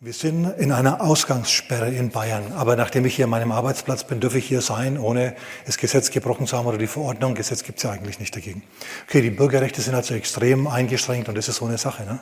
Wir 0.00 0.12
sind 0.12 0.44
in 0.58 0.72
einer 0.72 1.00
Ausgangssperre 1.00 1.88
in 1.88 2.10
Bayern. 2.10 2.52
Aber 2.52 2.76
nachdem 2.76 3.06
ich 3.06 3.16
hier 3.16 3.24
an 3.24 3.30
meinem 3.30 3.50
Arbeitsplatz 3.50 4.04
bin, 4.04 4.20
dürfe 4.20 4.36
ich 4.36 4.44
hier 4.44 4.60
sein, 4.60 4.98
ohne 4.98 5.34
das 5.64 5.78
Gesetz 5.78 6.10
gebrochen 6.10 6.46
zu 6.46 6.54
haben 6.54 6.66
oder 6.66 6.76
die 6.76 6.86
Verordnung. 6.86 7.34
Gesetz 7.34 7.62
gibt 7.62 7.78
es 7.78 7.84
ja 7.84 7.92
eigentlich 7.92 8.20
nicht 8.20 8.36
dagegen. 8.36 8.62
Okay, 9.08 9.22
die 9.22 9.30
Bürgerrechte 9.30 9.80
sind 9.80 9.94
also 9.94 10.12
extrem 10.12 10.66
eingeschränkt 10.66 11.30
und 11.30 11.38
das 11.38 11.48
ist 11.48 11.56
so 11.56 11.64
eine 11.64 11.78
Sache. 11.78 12.04
Ne? 12.04 12.20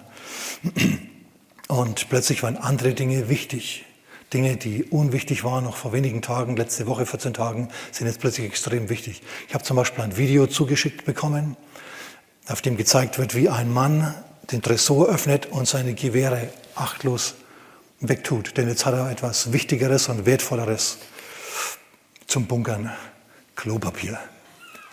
Und 1.66 2.08
plötzlich 2.10 2.44
waren 2.44 2.56
andere 2.56 2.94
Dinge 2.94 3.28
wichtig. 3.28 3.84
Dinge, 4.32 4.56
die 4.56 4.84
unwichtig 4.84 5.42
waren, 5.42 5.64
noch 5.64 5.74
vor 5.74 5.92
wenigen 5.92 6.22
Tagen, 6.22 6.54
letzte 6.54 6.86
Woche, 6.86 7.06
14 7.06 7.34
Tagen, 7.34 7.70
sind 7.90 8.06
jetzt 8.06 8.20
plötzlich 8.20 8.46
extrem 8.46 8.88
wichtig. 8.88 9.20
Ich 9.48 9.54
habe 9.54 9.64
zum 9.64 9.76
Beispiel 9.76 10.04
ein 10.04 10.16
Video 10.16 10.46
zugeschickt 10.46 11.04
bekommen, 11.06 11.56
auf 12.46 12.62
dem 12.62 12.76
gezeigt 12.76 13.18
wird, 13.18 13.34
wie 13.34 13.48
ein 13.48 13.72
Mann 13.72 14.14
den 14.52 14.62
Tresor 14.62 15.08
öffnet 15.08 15.46
und 15.46 15.66
seine 15.66 15.94
Gewehre 15.94 16.50
achtlos 16.76 17.34
wegtut. 18.08 18.56
Denn 18.56 18.68
jetzt 18.68 18.86
hat 18.86 18.94
er 18.94 19.10
etwas 19.10 19.52
Wichtigeres 19.52 20.08
und 20.08 20.26
Wertvolleres 20.26 20.98
zum 22.26 22.46
Bunkern. 22.46 22.90
Klopapier. 23.56 24.18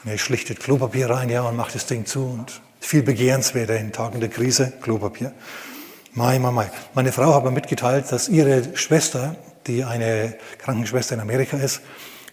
Und 0.03 0.11
er 0.11 0.17
schlichtet 0.17 0.59
Klopapier 0.59 1.09
rein, 1.09 1.29
ja, 1.29 1.41
und 1.41 1.55
macht 1.55 1.75
das 1.75 1.85
Ding 1.85 2.05
zu. 2.05 2.25
Und 2.25 2.61
viel 2.79 3.03
begehrenswerter 3.03 3.77
in 3.77 3.91
Tagen 3.91 4.19
der 4.19 4.29
Krise, 4.29 4.73
Klopapier. 4.81 5.33
Mai, 6.13 6.39
mai, 6.39 6.52
mai. 6.52 6.71
Meine 6.93 7.11
Frau 7.11 7.33
hat 7.33 7.43
mir 7.43 7.52
mitgeteilt, 7.52 8.11
dass 8.11 8.27
ihre 8.27 8.75
Schwester, 8.75 9.35
die 9.67 9.83
eine 9.83 10.38
Krankenschwester 10.57 11.16
in 11.16 11.21
Amerika 11.21 11.57
ist, 11.57 11.81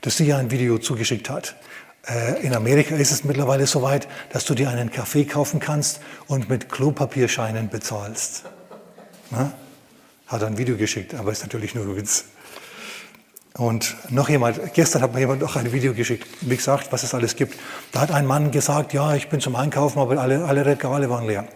dass 0.00 0.16
sie 0.16 0.32
ein 0.32 0.50
Video 0.50 0.78
zugeschickt 0.78 1.30
hat. 1.30 1.56
Äh, 2.06 2.44
in 2.44 2.54
Amerika 2.54 2.96
ist 2.96 3.12
es 3.12 3.24
mittlerweile 3.24 3.66
so 3.66 3.82
weit, 3.82 4.08
dass 4.32 4.44
du 4.44 4.54
dir 4.54 4.70
einen 4.70 4.90
Kaffee 4.90 5.24
kaufen 5.24 5.60
kannst 5.60 6.00
und 6.26 6.48
mit 6.48 6.70
Klopapierscheinen 6.70 7.68
bezahlst. 7.68 8.44
Na? 9.30 9.52
Hat 10.28 10.42
ein 10.42 10.58
Video 10.58 10.76
geschickt, 10.76 11.14
aber 11.14 11.32
ist 11.32 11.42
natürlich 11.42 11.74
nur 11.74 11.96
Witz. 11.96 12.26
Und 13.54 13.96
noch 14.10 14.28
jemand, 14.28 14.72
gestern 14.74 15.02
hat 15.02 15.14
mir 15.14 15.20
jemand 15.20 15.40
noch 15.40 15.56
ein 15.56 15.72
Video 15.72 15.92
geschickt, 15.92 16.28
wie 16.42 16.56
gesagt, 16.56 16.92
was 16.92 17.02
es 17.02 17.12
alles 17.12 17.34
gibt. 17.34 17.58
Da 17.90 18.02
hat 18.02 18.12
ein 18.12 18.24
Mann 18.24 18.52
gesagt, 18.52 18.92
ja, 18.92 19.14
ich 19.14 19.28
bin 19.28 19.40
zum 19.40 19.56
Einkaufen, 19.56 19.98
aber 19.98 20.18
alle, 20.18 20.44
alle 20.44 20.64
Regale 20.64 21.10
waren 21.10 21.26
leer. 21.26 21.48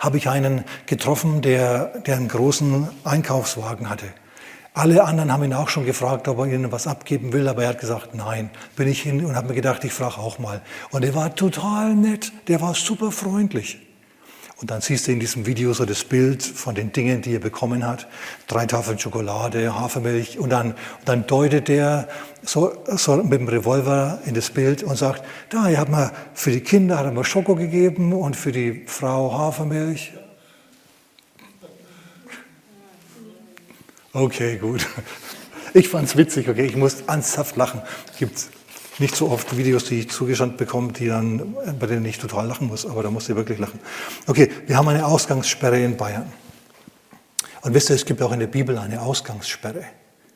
Habe 0.00 0.16
ich 0.16 0.28
einen 0.28 0.64
getroffen, 0.86 1.40
der, 1.40 1.98
der 2.00 2.16
einen 2.16 2.26
großen 2.26 2.88
Einkaufswagen 3.04 3.88
hatte. 3.88 4.06
Alle 4.72 5.04
anderen 5.04 5.32
haben 5.32 5.44
ihn 5.44 5.54
auch 5.54 5.68
schon 5.68 5.84
gefragt, 5.84 6.26
ob 6.26 6.38
er 6.38 6.46
ihnen 6.46 6.72
was 6.72 6.88
abgeben 6.88 7.32
will, 7.32 7.46
aber 7.46 7.62
er 7.62 7.68
hat 7.68 7.80
gesagt, 7.80 8.16
nein. 8.16 8.50
Bin 8.74 8.88
ich 8.88 9.02
hin 9.02 9.24
und 9.24 9.36
habe 9.36 9.48
mir 9.48 9.54
gedacht, 9.54 9.84
ich 9.84 9.92
frage 9.92 10.18
auch 10.18 10.40
mal. 10.40 10.62
Und 10.90 11.04
er 11.04 11.14
war 11.14 11.36
total 11.36 11.94
nett, 11.94 12.32
der 12.48 12.60
war 12.60 12.74
super 12.74 13.12
freundlich. 13.12 13.78
Und 14.64 14.70
dann 14.70 14.80
siehst 14.80 15.06
du 15.06 15.12
in 15.12 15.20
diesem 15.20 15.44
Video 15.44 15.74
so 15.74 15.84
das 15.84 16.04
Bild 16.04 16.42
von 16.42 16.74
den 16.74 16.90
Dingen, 16.90 17.20
die 17.20 17.34
er 17.34 17.38
bekommen 17.38 17.86
hat. 17.86 18.08
Drei 18.46 18.64
Tafeln 18.64 18.98
Schokolade, 18.98 19.78
Hafermilch. 19.78 20.38
Und 20.38 20.48
dann, 20.48 20.70
und 20.70 20.78
dann 21.04 21.26
deutet 21.26 21.68
er 21.68 22.08
so, 22.42 22.72
so 22.86 23.14
mit 23.16 23.40
dem 23.40 23.48
Revolver 23.48 24.20
in 24.24 24.32
das 24.32 24.48
Bild 24.48 24.82
und 24.82 24.96
sagt, 24.96 25.22
da, 25.50 25.68
ihr 25.68 25.78
habt 25.78 25.90
mal 25.90 26.12
für 26.32 26.50
die 26.50 26.62
Kinder 26.62 26.96
hat 26.96 27.04
er 27.04 27.12
mal 27.12 27.24
Schoko 27.24 27.56
gegeben 27.56 28.14
und 28.14 28.36
für 28.36 28.52
die 28.52 28.84
Frau 28.86 29.34
Hafermilch. 29.36 30.14
Okay, 34.14 34.56
gut. 34.56 34.86
Ich 35.74 35.90
fand's 35.90 36.16
witzig, 36.16 36.48
okay, 36.48 36.64
ich 36.64 36.76
muss 36.76 37.02
ernsthaft 37.02 37.56
lachen. 37.56 37.82
Gibt's 38.18 38.48
nicht 38.98 39.16
so 39.16 39.30
oft 39.30 39.56
Videos, 39.56 39.84
die 39.84 40.00
ich 40.00 40.10
zugesandt 40.10 40.56
bekomme, 40.56 40.92
die 40.92 41.08
dann, 41.08 41.54
bei 41.78 41.86
denen 41.86 42.04
ich 42.04 42.18
total 42.18 42.46
lachen 42.46 42.68
muss, 42.68 42.86
aber 42.86 43.02
da 43.02 43.10
muss 43.10 43.28
ich 43.28 43.36
wirklich 43.36 43.58
lachen. 43.58 43.80
Okay, 44.26 44.50
wir 44.66 44.76
haben 44.76 44.88
eine 44.88 45.06
Ausgangssperre 45.06 45.80
in 45.80 45.96
Bayern. 45.96 46.32
Und 47.62 47.74
wisst 47.74 47.90
ihr, 47.90 47.96
es 47.96 48.04
gibt 48.04 48.22
auch 48.22 48.32
in 48.32 48.40
der 48.40 48.46
Bibel 48.46 48.76
eine 48.78 49.00
Ausgangssperre. 49.00 49.84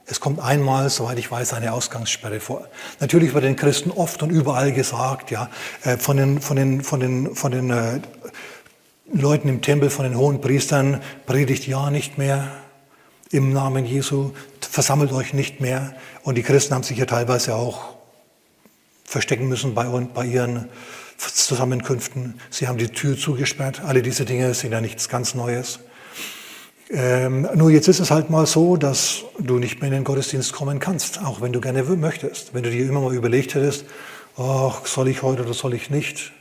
Es 0.06 0.20
kommt 0.20 0.40
einmal, 0.40 0.88
soweit 0.88 1.18
ich 1.18 1.30
weiß, 1.30 1.52
eine 1.52 1.72
Ausgangssperre 1.72 2.40
vor. 2.40 2.66
Natürlich 2.98 3.34
wird 3.34 3.44
den 3.44 3.56
Christen 3.56 3.90
oft 3.90 4.22
und 4.22 4.30
überall 4.30 4.72
gesagt, 4.72 5.30
ja, 5.30 5.50
äh, 5.84 5.98
von 5.98 6.16
den, 6.16 6.40
von 6.40 6.56
den, 6.56 6.82
von 6.82 7.00
den, 7.00 7.34
von 7.34 7.52
den 7.52 7.70
äh, 7.70 8.00
Leuten 9.12 9.48
im 9.48 9.60
Tempel, 9.60 9.90
von 9.90 10.04
den 10.04 10.16
hohen 10.16 10.40
Priestern, 10.40 11.02
predigt 11.26 11.66
ja 11.66 11.90
nicht 11.90 12.16
mehr 12.16 12.48
im 13.30 13.52
Namen 13.52 13.84
Jesu, 13.84 14.32
versammelt 14.60 15.12
euch 15.12 15.34
nicht 15.34 15.60
mehr. 15.60 15.94
Und 16.22 16.36
die 16.36 16.42
Christen 16.42 16.74
haben 16.74 16.82
sich 16.82 16.96
ja 16.96 17.04
teilweise 17.04 17.54
auch 17.54 17.97
verstecken 19.08 19.48
müssen 19.48 19.74
bei, 19.74 19.84
bei 19.86 20.26
ihren 20.26 20.68
Zusammenkünften. 21.16 22.38
Sie 22.50 22.68
haben 22.68 22.76
die 22.76 22.88
Tür 22.88 23.16
zugesperrt. 23.16 23.80
Alle 23.80 24.02
diese 24.02 24.26
Dinge 24.26 24.52
sind 24.52 24.72
ja 24.72 24.82
nichts 24.82 25.08
ganz 25.08 25.34
Neues. 25.34 25.80
Ähm, 26.90 27.48
nur 27.54 27.70
jetzt 27.70 27.88
ist 27.88 28.00
es 28.00 28.10
halt 28.10 28.28
mal 28.28 28.46
so, 28.46 28.76
dass 28.76 29.24
du 29.38 29.58
nicht 29.58 29.80
mehr 29.80 29.88
in 29.88 29.94
den 29.94 30.04
Gottesdienst 30.04 30.52
kommen 30.52 30.78
kannst, 30.78 31.24
auch 31.24 31.40
wenn 31.40 31.52
du 31.52 31.60
gerne 31.60 31.82
möchtest. 31.84 32.52
Wenn 32.52 32.62
du 32.62 32.70
dir 32.70 32.86
immer 32.86 33.00
mal 33.00 33.14
überlegt 33.14 33.54
hättest, 33.54 33.86
ach, 34.36 34.86
soll 34.86 35.08
ich 35.08 35.22
heute 35.22 35.42
oder 35.42 35.54
soll 35.54 35.72
ich 35.74 35.88
nicht? 35.88 36.32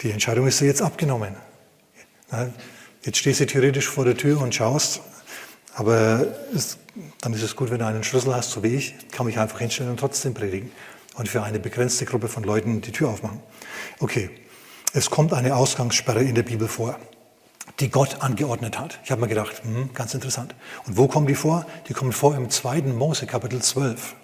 Die 0.00 0.10
Entscheidung 0.10 0.46
ist 0.46 0.60
dir 0.60 0.66
jetzt 0.66 0.82
abgenommen. 0.82 1.36
Jetzt 3.02 3.18
stehst 3.18 3.40
du 3.40 3.46
theoretisch 3.46 3.88
vor 3.88 4.06
der 4.06 4.16
Tür 4.16 4.40
und 4.40 4.54
schaust, 4.54 5.00
aber 5.74 6.26
es, 6.54 6.78
dann 7.20 7.34
ist 7.34 7.42
es 7.42 7.56
gut, 7.56 7.70
wenn 7.70 7.78
du 7.78 7.86
einen 7.86 8.04
Schlüssel 8.04 8.34
hast, 8.34 8.50
so 8.50 8.62
wie 8.62 8.74
ich, 8.74 8.94
kann 9.10 9.26
mich 9.26 9.38
einfach 9.38 9.58
hinstellen 9.58 9.90
und 9.90 10.00
trotzdem 10.00 10.32
predigen 10.32 10.70
und 11.20 11.28
für 11.28 11.42
eine 11.42 11.60
begrenzte 11.60 12.06
Gruppe 12.06 12.28
von 12.28 12.44
Leuten 12.44 12.80
die 12.80 12.92
Tür 12.92 13.10
aufmachen. 13.10 13.40
Okay, 13.98 14.30
es 14.94 15.10
kommt 15.10 15.34
eine 15.34 15.54
Ausgangssperre 15.54 16.22
in 16.22 16.34
der 16.34 16.44
Bibel 16.44 16.66
vor, 16.66 16.98
die 17.78 17.90
Gott 17.90 18.22
angeordnet 18.22 18.78
hat. 18.78 18.98
Ich 19.04 19.10
habe 19.10 19.20
mir 19.20 19.28
gedacht, 19.28 19.62
hm, 19.62 19.90
ganz 19.92 20.14
interessant. 20.14 20.54
Und 20.86 20.96
wo 20.96 21.08
kommen 21.08 21.26
die 21.26 21.34
vor? 21.34 21.66
Die 21.88 21.92
kommen 21.92 22.12
vor 22.12 22.34
im 22.34 22.48
2. 22.48 22.94
Mose, 22.94 23.26
Kapitel 23.26 23.60
12. 23.60 24.14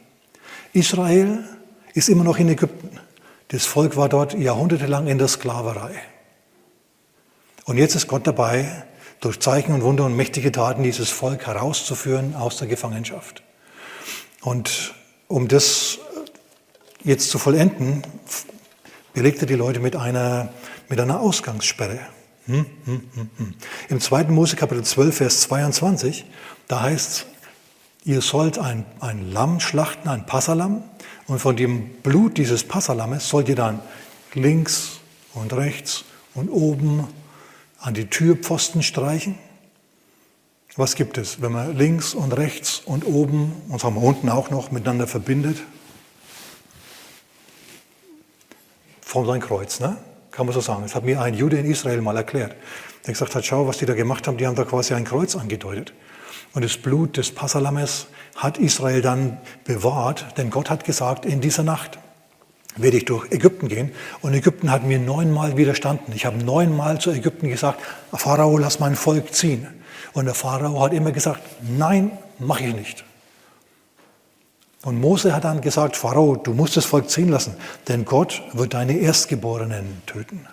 Israel 0.73 1.45
ist 1.93 2.09
immer 2.09 2.25
noch 2.25 2.39
in 2.39 2.49
Ägypten. 2.49 2.99
Das 3.49 3.67
Volk 3.67 3.99
war 3.99 4.09
dort 4.09 4.33
jahrhundertelang 4.33 5.07
in 5.07 5.19
der 5.19 5.29
Sklaverei. 5.29 6.01
Und 7.67 7.77
jetzt 7.77 7.95
ist 7.95 8.09
Gott 8.09 8.27
dabei, 8.27 8.87
durch 9.21 9.39
Zeichen 9.39 9.75
und 9.75 9.83
Wunder 9.83 10.07
und 10.07 10.17
mächtige 10.17 10.51
Taten 10.51 10.83
dieses 10.83 11.11
Volk 11.11 11.47
herauszuführen 11.47 12.35
aus 12.35 12.57
der 12.57 12.69
Gefangenschaft. 12.69 13.43
Und 14.41 14.95
um 15.29 15.47
das 15.49 15.99
jetzt 17.07 17.31
zu 17.31 17.39
vollenden, 17.39 18.03
belegte 19.15 19.47
die 19.47 19.55
Leute 19.55 19.81
mit 19.81 19.97
einer, 19.97 20.53
mit 20.89 21.01
einer 21.01 21.21
Ausgangssperre. 21.21 22.01
Hm, 22.47 22.67
hm, 22.85 23.01
hm, 23.15 23.31
hm. 23.39 23.55
Im 23.89 24.01
2. 24.01 24.25
Mose 24.25 24.57
Kapitel 24.57 24.85
12, 24.85 25.17
Vers 25.17 25.41
22, 25.43 26.27
da 26.69 26.83
heißt 26.83 27.27
ihr 28.05 28.21
sollt 28.21 28.59
ein, 28.59 28.85
ein 29.01 29.33
Lamm 29.33 29.61
schlachten, 29.61 30.09
ein 30.09 30.27
Passalam, 30.27 30.83
und 31.27 31.41
von 31.41 31.57
dem 31.57 31.89
Blut 32.03 32.39
dieses 32.39 32.63
Passalammes 32.63 33.29
sollt 33.29 33.49
ihr 33.49 33.57
dann 33.57 33.81
links 34.35 35.01
und 35.35 35.53
rechts 35.53 36.05
und 36.35 36.49
oben 36.49 37.07
an 37.81 37.95
die 37.95 38.07
Türpfosten 38.07 38.83
streichen. 38.83 39.37
Was 40.77 40.95
gibt 40.95 41.19
es, 41.19 41.41
wenn 41.41 41.53
man 41.53 41.77
links 41.77 42.15
und 42.15 42.37
rechts 42.37 42.81
und 42.85 43.07
oben 43.07 43.53
und 43.69 43.81
sagen 43.81 43.97
wir 43.97 44.03
unten 44.03 44.29
auch 44.29 44.51
noch 44.51 44.71
miteinander 44.71 45.09
verbindet? 45.09 45.59
Von 49.17 49.27
sein 49.27 49.41
Kreuz, 49.41 49.81
ne? 49.81 49.97
kann 50.31 50.45
man 50.45 50.55
so 50.55 50.61
sagen. 50.61 50.83
Das 50.83 50.95
hat 50.95 51.05
mir 51.05 51.23
ein 51.23 51.33
Jude 51.33 51.57
in 51.57 51.65
Israel 51.65 52.03
mal 52.03 52.19
erklärt, 52.19 52.55
der 53.07 53.15
gesagt 53.15 53.35
hat, 53.35 53.47
schau, 53.47 53.67
was 53.67 53.79
die 53.79 53.87
da 53.87 53.95
gemacht 53.95 54.29
haben, 54.29 54.37
die 54.37 54.47
haben 54.47 54.57
da 54.57 54.65
quasi 54.65 54.93
ein 54.93 55.05
Kreuz 55.05 55.35
angedeutet. 55.35 55.95
Und 56.53 56.63
das 56.63 56.77
Blut 56.77 57.17
des 57.17 57.31
Passalammes 57.35 58.09
hat 58.35 58.59
Israel 58.59 59.01
dann 59.01 59.39
bewahrt, 59.65 60.27
denn 60.37 60.51
Gott 60.51 60.69
hat 60.69 60.85
gesagt, 60.85 61.25
in 61.25 61.41
dieser 61.41 61.63
Nacht 61.63 61.99
werde 62.77 62.99
ich 62.99 63.07
durch 63.07 63.33
Ägypten 63.33 63.69
gehen. 63.69 63.93
Und 64.21 64.35
Ägypten 64.35 64.71
hat 64.71 64.85
mir 64.85 64.99
neunmal 64.99 65.57
widerstanden. 65.57 66.13
Ich 66.15 66.27
habe 66.27 66.37
neunmal 66.37 67.01
zu 67.01 67.11
Ägypten 67.11 67.49
gesagt, 67.49 67.81
Pharao, 68.13 68.59
lass 68.59 68.81
mein 68.81 68.97
Volk 68.97 69.33
ziehen. 69.33 69.67
Und 70.13 70.27
der 70.27 70.35
Pharao 70.35 70.83
hat 70.83 70.93
immer 70.93 71.13
gesagt, 71.13 71.41
nein, 71.63 72.11
mache 72.39 72.65
ich 72.65 72.75
nicht. 72.75 73.05
Und 74.87 75.01
Mose 75.01 75.35
hat 75.35 75.43
dann 75.43 75.63
gesagt, 75.63 75.97
Pharao, 75.97 76.37
du 76.37 76.55
musst 76.55 76.77
das 76.77 76.85
Volk 76.85 77.11
ziehen 77.11 77.29
lassen, 77.29 77.57
denn 77.89 78.05
Gott 78.05 78.45
wird 78.53 78.73
deine 78.73 78.97
Erstgeborenen 78.97 80.01
töten. 80.07 80.47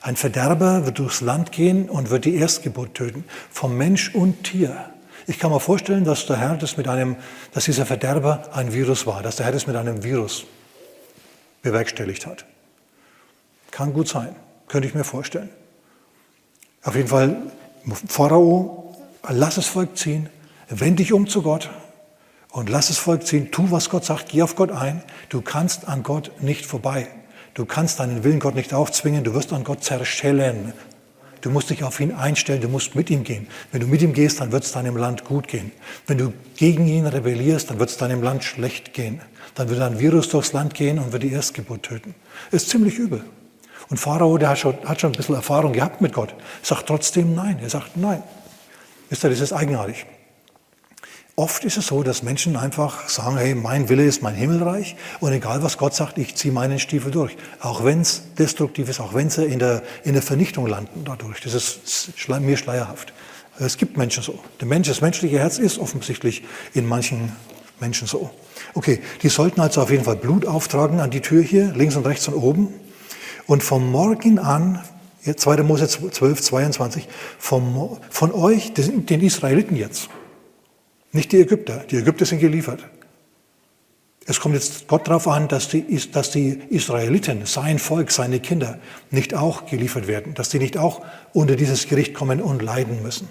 Ein 0.00 0.14
Verderber 0.14 0.86
wird 0.86 1.00
durchs 1.00 1.20
Land 1.20 1.50
gehen 1.50 1.90
und 1.90 2.10
wird 2.10 2.26
die 2.26 2.36
Erstgeburt 2.36 2.94
töten, 2.94 3.24
vom 3.50 3.76
Mensch 3.76 4.14
und 4.14 4.44
Tier. 4.44 4.90
Ich 5.26 5.40
kann 5.40 5.50
mir 5.50 5.58
vorstellen, 5.58 6.04
dass 6.04 6.26
der 6.26 6.36
Herr 6.36 6.56
das 6.58 6.76
mit 6.76 6.86
einem, 6.86 7.16
dass 7.52 7.64
dieser 7.64 7.86
Verderber 7.86 8.50
ein 8.52 8.72
Virus 8.72 9.04
war, 9.04 9.20
dass 9.20 9.34
der 9.34 9.46
Herr 9.46 9.52
das 9.52 9.66
mit 9.66 9.74
einem 9.74 10.04
Virus 10.04 10.44
bewerkstelligt 11.62 12.24
hat. 12.24 12.44
Kann 13.72 13.94
gut 13.94 14.06
sein, 14.06 14.36
könnte 14.68 14.86
ich 14.86 14.94
mir 14.94 15.02
vorstellen. 15.02 15.48
Auf 16.84 16.94
jeden 16.94 17.08
Fall, 17.08 17.36
Pharao, 18.06 18.96
lass 19.28 19.56
das 19.56 19.66
Volk 19.66 19.98
ziehen, 19.98 20.28
wend 20.68 21.00
dich 21.00 21.12
um 21.12 21.26
zu 21.26 21.42
Gott, 21.42 21.68
und 22.50 22.68
lass 22.68 22.88
das 22.88 22.98
Volk 22.98 23.26
ziehen, 23.26 23.50
tu, 23.50 23.70
was 23.70 23.90
Gott 23.90 24.04
sagt, 24.04 24.30
geh 24.30 24.42
auf 24.42 24.56
Gott 24.56 24.72
ein. 24.72 25.02
Du 25.28 25.42
kannst 25.42 25.86
an 25.88 26.02
Gott 26.02 26.32
nicht 26.40 26.64
vorbei. 26.64 27.08
Du 27.54 27.66
kannst 27.66 28.00
deinen 28.00 28.24
Willen 28.24 28.40
Gott 28.40 28.54
nicht 28.54 28.72
aufzwingen, 28.72 29.24
du 29.24 29.34
wirst 29.34 29.52
an 29.52 29.64
Gott 29.64 29.84
zerschellen. 29.84 30.72
Du 31.40 31.50
musst 31.50 31.70
dich 31.70 31.84
auf 31.84 32.00
ihn 32.00 32.12
einstellen, 32.12 32.60
du 32.60 32.68
musst 32.68 32.94
mit 32.94 33.10
ihm 33.10 33.22
gehen. 33.22 33.46
Wenn 33.70 33.80
du 33.80 33.86
mit 33.86 34.02
ihm 34.02 34.12
gehst, 34.12 34.40
dann 34.40 34.50
wird 34.50 34.64
es 34.64 34.72
deinem 34.72 34.96
Land 34.96 35.24
gut 35.24 35.46
gehen. 35.46 35.70
Wenn 36.06 36.18
du 36.18 36.32
gegen 36.56 36.86
ihn 36.86 37.06
rebellierst, 37.06 37.70
dann 37.70 37.78
wird 37.78 37.90
es 37.90 37.96
deinem 37.96 38.22
Land 38.22 38.42
schlecht 38.44 38.92
gehen. 38.92 39.20
Dann 39.54 39.68
wird 39.68 39.80
ein 39.80 39.98
Virus 39.98 40.28
durchs 40.28 40.52
Land 40.52 40.74
gehen 40.74 40.98
und 40.98 41.12
wird 41.12 41.22
die 41.22 41.32
Erstgeburt 41.32 41.84
töten. 41.84 42.14
Ist 42.50 42.70
ziemlich 42.70 42.98
übel. 42.98 43.24
Und 43.88 43.98
Pharao, 43.98 44.36
der 44.36 44.50
hat 44.50 44.58
schon, 44.58 44.76
hat 44.84 45.00
schon 45.00 45.12
ein 45.12 45.16
bisschen 45.16 45.34
Erfahrung 45.34 45.72
gehabt 45.72 46.00
mit 46.00 46.12
Gott, 46.12 46.34
sagt 46.62 46.86
trotzdem 46.86 47.34
Nein. 47.34 47.58
Er 47.62 47.70
sagt 47.70 47.96
Nein. 47.96 48.22
Wisst 49.08 49.24
ihr, 49.24 49.30
das 49.30 49.40
ist 49.40 49.52
eigenartig. 49.52 50.06
Oft 51.38 51.64
ist 51.64 51.76
es 51.76 51.86
so, 51.86 52.02
dass 52.02 52.24
Menschen 52.24 52.56
einfach 52.56 53.08
sagen, 53.08 53.36
hey, 53.36 53.54
mein 53.54 53.88
Wille 53.88 54.04
ist 54.04 54.22
mein 54.22 54.34
Himmelreich 54.34 54.96
und 55.20 55.32
egal 55.32 55.62
was 55.62 55.78
Gott 55.78 55.94
sagt, 55.94 56.18
ich 56.18 56.34
ziehe 56.34 56.52
meinen 56.52 56.80
Stiefel 56.80 57.12
durch. 57.12 57.36
Auch 57.60 57.84
wenn 57.84 58.00
es 58.00 58.24
destruktiv 58.36 58.88
ist, 58.88 58.98
auch 58.98 59.14
wenn 59.14 59.30
sie 59.30 59.44
in 59.44 59.60
der, 59.60 59.84
in 60.02 60.14
der 60.14 60.22
Vernichtung 60.22 60.66
landen 60.66 61.04
dadurch. 61.04 61.40
Das 61.40 61.54
ist 61.54 62.12
mir 62.40 62.56
schleierhaft. 62.56 63.12
Es 63.60 63.76
gibt 63.76 63.96
Menschen 63.96 64.24
so. 64.24 64.36
Der 64.58 64.66
Mensch, 64.66 64.88
das 64.88 65.00
menschliche 65.00 65.38
Herz 65.38 65.58
ist 65.58 65.78
offensichtlich 65.78 66.42
in 66.74 66.88
manchen 66.88 67.30
Menschen 67.78 68.08
so. 68.08 68.30
Okay, 68.74 69.00
die 69.22 69.28
sollten 69.28 69.60
also 69.60 69.80
auf 69.80 69.92
jeden 69.92 70.02
Fall 70.02 70.16
Blut 70.16 70.44
auftragen 70.44 70.98
an 70.98 71.10
die 71.10 71.20
Tür 71.20 71.40
hier, 71.40 71.72
links 71.72 71.94
und 71.94 72.04
rechts 72.04 72.26
und 72.26 72.34
oben. 72.34 72.74
Und 73.46 73.62
vom 73.62 73.88
Morgen 73.92 74.40
an, 74.40 74.82
2. 75.24 75.62
Mose 75.62 75.86
12, 75.86 76.42
22, 76.42 77.08
vom, 77.38 77.96
von 78.10 78.32
euch, 78.32 78.72
den 78.72 79.20
Israeliten 79.20 79.76
jetzt, 79.76 80.08
nicht 81.12 81.32
die 81.32 81.40
Ägypter. 81.40 81.84
Die 81.90 81.96
Ägypter 81.96 82.26
sind 82.26 82.40
geliefert. 82.40 82.84
Es 84.26 84.40
kommt 84.40 84.54
jetzt 84.54 84.88
Gott 84.88 85.08
darauf 85.08 85.26
an, 85.26 85.48
dass 85.48 85.68
die, 85.68 85.98
dass 86.12 86.30
die 86.30 86.50
Israeliten, 86.68 87.46
sein 87.46 87.78
Volk, 87.78 88.10
seine 88.10 88.40
Kinder, 88.40 88.78
nicht 89.10 89.32
auch 89.32 89.64
geliefert 89.64 90.06
werden, 90.06 90.34
dass 90.34 90.50
die 90.50 90.58
nicht 90.58 90.76
auch 90.76 91.02
unter 91.32 91.56
dieses 91.56 91.88
Gericht 91.88 92.12
kommen 92.12 92.42
und 92.42 92.60
leiden 92.60 93.02
müssen. 93.02 93.28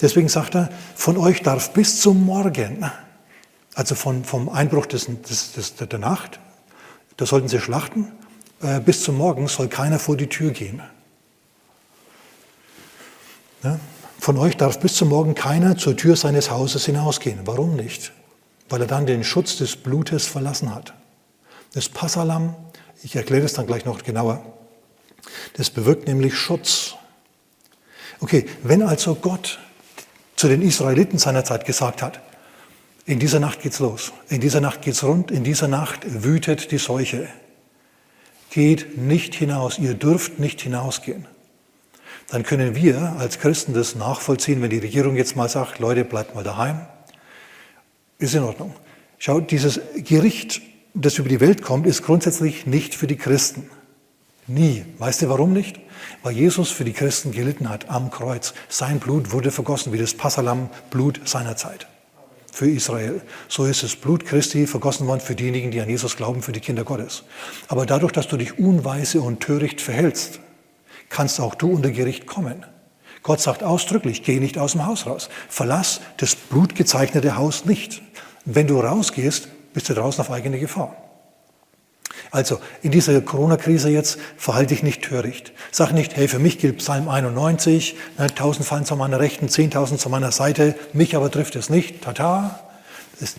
Deswegen 0.00 0.30
sagt 0.30 0.54
er, 0.54 0.70
von 0.94 1.18
euch 1.18 1.42
darf 1.42 1.74
bis 1.74 2.00
zum 2.00 2.24
Morgen, 2.24 2.90
also 3.74 3.94
von, 3.94 4.24
vom 4.24 4.48
Einbruch 4.48 4.86
des, 4.86 5.08
des, 5.28 5.52
des, 5.52 5.74
der 5.76 5.98
Nacht, 5.98 6.40
da 7.18 7.26
sollten 7.26 7.48
sie 7.48 7.60
schlachten, 7.60 8.10
äh, 8.62 8.80
bis 8.80 9.02
zum 9.02 9.18
Morgen 9.18 9.46
soll 9.46 9.68
keiner 9.68 9.98
vor 9.98 10.16
die 10.16 10.28
Tür 10.28 10.52
gehen. 10.52 10.82
Ja? 13.62 13.78
Von 14.24 14.38
euch 14.38 14.56
darf 14.56 14.80
bis 14.80 14.94
zum 14.94 15.10
Morgen 15.10 15.34
keiner 15.34 15.76
zur 15.76 15.98
Tür 15.98 16.16
seines 16.16 16.50
Hauses 16.50 16.86
hinausgehen. 16.86 17.40
Warum 17.44 17.76
nicht? 17.76 18.10
Weil 18.70 18.80
er 18.80 18.86
dann 18.86 19.04
den 19.04 19.22
Schutz 19.22 19.58
des 19.58 19.76
Blutes 19.76 20.24
verlassen 20.24 20.74
hat. 20.74 20.94
Das 21.74 21.90
Passalam, 21.90 22.56
ich 23.02 23.14
erkläre 23.16 23.42
das 23.42 23.52
dann 23.52 23.66
gleich 23.66 23.84
noch 23.84 24.02
genauer, 24.02 24.42
das 25.58 25.68
bewirkt 25.68 26.08
nämlich 26.08 26.38
Schutz. 26.38 26.94
Okay, 28.20 28.46
wenn 28.62 28.82
also 28.82 29.14
Gott 29.14 29.58
zu 30.36 30.48
den 30.48 30.62
Israeliten 30.62 31.18
seiner 31.18 31.44
Zeit 31.44 31.66
gesagt 31.66 32.00
hat, 32.00 32.22
in 33.04 33.18
dieser 33.18 33.40
Nacht 33.40 33.60
geht's 33.60 33.78
los, 33.78 34.10
in 34.30 34.40
dieser 34.40 34.62
Nacht 34.62 34.80
geht's 34.80 35.04
rund, 35.04 35.30
in 35.32 35.44
dieser 35.44 35.68
Nacht 35.68 36.00
wütet 36.06 36.70
die 36.70 36.78
Seuche. 36.78 37.28
Geht 38.48 38.96
nicht 38.96 39.34
hinaus, 39.34 39.78
ihr 39.78 39.92
dürft 39.92 40.38
nicht 40.38 40.62
hinausgehen 40.62 41.26
dann 42.28 42.42
können 42.42 42.74
wir 42.74 43.16
als 43.18 43.38
Christen 43.38 43.74
das 43.74 43.94
nachvollziehen, 43.94 44.62
wenn 44.62 44.70
die 44.70 44.78
Regierung 44.78 45.16
jetzt 45.16 45.36
mal 45.36 45.48
sagt, 45.48 45.78
Leute, 45.78 46.04
bleibt 46.04 46.34
mal 46.34 46.44
daheim. 46.44 46.80
Ist 48.18 48.34
in 48.34 48.42
Ordnung. 48.42 48.74
Schau, 49.18 49.40
dieses 49.40 49.80
Gericht, 49.96 50.62
das 50.94 51.18
über 51.18 51.28
die 51.28 51.40
Welt 51.40 51.62
kommt, 51.62 51.86
ist 51.86 52.02
grundsätzlich 52.02 52.66
nicht 52.66 52.94
für 52.94 53.06
die 53.06 53.16
Christen. 53.16 53.68
Nie. 54.46 54.84
Weißt 54.98 55.22
du 55.22 55.28
warum 55.28 55.52
nicht? 55.52 55.80
Weil 56.22 56.32
Jesus 56.32 56.70
für 56.70 56.84
die 56.84 56.92
Christen 56.92 57.32
gelitten 57.32 57.68
hat 57.68 57.88
am 57.88 58.10
Kreuz. 58.10 58.52
Sein 58.68 58.98
Blut 58.98 59.32
wurde 59.32 59.50
vergossen 59.50 59.92
wie 59.92 59.98
das 59.98 60.14
Passalam-Blut 60.14 61.26
seiner 61.26 61.56
Zeit. 61.56 61.86
Für 62.52 62.68
Israel. 62.68 63.22
So 63.48 63.64
ist 63.64 63.82
das 63.82 63.96
Blut 63.96 64.26
Christi 64.26 64.66
vergossen 64.66 65.06
worden 65.06 65.20
für 65.20 65.34
diejenigen, 65.34 65.70
die 65.70 65.80
an 65.80 65.88
Jesus 65.88 66.16
glauben, 66.16 66.42
für 66.42 66.52
die 66.52 66.60
Kinder 66.60 66.84
Gottes. 66.84 67.24
Aber 67.68 67.86
dadurch, 67.86 68.12
dass 68.12 68.28
du 68.28 68.36
dich 68.36 68.58
unweise 68.58 69.22
und 69.22 69.40
töricht 69.40 69.80
verhältst, 69.80 70.40
kannst 71.14 71.40
auch 71.40 71.54
du 71.54 71.70
unter 71.70 71.92
Gericht 71.92 72.26
kommen. 72.26 72.66
Gott 73.22 73.40
sagt 73.40 73.62
ausdrücklich, 73.62 74.24
geh 74.24 74.40
nicht 74.40 74.58
aus 74.58 74.72
dem 74.72 74.84
Haus 74.84 75.06
raus. 75.06 75.30
Verlass 75.48 76.00
das 76.16 76.34
blutgezeichnete 76.34 77.36
Haus 77.36 77.64
nicht. 77.64 78.02
Wenn 78.44 78.66
du 78.66 78.80
rausgehst, 78.80 79.48
bist 79.72 79.88
du 79.88 79.94
draußen 79.94 80.20
auf 80.20 80.30
eigene 80.30 80.58
Gefahr. 80.58 80.96
Also 82.32 82.58
in 82.82 82.90
dieser 82.90 83.20
Corona-Krise 83.20 83.90
jetzt 83.90 84.18
verhalte 84.36 84.74
dich 84.74 84.82
nicht 84.82 85.02
töricht. 85.02 85.52
Sag 85.70 85.92
nicht, 85.92 86.16
hey, 86.16 86.26
für 86.26 86.40
mich 86.40 86.58
gilt 86.58 86.78
Psalm 86.78 87.08
91, 87.08 87.94
ne, 88.18 88.26
tausend 88.34 88.66
fallen 88.66 88.84
zu 88.84 88.96
meiner 88.96 89.20
Rechten, 89.20 89.48
zehntausend 89.48 90.00
zu 90.00 90.08
meiner 90.08 90.32
Seite, 90.32 90.74
mich 90.92 91.14
aber 91.14 91.30
trifft 91.30 91.54
es 91.54 91.70
nicht, 91.70 92.02
tata. 92.02 92.58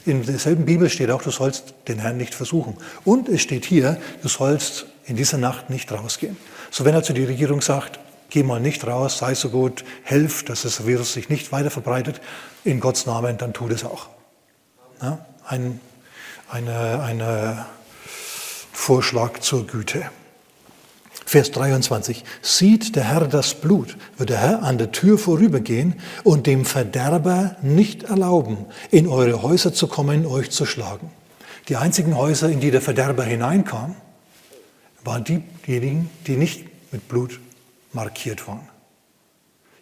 In 0.06 0.24
derselben 0.24 0.64
Bibel 0.64 0.90
steht 0.90 1.12
auch, 1.12 1.22
du 1.22 1.32
sollst 1.32 1.74
den 1.90 2.00
Herrn 2.00 2.16
nicht 2.16 2.34
versuchen. 2.34 2.78
Und 3.04 3.28
es 3.28 3.42
steht 3.42 3.66
hier, 3.66 3.98
du 4.22 4.30
sollst 4.30 4.86
in 5.06 5.18
dieser 5.18 5.38
Nacht 5.38 5.70
nicht 5.70 5.92
rausgehen. 5.92 6.38
So 6.76 6.84
wenn 6.84 6.94
also 6.94 7.14
die 7.14 7.24
Regierung 7.24 7.62
sagt, 7.62 8.00
geh 8.30 8.44
mal 8.44 8.60
nicht 8.60 8.86
raus, 8.86 9.20
sei 9.20 9.34
so 9.34 9.48
gut, 9.48 9.86
helf, 10.04 10.44
dass 10.44 10.64
das 10.64 10.86
Virus 10.86 11.14
sich 11.14 11.30
nicht 11.30 11.54
weiter 11.54 11.72
verbreitet, 11.72 12.20
in 12.66 12.82
Gottes 12.82 13.06
Namen, 13.06 13.38
dann 13.38 13.54
tu 13.54 13.70
das 13.70 13.86
auch. 13.86 14.10
Ja, 15.02 15.26
ein 15.48 15.80
eine, 16.52 17.02
eine 17.02 17.66
Vorschlag 18.74 19.40
zur 19.40 19.66
Güte. 19.68 20.04
Vers 21.26 21.52
23. 21.52 22.26
Sieht 22.42 22.98
der 22.98 23.06
Herr 23.06 23.30
das 23.30 23.54
Blut, 23.54 23.96
wird 24.18 24.32
der 24.32 24.40
Herr 24.40 24.64
an 24.64 24.78
der 24.78 24.92
Tür 24.92 25.18
vorübergehen 25.18 25.96
und 26.26 26.46
dem 26.46 26.66
Verderber 26.66 27.56
nicht 27.62 28.04
erlauben, 28.04 28.66
in 28.92 29.08
eure 29.08 29.44
Häuser 29.44 29.74
zu 29.74 29.88
kommen, 29.88 30.26
euch 30.26 30.52
zu 30.52 30.66
schlagen. 30.66 31.10
Die 31.70 31.78
einzigen 31.78 32.18
Häuser, 32.18 32.50
in 32.50 32.60
die 32.60 32.70
der 32.70 32.82
Verderber 32.82 33.24
hineinkam, 33.24 33.96
waren 35.06 35.24
diejenigen, 35.24 36.10
die 36.28 36.36
nicht 36.36 36.66
mit 36.92 37.08
Blut 37.08 37.40
markiert 37.94 38.48
waren. 38.48 38.68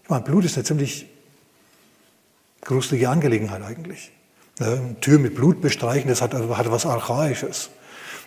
Ich 0.04 0.10
meine, 0.10 0.24
Blut 0.24 0.46
ist 0.46 0.56
eine 0.56 0.66
ziemlich 0.66 1.08
gruselige 2.62 3.10
Angelegenheit 3.10 3.64
eigentlich. 3.64 4.12
Eine 4.60 5.00
Tür 5.00 5.20
mit 5.20 5.36
Blut 5.36 5.62
bestreichen, 5.62 6.10
das 6.10 6.22
hat, 6.22 6.34
hat 6.34 6.72
was 6.72 6.86
Archaisches. 6.86 7.70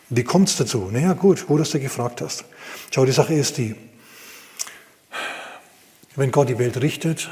Wie 0.09 0.25
kommt 0.25 0.49
es 0.49 0.57
dazu? 0.57 0.89
Naja, 0.91 1.13
gut, 1.13 1.47
gut, 1.47 1.61
dass 1.61 1.71
du 1.71 1.81
gefragt 1.81 2.21
hast. 2.21 2.45
Schau, 2.91 3.05
die 3.05 3.13
Sache 3.13 3.35
ist 3.35 3.59
die, 3.59 3.75
wenn 6.15 6.31
Gott 6.31 6.49
die 6.49 6.59
Welt 6.59 6.81
richtet, 6.81 7.29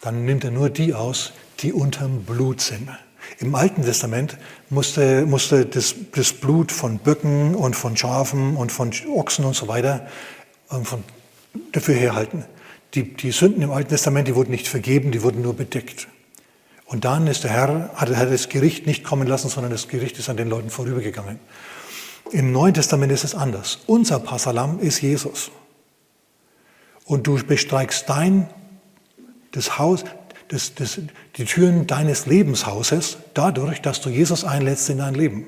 dann 0.00 0.24
nimmt 0.24 0.44
er 0.44 0.52
nur 0.52 0.70
die 0.70 0.94
aus, 0.94 1.32
die 1.60 1.72
unterm 1.72 2.22
Blut 2.22 2.60
sind. 2.60 2.90
Im 3.38 3.54
Alten 3.54 3.82
Testament 3.82 4.38
musste, 4.70 5.26
musste 5.26 5.66
das, 5.66 5.94
das, 6.14 6.32
Blut 6.32 6.72
von 6.72 6.98
Böcken 6.98 7.54
und 7.54 7.76
von 7.76 7.96
Schafen 7.96 8.56
und 8.56 8.72
von 8.72 8.92
Ochsen 9.14 9.44
und 9.44 9.54
so 9.54 9.68
weiter 9.68 10.06
ähm, 10.70 10.84
von, 10.84 11.04
dafür 11.72 11.94
herhalten. 11.94 12.44
Die, 12.94 13.14
die 13.14 13.32
Sünden 13.32 13.62
im 13.62 13.70
Alten 13.70 13.90
Testament, 13.90 14.28
die 14.28 14.34
wurden 14.34 14.50
nicht 14.50 14.68
vergeben, 14.68 15.10
die 15.10 15.22
wurden 15.22 15.42
nur 15.42 15.54
bedeckt. 15.54 16.08
Und 16.86 17.04
dann 17.04 17.26
ist 17.26 17.44
der 17.44 17.50
Herr, 17.50 17.90
hat, 17.94 18.16
hat 18.16 18.32
das 18.32 18.48
Gericht 18.48 18.86
nicht 18.86 19.04
kommen 19.04 19.26
lassen, 19.26 19.48
sondern 19.48 19.72
das 19.72 19.88
Gericht 19.88 20.18
ist 20.18 20.28
an 20.28 20.36
den 20.36 20.48
Leuten 20.48 20.70
vorübergegangen. 20.70 21.38
Im 22.32 22.52
Neuen 22.52 22.74
Testament 22.74 23.12
ist 23.12 23.24
es 23.24 23.34
anders. 23.34 23.80
Unser 23.86 24.20
Passalam 24.20 24.78
ist 24.80 25.00
Jesus. 25.00 25.50
Und 27.04 27.26
du 27.26 27.42
bestreikst 27.44 28.08
dein, 28.08 28.48
das 29.52 29.78
Haus, 29.78 30.04
das, 30.48 30.74
das, 30.74 31.00
die 31.36 31.44
Türen 31.44 31.86
deines 31.86 32.26
Lebenshauses 32.26 33.18
dadurch, 33.34 33.80
dass 33.82 34.00
du 34.00 34.10
Jesus 34.10 34.44
einlädst 34.44 34.88
in 34.90 34.98
dein 34.98 35.14
Leben. 35.14 35.46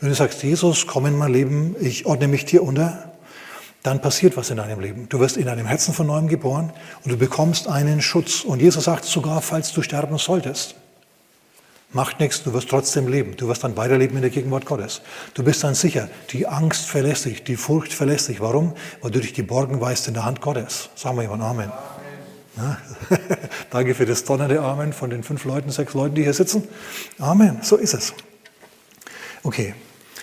Wenn 0.00 0.08
du 0.08 0.14
sagst, 0.14 0.42
Jesus, 0.42 0.86
komm 0.86 1.06
in 1.06 1.16
mein 1.16 1.32
Leben, 1.32 1.76
ich 1.80 2.06
ordne 2.06 2.28
mich 2.28 2.44
dir 2.44 2.62
unter, 2.62 3.12
dann 3.82 4.02
passiert 4.02 4.36
was 4.36 4.50
in 4.50 4.58
deinem 4.58 4.80
Leben. 4.80 5.08
Du 5.08 5.20
wirst 5.20 5.36
in 5.36 5.46
deinem 5.46 5.66
Herzen 5.66 5.94
von 5.94 6.06
neuem 6.06 6.28
geboren 6.28 6.72
und 7.04 7.10
du 7.10 7.16
bekommst 7.16 7.66
einen 7.66 8.02
Schutz. 8.02 8.42
Und 8.42 8.60
Jesus 8.60 8.84
sagt 8.84 9.04
sogar, 9.04 9.40
falls 9.40 9.72
du 9.72 9.80
sterben 9.82 10.18
solltest, 10.18 10.74
macht 11.92 12.20
nichts, 12.20 12.42
du 12.42 12.52
wirst 12.52 12.68
trotzdem 12.68 13.08
leben. 13.08 13.36
Du 13.36 13.48
wirst 13.48 13.64
dann 13.64 13.76
weiterleben 13.76 14.16
in 14.16 14.22
der 14.22 14.30
Gegenwart 14.30 14.66
Gottes. 14.66 15.00
Du 15.32 15.42
bist 15.42 15.64
dann 15.64 15.74
sicher. 15.74 16.08
Die 16.30 16.46
Angst 16.46 16.86
verlässt 16.86 17.24
dich, 17.24 17.42
die 17.42 17.56
Furcht 17.56 17.92
verlässt 17.92 18.28
dich. 18.28 18.40
Warum? 18.40 18.74
Weil 19.00 19.10
du 19.10 19.20
dich 19.20 19.32
geborgen 19.32 19.80
weißt 19.80 20.08
in 20.08 20.14
der 20.14 20.24
Hand 20.24 20.42
Gottes. 20.42 20.90
Sagen 20.94 21.16
wir 21.16 21.22
jemand 21.22 21.42
Amen. 21.42 21.72
Danke 23.70 23.94
für 23.94 24.06
das 24.06 24.24
donnernde 24.24 24.60
Amen 24.60 24.92
von 24.92 25.10
den 25.10 25.22
fünf 25.22 25.44
Leuten, 25.44 25.70
sechs 25.70 25.94
Leuten, 25.94 26.14
die 26.14 26.22
hier 26.22 26.34
sitzen. 26.34 26.64
Amen, 27.18 27.58
so 27.62 27.76
ist 27.76 27.94
es. 27.94 28.14
Okay, 29.42 29.74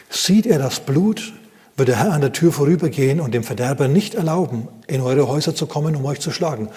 sieht 0.09 0.45
er 0.45 0.59
das 0.59 0.79
Blut, 0.79 1.33
wird 1.75 1.89
der 1.89 1.97
Herr 1.97 2.13
an 2.13 2.21
der 2.21 2.33
Tür 2.33 2.51
vorübergehen 2.51 3.19
und 3.19 3.33
dem 3.33 3.43
Verderber 3.43 3.87
nicht 3.87 4.15
erlauben, 4.15 4.67
in 4.87 5.01
eure 5.01 5.27
Häuser 5.27 5.55
zu 5.55 5.67
kommen, 5.67 5.95
um 5.95 6.05
euch 6.05 6.19
zu 6.19 6.31
schlagen. 6.31 6.69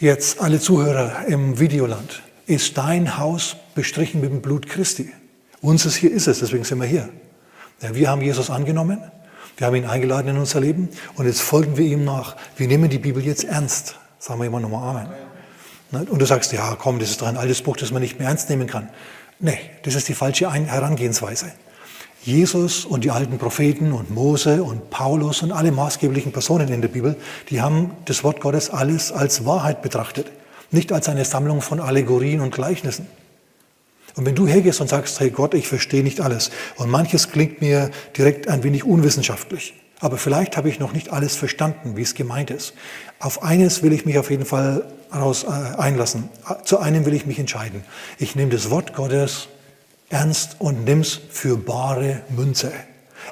Jetzt 0.00 0.40
alle 0.40 0.60
Zuhörer 0.60 1.26
im 1.26 1.58
Videoland, 1.58 2.22
ist 2.46 2.78
dein 2.78 3.18
Haus 3.18 3.56
bestrichen 3.74 4.20
mit 4.20 4.30
dem 4.30 4.42
Blut 4.42 4.68
Christi? 4.68 5.12
Unseres 5.60 5.96
hier 5.96 6.12
ist 6.12 6.28
es, 6.28 6.38
deswegen 6.38 6.64
sind 6.64 6.80
wir 6.80 6.86
hier. 6.86 7.08
Ja, 7.82 7.94
wir 7.94 8.08
haben 8.08 8.22
Jesus 8.22 8.50
angenommen, 8.50 9.00
Wir 9.58 9.66
haben 9.66 9.74
ihn 9.74 9.86
eingeladen 9.86 10.28
in 10.28 10.38
unser 10.38 10.60
Leben 10.60 10.88
und 11.16 11.26
jetzt 11.26 11.40
folgen 11.40 11.76
wir 11.76 11.84
ihm 11.84 12.04
nach. 12.04 12.36
Wir 12.56 12.68
nehmen 12.68 12.88
die 12.88 12.98
Bibel 12.98 13.24
jetzt 13.24 13.42
ernst. 13.42 13.96
Sagen 14.18 14.40
wir 14.40 14.46
immer 14.46 14.60
nochmal 14.60 14.90
Amen. 14.90 15.08
Ne? 15.90 16.06
Und 16.10 16.18
du 16.18 16.26
sagst, 16.26 16.52
ja, 16.52 16.76
komm, 16.78 16.98
das 16.98 17.10
ist 17.10 17.22
doch 17.22 17.26
ein 17.26 17.36
altes 17.36 17.62
Buch, 17.62 17.76
das 17.76 17.90
man 17.90 18.02
nicht 18.02 18.18
mehr 18.18 18.28
ernst 18.28 18.50
nehmen 18.50 18.66
kann. 18.66 18.88
Nee, 19.38 19.58
das 19.84 19.94
ist 19.94 20.08
die 20.08 20.14
falsche 20.14 20.52
Herangehensweise. 20.52 21.52
Jesus 22.22 22.84
und 22.84 23.04
die 23.04 23.10
alten 23.10 23.38
Propheten 23.38 23.92
und 23.92 24.10
Mose 24.10 24.62
und 24.62 24.90
Paulus 24.90 25.42
und 25.42 25.52
alle 25.52 25.70
maßgeblichen 25.70 26.32
Personen 26.32 26.68
in 26.68 26.82
der 26.82 26.88
Bibel, 26.88 27.16
die 27.48 27.60
haben 27.60 27.92
das 28.04 28.24
Wort 28.24 28.40
Gottes 28.40 28.70
alles 28.70 29.12
als 29.12 29.46
Wahrheit 29.46 29.82
betrachtet, 29.82 30.26
nicht 30.70 30.92
als 30.92 31.08
eine 31.08 31.24
Sammlung 31.24 31.62
von 31.62 31.80
Allegorien 31.80 32.40
und 32.40 32.52
Gleichnissen. 32.52 33.06
Und 34.16 34.26
wenn 34.26 34.34
du 34.34 34.48
hergehst 34.48 34.80
und 34.80 34.88
sagst, 34.88 35.20
hey 35.20 35.30
Gott, 35.30 35.54
ich 35.54 35.68
verstehe 35.68 36.02
nicht 36.02 36.20
alles 36.20 36.50
und 36.76 36.90
manches 36.90 37.30
klingt 37.30 37.60
mir 37.60 37.90
direkt 38.16 38.48
ein 38.48 38.64
wenig 38.64 38.82
unwissenschaftlich, 38.82 39.74
aber 40.00 40.18
vielleicht 40.18 40.56
habe 40.56 40.68
ich 40.68 40.80
noch 40.80 40.92
nicht 40.92 41.12
alles 41.12 41.36
verstanden, 41.36 41.96
wie 41.96 42.02
es 42.02 42.14
gemeint 42.14 42.50
ist. 42.50 42.74
Auf 43.20 43.42
eines 43.42 43.82
will 43.82 43.92
ich 43.92 44.06
mich 44.06 44.18
auf 44.18 44.30
jeden 44.30 44.44
Fall 44.44 44.84
raus, 45.12 45.44
äh, 45.44 45.48
einlassen. 45.48 46.28
Zu 46.64 46.78
einem 46.78 47.04
will 47.06 47.14
ich 47.14 47.26
mich 47.26 47.38
entscheiden. 47.38 47.84
Ich 48.18 48.36
nehme 48.36 48.50
das 48.50 48.70
Wort 48.70 48.94
Gottes 48.94 49.48
ernst 50.10 50.56
und 50.58 50.84
nimm's 50.84 51.20
für 51.30 51.56
bare 51.56 52.22
Münze. 52.30 52.72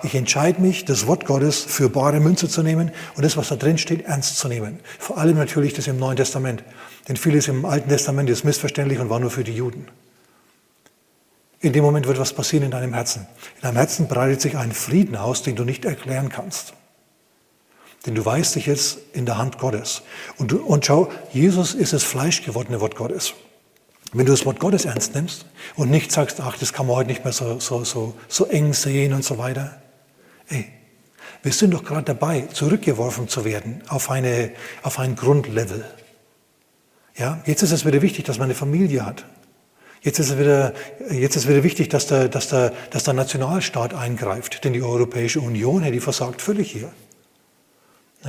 Ich 0.02 0.14
entscheide 0.14 0.60
mich, 0.60 0.84
das 0.84 1.06
Wort 1.06 1.24
Gottes 1.24 1.62
für 1.62 1.88
bare 1.88 2.20
Münze 2.20 2.48
zu 2.48 2.62
nehmen 2.62 2.90
und 3.14 3.24
das, 3.24 3.36
was 3.36 3.48
da 3.48 3.56
drin 3.56 3.78
steht, 3.78 4.04
ernst 4.04 4.36
zu 4.36 4.48
nehmen. 4.48 4.80
Vor 4.98 5.18
allem 5.18 5.36
natürlich 5.36 5.72
das 5.72 5.86
im 5.86 5.98
Neuen 5.98 6.16
Testament. 6.16 6.62
Denn 7.08 7.16
vieles 7.16 7.48
im 7.48 7.64
Alten 7.64 7.88
Testament 7.88 8.28
ist 8.28 8.44
missverständlich 8.44 8.98
und 8.98 9.08
war 9.08 9.20
nur 9.20 9.30
für 9.30 9.44
die 9.44 9.54
Juden. 9.54 9.88
In 11.60 11.72
dem 11.72 11.84
Moment 11.84 12.06
wird 12.06 12.18
was 12.18 12.32
passieren 12.32 12.64
in 12.64 12.70
deinem 12.70 12.92
Herzen. 12.92 13.26
In 13.56 13.62
deinem 13.62 13.76
Herzen 13.76 14.08
breitet 14.08 14.40
sich 14.40 14.56
ein 14.56 14.72
Frieden 14.72 15.16
aus, 15.16 15.42
den 15.42 15.56
du 15.56 15.64
nicht 15.64 15.84
erklären 15.84 16.28
kannst. 16.28 16.74
Denn 18.06 18.14
du 18.14 18.24
weißt 18.24 18.54
dich 18.54 18.66
jetzt 18.66 18.98
in 19.12 19.26
der 19.26 19.36
Hand 19.36 19.58
Gottes. 19.58 20.02
Und, 20.38 20.52
du, 20.52 20.58
und 20.58 20.86
schau, 20.86 21.10
Jesus 21.32 21.74
ist 21.74 21.92
das 21.92 22.04
fleischgewordene 22.04 22.80
Wort 22.80 22.94
Gottes. 22.94 23.34
Wenn 24.12 24.26
du 24.26 24.32
das 24.32 24.46
Wort 24.46 24.60
Gottes 24.60 24.84
ernst 24.84 25.14
nimmst 25.14 25.46
und 25.74 25.90
nicht 25.90 26.12
sagst, 26.12 26.40
ach, 26.40 26.56
das 26.56 26.72
kann 26.72 26.86
man 26.86 26.96
heute 26.96 27.10
nicht 27.10 27.24
mehr 27.24 27.32
so, 27.32 27.58
so, 27.58 27.84
so, 27.84 28.14
so 28.28 28.46
eng 28.46 28.72
sehen 28.72 29.12
und 29.12 29.24
so 29.24 29.36
weiter. 29.38 29.82
Ey, 30.48 30.66
wir 31.42 31.52
sind 31.52 31.74
doch 31.74 31.84
gerade 31.84 32.04
dabei, 32.04 32.42
zurückgeworfen 32.52 33.28
zu 33.28 33.44
werden 33.44 33.82
auf, 33.88 34.10
eine, 34.10 34.52
auf 34.82 34.98
ein 34.98 35.16
Grundlevel. 35.16 35.84
Ja, 37.16 37.42
jetzt 37.46 37.62
ist 37.62 37.72
es 37.72 37.84
wieder 37.84 38.02
wichtig, 38.02 38.24
dass 38.24 38.38
man 38.38 38.46
eine 38.46 38.54
Familie 38.54 39.04
hat. 39.04 39.24
Jetzt 40.02 40.20
ist 40.20 40.30
es 40.30 40.38
wieder, 40.38 40.72
jetzt 41.10 41.34
ist 41.34 41.48
wieder 41.48 41.64
wichtig, 41.64 41.88
dass 41.88 42.06
der, 42.06 42.28
dass, 42.28 42.48
der, 42.48 42.72
dass 42.90 43.04
der 43.04 43.14
Nationalstaat 43.14 43.92
eingreift, 43.92 44.64
denn 44.64 44.72
die 44.72 44.82
Europäische 44.82 45.40
Union, 45.40 45.82
die 45.82 46.00
versagt 46.00 46.42
völlig 46.42 46.70
hier. 46.70 46.92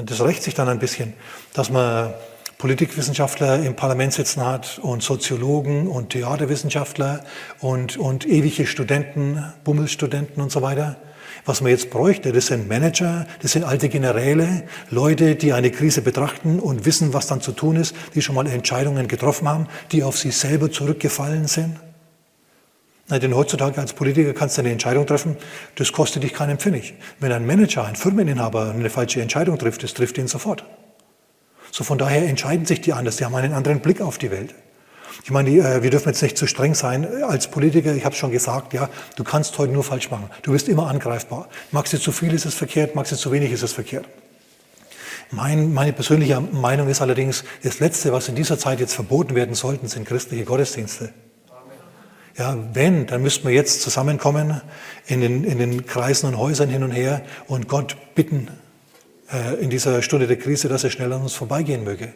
Das 0.05 0.21
rächt 0.21 0.43
sich 0.43 0.53
dann 0.53 0.69
ein 0.69 0.79
bisschen, 0.79 1.13
dass 1.53 1.69
man 1.69 2.13
Politikwissenschaftler 2.57 3.63
im 3.63 3.75
Parlament 3.75 4.13
sitzen 4.13 4.45
hat 4.45 4.79
und 4.79 5.03
Soziologen 5.03 5.87
und 5.87 6.09
Theaterwissenschaftler 6.09 7.23
und, 7.59 7.97
und 7.97 8.27
ewige 8.27 8.65
Studenten, 8.65 9.43
Bummelstudenten 9.63 10.41
und 10.41 10.51
so 10.51 10.61
weiter. 10.61 10.97
Was 11.45 11.61
man 11.61 11.71
jetzt 11.71 11.91
bräuchte, 11.91 12.31
das 12.31 12.47
sind 12.47 12.67
Manager, 12.67 13.27
das 13.41 13.51
sind 13.53 13.63
alte 13.63 13.89
Generäle, 13.89 14.63
Leute, 14.89 15.35
die 15.35 15.53
eine 15.53 15.71
Krise 15.71 16.01
betrachten 16.01 16.59
und 16.59 16.85
wissen, 16.85 17.13
was 17.13 17.27
dann 17.27 17.41
zu 17.41 17.51
tun 17.51 17.75
ist, 17.75 17.95
die 18.15 18.21
schon 18.21 18.35
mal 18.35 18.47
Entscheidungen 18.47 19.07
getroffen 19.07 19.47
haben, 19.47 19.67
die 19.91 20.03
auf 20.03 20.17
sie 20.17 20.31
selber 20.31 20.71
zurückgefallen 20.71 21.47
sind. 21.47 21.77
Denn 23.09 23.35
heutzutage 23.35 23.79
als 23.79 23.93
Politiker 23.93 24.33
kannst 24.33 24.57
du 24.57 24.61
eine 24.61 24.71
Entscheidung 24.71 25.05
treffen, 25.05 25.37
das 25.75 25.91
kostet 25.91 26.23
dich 26.23 26.33
keinen 26.33 26.57
Pfennig. 26.57 26.95
Wenn 27.19 27.31
ein 27.31 27.45
Manager, 27.45 27.85
ein 27.85 27.95
Firmeninhaber 27.95 28.71
eine 28.71 28.89
falsche 28.89 29.21
Entscheidung 29.21 29.57
trifft, 29.57 29.83
das 29.83 29.93
trifft 29.93 30.17
ihn 30.17 30.27
sofort. 30.27 30.65
So 31.71 31.83
von 31.83 31.97
daher 31.97 32.27
entscheiden 32.27 32.65
sich 32.65 32.81
die 32.81 32.93
anders, 32.93 33.17
die 33.17 33.25
haben 33.25 33.35
einen 33.35 33.53
anderen 33.53 33.79
Blick 33.79 34.01
auf 34.01 34.17
die 34.17 34.31
Welt. 34.31 34.53
Ich 35.23 35.31
meine, 35.31 35.49
äh, 35.49 35.83
wir 35.83 35.89
dürfen 35.89 36.09
jetzt 36.09 36.21
nicht 36.21 36.37
zu 36.37 36.47
streng 36.47 36.73
sein. 36.73 37.05
Als 37.23 37.49
Politiker, 37.49 37.93
ich 37.93 38.05
habe 38.05 38.15
schon 38.15 38.31
gesagt, 38.31 38.73
ja, 38.73 38.89
du 39.15 39.23
kannst 39.23 39.57
heute 39.57 39.73
nur 39.73 39.83
falsch 39.83 40.09
machen. 40.09 40.29
Du 40.41 40.51
bist 40.51 40.69
immer 40.69 40.87
angreifbar. 40.87 41.49
Magst 41.71 41.93
du 41.93 41.99
zu 41.99 42.11
viel, 42.11 42.33
ist 42.33 42.45
es 42.45 42.53
verkehrt. 42.53 42.95
Magst 42.95 43.11
du 43.11 43.15
zu 43.15 43.31
wenig, 43.31 43.51
ist 43.51 43.63
es 43.63 43.73
verkehrt. 43.73 44.05
Mein, 45.31 45.73
meine 45.73 45.91
persönliche 45.91 46.39
Meinung 46.39 46.87
ist 46.87 47.01
allerdings, 47.01 47.43
das 47.61 47.79
Letzte, 47.79 48.13
was 48.13 48.29
in 48.29 48.35
dieser 48.35 48.57
Zeit 48.57 48.79
jetzt 48.79 48.93
verboten 48.93 49.35
werden 49.35 49.55
sollten, 49.55 49.87
sind 49.87 50.07
christliche 50.07 50.45
Gottesdienste. 50.45 51.13
Ja, 52.37 52.55
wenn, 52.73 53.07
dann 53.07 53.23
müssten 53.23 53.47
wir 53.47 53.53
jetzt 53.55 53.81
zusammenkommen 53.81 54.61
in 55.07 55.21
den, 55.21 55.43
in 55.43 55.57
den 55.57 55.87
Kreisen 55.87 56.27
und 56.27 56.37
Häusern 56.37 56.69
hin 56.69 56.83
und 56.83 56.91
her 56.91 57.23
und 57.47 57.67
Gott 57.67 57.97
bitten 58.13 58.47
äh, 59.31 59.55
in 59.55 59.71
dieser 59.71 60.03
Stunde 60.03 60.27
der 60.27 60.37
Krise, 60.37 60.67
dass 60.69 60.83
er 60.83 60.91
schnell 60.91 61.11
an 61.13 61.21
uns 61.21 61.33
vorbeigehen 61.33 61.83
möge. 61.83 62.13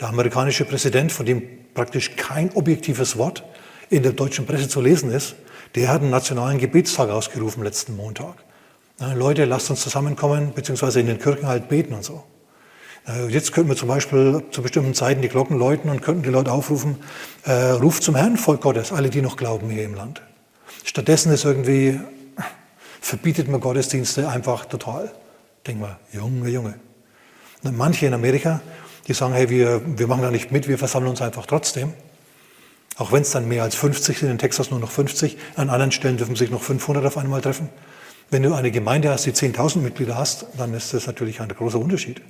Der 0.00 0.08
amerikanische 0.08 0.64
Präsident, 0.64 1.12
von 1.12 1.24
dem 1.24 1.42
praktisch 1.72 2.16
kein 2.16 2.52
objektives 2.54 3.16
Wort 3.16 3.44
in 3.90 4.02
der 4.02 4.12
deutschen 4.12 4.44
Presse 4.44 4.68
zu 4.68 4.80
lesen 4.80 5.12
ist, 5.12 5.36
der 5.76 5.88
hat 5.88 6.00
einen 6.00 6.10
nationalen 6.10 6.58
Gebetstag 6.58 7.10
ausgerufen 7.10 7.62
letzten 7.62 7.94
Montag. 7.96 8.34
Leute, 9.14 9.44
lasst 9.44 9.70
uns 9.70 9.82
zusammenkommen, 9.82 10.52
beziehungsweise 10.54 11.00
in 11.00 11.06
den 11.06 11.18
Kirchen 11.18 11.46
halt 11.46 11.68
beten 11.68 11.94
und 11.94 12.04
so. 12.04 12.24
Jetzt 13.28 13.52
könnten 13.52 13.68
wir 13.68 13.76
zum 13.76 13.88
Beispiel 13.88 14.42
zu 14.50 14.62
bestimmten 14.62 14.94
Zeiten 14.94 15.20
die 15.20 15.28
Glocken 15.28 15.58
läuten 15.58 15.90
und 15.90 16.00
könnten 16.00 16.22
die 16.22 16.30
Leute 16.30 16.50
aufrufen, 16.50 16.96
äh, 17.44 17.52
ruft 17.52 18.02
zum 18.02 18.14
Herrn, 18.14 18.38
Volk 18.38 18.62
Gottes, 18.62 18.92
alle, 18.92 19.10
die 19.10 19.20
noch 19.20 19.36
glauben 19.36 19.68
hier 19.68 19.84
im 19.84 19.94
Land. 19.94 20.22
Stattdessen 20.84 21.30
ist 21.30 21.44
irgendwie, 21.44 22.00
verbietet 23.02 23.48
man 23.48 23.60
Gottesdienste 23.60 24.26
einfach 24.28 24.64
total. 24.64 25.12
Denken 25.66 25.82
wir, 25.82 25.98
Junge, 26.12 26.48
Junge. 26.48 26.74
Und 27.62 27.76
manche 27.76 28.06
in 28.06 28.14
Amerika 28.14 28.62
die 29.06 29.14
sagen, 29.14 29.34
hey, 29.34 29.50
wir, 29.50 29.82
wir 29.84 30.06
machen 30.06 30.22
da 30.22 30.30
nicht 30.30 30.52
mit, 30.52 30.68
wir 30.68 30.78
versammeln 30.78 31.10
uns 31.10 31.20
einfach 31.20 31.46
trotzdem. 31.46 31.92
Auch 32.96 33.12
wenn 33.12 33.22
es 33.22 33.30
dann 33.32 33.48
mehr 33.48 33.62
als 33.62 33.74
50 33.74 34.18
sind, 34.18 34.30
in 34.30 34.38
Texas 34.38 34.70
nur 34.70 34.80
noch 34.80 34.90
50, 34.90 35.36
an 35.56 35.68
anderen 35.68 35.92
Stellen 35.92 36.16
dürfen 36.16 36.36
sich 36.36 36.50
noch 36.50 36.62
500 36.62 37.04
auf 37.04 37.18
einmal 37.18 37.40
treffen. 37.40 37.68
Wenn 38.30 38.42
du 38.42 38.54
eine 38.54 38.70
Gemeinde 38.70 39.10
hast, 39.10 39.26
die 39.26 39.32
10.000 39.32 39.78
Mitglieder 39.78 40.16
hast, 40.16 40.46
dann 40.56 40.72
ist 40.74 40.94
das 40.94 41.06
natürlich 41.06 41.40
ein 41.40 41.48
großer 41.48 41.78
Unterschied. 41.78 42.22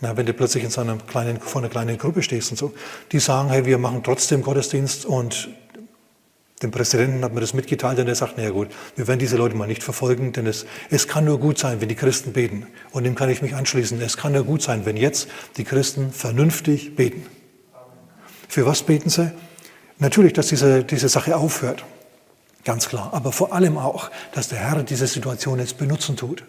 Na, 0.00 0.16
wenn 0.16 0.26
du 0.26 0.32
plötzlich 0.32 0.62
in 0.62 0.70
so 0.70 0.80
einer 0.80 0.96
kleinen, 0.96 1.40
vor 1.40 1.60
einer 1.60 1.68
kleinen 1.68 1.98
Gruppe 1.98 2.22
stehst 2.22 2.50
und 2.52 2.56
so, 2.56 2.72
die 3.10 3.18
sagen, 3.18 3.48
hey, 3.50 3.64
wir 3.66 3.78
machen 3.78 4.02
trotzdem 4.04 4.42
Gottesdienst 4.42 5.04
und 5.04 5.48
dem 6.62 6.70
Präsidenten 6.72 7.24
hat 7.24 7.32
man 7.32 7.40
das 7.40 7.54
mitgeteilt 7.54 7.98
und 7.98 8.08
er 8.08 8.14
sagt, 8.14 8.36
naja 8.36 8.50
gut, 8.50 8.68
wir 8.96 9.06
werden 9.06 9.20
diese 9.20 9.36
Leute 9.36 9.54
mal 9.54 9.68
nicht 9.68 9.82
verfolgen, 9.82 10.32
denn 10.32 10.46
es, 10.46 10.66
es 10.90 11.06
kann 11.06 11.24
nur 11.24 11.38
gut 11.38 11.58
sein, 11.58 11.80
wenn 11.80 11.88
die 11.88 11.94
Christen 11.94 12.32
beten. 12.32 12.66
Und 12.90 13.04
dem 13.04 13.14
kann 13.14 13.30
ich 13.30 13.42
mich 13.42 13.54
anschließen. 13.54 14.00
Es 14.00 14.16
kann 14.16 14.32
nur 14.32 14.44
gut 14.44 14.62
sein, 14.62 14.84
wenn 14.84 14.96
jetzt 14.96 15.28
die 15.56 15.64
Christen 15.64 16.12
vernünftig 16.12 16.96
beten. 16.96 17.26
Für 18.48 18.66
was 18.66 18.82
beten 18.82 19.08
sie? 19.08 19.30
Natürlich, 19.98 20.32
dass 20.32 20.48
diese, 20.48 20.82
diese 20.82 21.08
Sache 21.08 21.36
aufhört. 21.36 21.84
Ganz 22.64 22.88
klar. 22.88 23.10
Aber 23.12 23.30
vor 23.30 23.52
allem 23.52 23.78
auch, 23.78 24.10
dass 24.32 24.48
der 24.48 24.58
Herr 24.58 24.82
diese 24.82 25.06
Situation 25.06 25.58
jetzt 25.60 25.78
benutzen 25.78 26.16
tut. 26.16 26.44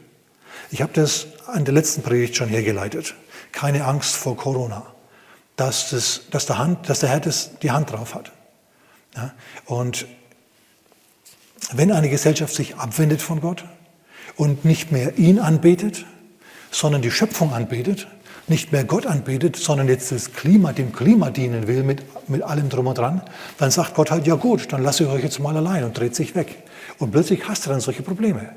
Ich 0.71 0.81
habe 0.81 0.91
das 0.93 1.27
an 1.47 1.65
der 1.65 1.73
letzten 1.73 2.01
Predigt 2.01 2.35
schon 2.35 2.49
hergeleitet. 2.49 3.15
Keine 3.51 3.85
Angst 3.85 4.15
vor 4.15 4.37
Corona. 4.37 4.85
Dass, 5.55 5.89
das, 5.89 6.21
dass, 6.31 6.45
der, 6.45 6.57
Hand, 6.57 6.89
dass 6.89 6.99
der 6.99 7.09
Herr 7.09 7.19
das, 7.19 7.59
die 7.59 7.71
Hand 7.71 7.91
drauf 7.91 8.15
hat. 8.15 8.31
Ja? 9.15 9.33
Und 9.65 10.05
wenn 11.73 11.91
eine 11.91 12.09
Gesellschaft 12.09 12.53
sich 12.53 12.77
abwendet 12.77 13.21
von 13.21 13.41
Gott 13.41 13.65
und 14.37 14.63
nicht 14.65 14.91
mehr 14.91 15.17
ihn 15.17 15.39
anbetet, 15.39 16.05
sondern 16.71 17.01
die 17.01 17.11
Schöpfung 17.11 17.53
anbetet, 17.53 18.07
nicht 18.47 18.71
mehr 18.71 18.83
Gott 18.83 19.05
anbetet, 19.05 19.55
sondern 19.55 19.87
jetzt 19.87 20.11
das 20.11 20.33
Klima, 20.33 20.73
dem 20.73 20.91
Klima 20.91 21.29
dienen 21.29 21.67
will 21.67 21.83
mit, 21.83 22.03
mit 22.29 22.41
allem 22.41 22.69
drum 22.69 22.87
und 22.87 22.97
dran, 22.97 23.21
dann 23.57 23.69
sagt 23.69 23.93
Gott 23.93 24.11
halt, 24.11 24.25
ja 24.25 24.35
gut, 24.35 24.71
dann 24.73 24.81
lasse 24.81 25.03
ich 25.03 25.09
euch 25.09 25.23
jetzt 25.23 25.39
mal 25.39 25.55
allein 25.55 25.83
und 25.83 25.97
dreht 25.97 26.15
sich 26.15 26.35
weg. 26.35 26.63
Und 26.97 27.11
plötzlich 27.11 27.47
hast 27.47 27.65
du 27.65 27.69
dann 27.69 27.79
solche 27.79 28.01
Probleme. 28.01 28.49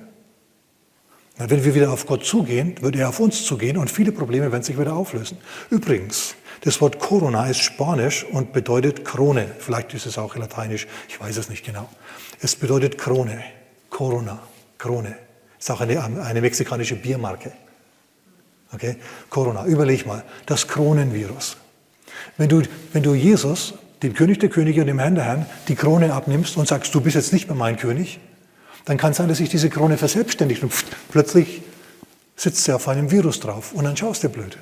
Wenn 1.48 1.64
wir 1.64 1.74
wieder 1.74 1.92
auf 1.92 2.06
Gott 2.06 2.24
zugehen, 2.24 2.74
wird 2.80 2.96
er 2.96 3.08
auf 3.08 3.20
uns 3.20 3.44
zugehen 3.44 3.76
und 3.76 3.90
viele 3.90 4.12
Probleme 4.12 4.52
werden 4.52 4.62
sich 4.62 4.78
wieder 4.78 4.94
auflösen. 4.94 5.38
Übrigens, 5.70 6.34
das 6.62 6.80
Wort 6.80 6.98
Corona 6.98 7.48
ist 7.48 7.60
Spanisch 7.60 8.24
und 8.24 8.52
bedeutet 8.52 9.04
Krone. 9.04 9.50
Vielleicht 9.58 9.94
ist 9.94 10.06
es 10.06 10.18
auch 10.18 10.36
Lateinisch, 10.36 10.86
ich 11.08 11.20
weiß 11.20 11.36
es 11.36 11.48
nicht 11.48 11.64
genau. 11.64 11.88
Es 12.40 12.54
bedeutet 12.54 12.98
Krone, 12.98 13.42
Corona, 13.90 14.40
Krone. 14.78 15.16
Ist 15.58 15.70
auch 15.70 15.80
eine, 15.80 16.22
eine 16.22 16.40
mexikanische 16.40 16.96
Biermarke. 16.96 17.52
Okay? 18.72 18.96
Corona, 19.30 19.66
überleg 19.66 20.06
mal, 20.06 20.24
das 20.46 20.68
Kronenvirus. 20.68 21.56
Wenn 22.36 22.48
du, 22.48 22.62
wenn 22.92 23.02
du 23.02 23.14
Jesus, 23.14 23.74
dem 24.02 24.14
König 24.14 24.40
der 24.40 24.48
Könige 24.48 24.80
und 24.80 24.86
dem 24.86 24.98
Herrn 24.98 25.14
der 25.14 25.24
Herren, 25.24 25.46
die 25.68 25.74
Krone 25.74 26.12
abnimmst 26.12 26.56
und 26.56 26.68
sagst, 26.68 26.94
du 26.94 27.00
bist 27.00 27.16
jetzt 27.16 27.32
nicht 27.32 27.48
mehr 27.48 27.56
mein 27.56 27.76
König, 27.76 28.20
dann 28.84 28.96
kann 28.96 29.12
es 29.12 29.16
sein, 29.18 29.28
dass 29.28 29.38
sich 29.38 29.48
diese 29.48 29.70
Krone 29.70 29.96
verselbstständigt 29.96 30.62
und 30.62 30.72
plötzlich 31.10 31.62
sitzt 32.36 32.64
sie 32.64 32.72
auf 32.72 32.88
einem 32.88 33.10
Virus 33.10 33.40
drauf 33.40 33.72
und 33.72 33.84
dann 33.84 33.96
schaust 33.96 34.24
du 34.24 34.28
blöd. 34.28 34.58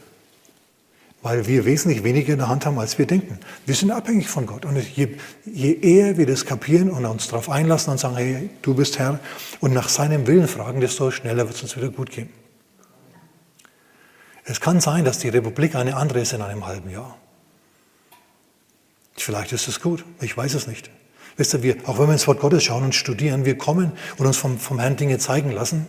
weil 1.23 1.47
wir 1.47 1.65
wesentlich 1.67 2.03
weniger 2.03 2.33
in 2.33 2.39
der 2.39 2.49
Hand 2.49 2.65
haben, 2.65 2.79
als 2.79 2.99
wir 2.99 3.07
denken. 3.07 3.39
Wir 3.67 3.75
sind 3.75 3.91
abhängig 3.91 4.29
von 4.29 4.47
Gott. 4.47 4.65
Und 4.65 4.79
je, 4.97 5.17
je 5.45 5.73
eher 5.75 6.17
wir 6.17 6.27
das 6.27 6.47
kapieren 6.47 6.91
und 6.91 7.05
uns 7.05 7.29
darauf 7.29 7.51
einlassen 7.51 7.93
und 7.93 7.99
sagen, 7.99 8.17
hey, 8.17 8.49
du 8.63 8.75
bist 8.75 8.99
Herr, 8.99 9.21
und 9.61 9.75
nach 9.75 9.89
seinem 9.89 10.27
Willen 10.27 10.49
fragen, 10.49 10.81
desto 10.81 11.11
schneller 11.11 11.45
wird 11.45 11.57
es 11.57 11.63
uns 11.63 11.77
wieder 11.77 11.91
gut 11.91 12.11
gehen. 12.11 12.31
Es 14.45 14.61
kann 14.61 14.81
sein, 14.81 15.05
dass 15.05 15.19
die 15.19 15.29
Republik 15.29 15.75
eine 15.75 15.97
andere 15.97 16.21
ist 16.21 16.33
in 16.33 16.41
einem 16.41 16.67
halben 16.67 16.91
Jahr. 16.91 17.17
Vielleicht 19.17 19.53
ist 19.53 19.69
es 19.69 19.81
gut, 19.81 20.05
ich 20.23 20.35
weiß 20.35 20.55
es 20.55 20.67
nicht. 20.67 20.91
Wisst 21.37 21.55
ihr, 21.55 21.63
wir, 21.63 21.77
auch 21.87 21.99
wenn 21.99 22.07
wir 22.07 22.13
ins 22.13 22.27
Wort 22.27 22.41
Gottes 22.41 22.65
schauen 22.65 22.85
und 22.85 22.95
studieren, 22.95 23.45
wir 23.45 23.57
kommen 23.57 23.93
und 24.19 24.27
uns 24.27 24.37
vom, 24.37 24.59
vom 24.59 24.79
Herrn 24.79 24.97
Dinge 24.97 25.19
zeigen 25.19 25.53
lassen, 25.53 25.87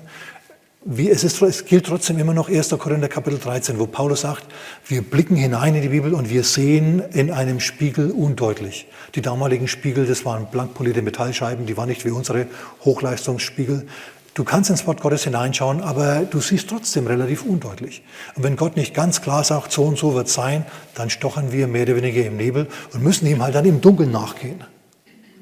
wie, 0.84 1.12
es, 1.12 1.24
ist, 1.24 1.40
es 1.44 1.66
gilt 1.66 1.86
trotzdem 1.86 2.18
immer 2.18 2.34
noch 2.34 2.50
1. 2.50 2.70
Korinther 2.70 3.08
Kapitel 3.08 3.38
13, 3.38 3.78
wo 3.78 3.86
Paulus 3.86 4.22
sagt, 4.22 4.46
wir 4.88 5.04
blicken 5.04 5.36
hinein 5.36 5.76
in 5.76 5.84
die 5.84 5.90
Bibel 5.90 6.16
und 6.16 6.32
wir 6.32 6.44
sehen 6.44 7.04
in 7.14 7.30
einem 7.30 7.60
Spiegel 7.60 8.10
undeutlich. 8.10 8.88
Die 9.14 9.22
damaligen 9.22 9.68
Spiegel, 9.68 10.08
das 10.08 10.26
waren 10.26 10.48
blankpolierte 10.48 11.04
Metallscheiben, 11.04 11.68
die 11.68 11.78
waren 11.78 11.88
nicht 11.88 12.04
wie 12.04 12.10
unsere 12.10 12.48
Hochleistungsspiegel. 12.84 13.86
Du 14.34 14.44
kannst 14.44 14.72
ins 14.72 14.88
Wort 14.88 15.02
Gottes 15.02 15.24
hineinschauen, 15.24 15.82
aber 15.82 16.22
du 16.22 16.40
siehst 16.40 16.68
trotzdem 16.68 17.06
relativ 17.06 17.44
undeutlich. 17.44 18.02
Und 18.36 18.44
wenn 18.44 18.56
Gott 18.56 18.76
nicht 18.76 18.96
ganz 18.96 19.22
klar 19.22 19.44
sagt, 19.44 19.72
so 19.72 19.84
und 19.84 20.00
so 20.00 20.16
wird 20.16 20.30
sein, 20.30 20.66
dann 20.96 21.12
stochern 21.12 21.52
wir 21.52 21.68
mehr 21.68 21.84
oder 21.84 21.98
weniger 21.98 22.26
im 22.26 22.38
Nebel 22.38 22.68
und 22.92 23.04
müssen 23.04 23.28
ihm 23.28 23.44
halt 23.44 23.54
dann 23.54 23.66
im 23.66 23.82
Dunkeln 23.82 24.10
nachgehen. 24.10 24.64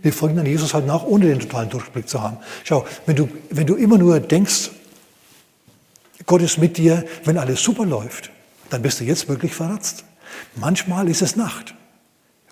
Wir 0.02 0.14
folgen 0.14 0.36
dann 0.36 0.46
Jesus 0.46 0.74
halt 0.74 0.86
nach, 0.86 1.04
ohne 1.04 1.26
den 1.28 1.40
totalen 1.40 1.70
Durchblick 1.70 2.08
zu 2.08 2.22
haben. 2.22 2.38
Schau, 2.64 2.86
wenn 3.06 3.16
du, 3.16 3.30
wenn 3.50 3.68
du 3.68 3.76
immer 3.76 3.98
nur 3.98 4.20
denkst, 4.20 4.72
Gott 6.26 6.42
ist 6.42 6.58
mit 6.58 6.78
dir, 6.78 7.06
wenn 7.26 7.38
alles 7.38 7.62
super 7.62 7.86
läuft, 7.86 8.30
dann 8.70 8.82
bist 8.82 9.00
du 9.00 9.04
jetzt 9.04 9.28
wirklich 9.28 9.54
verratzt. 9.54 10.04
Manchmal 10.56 11.10
ist 11.10 11.22
es 11.22 11.36
Nacht. 11.36 11.74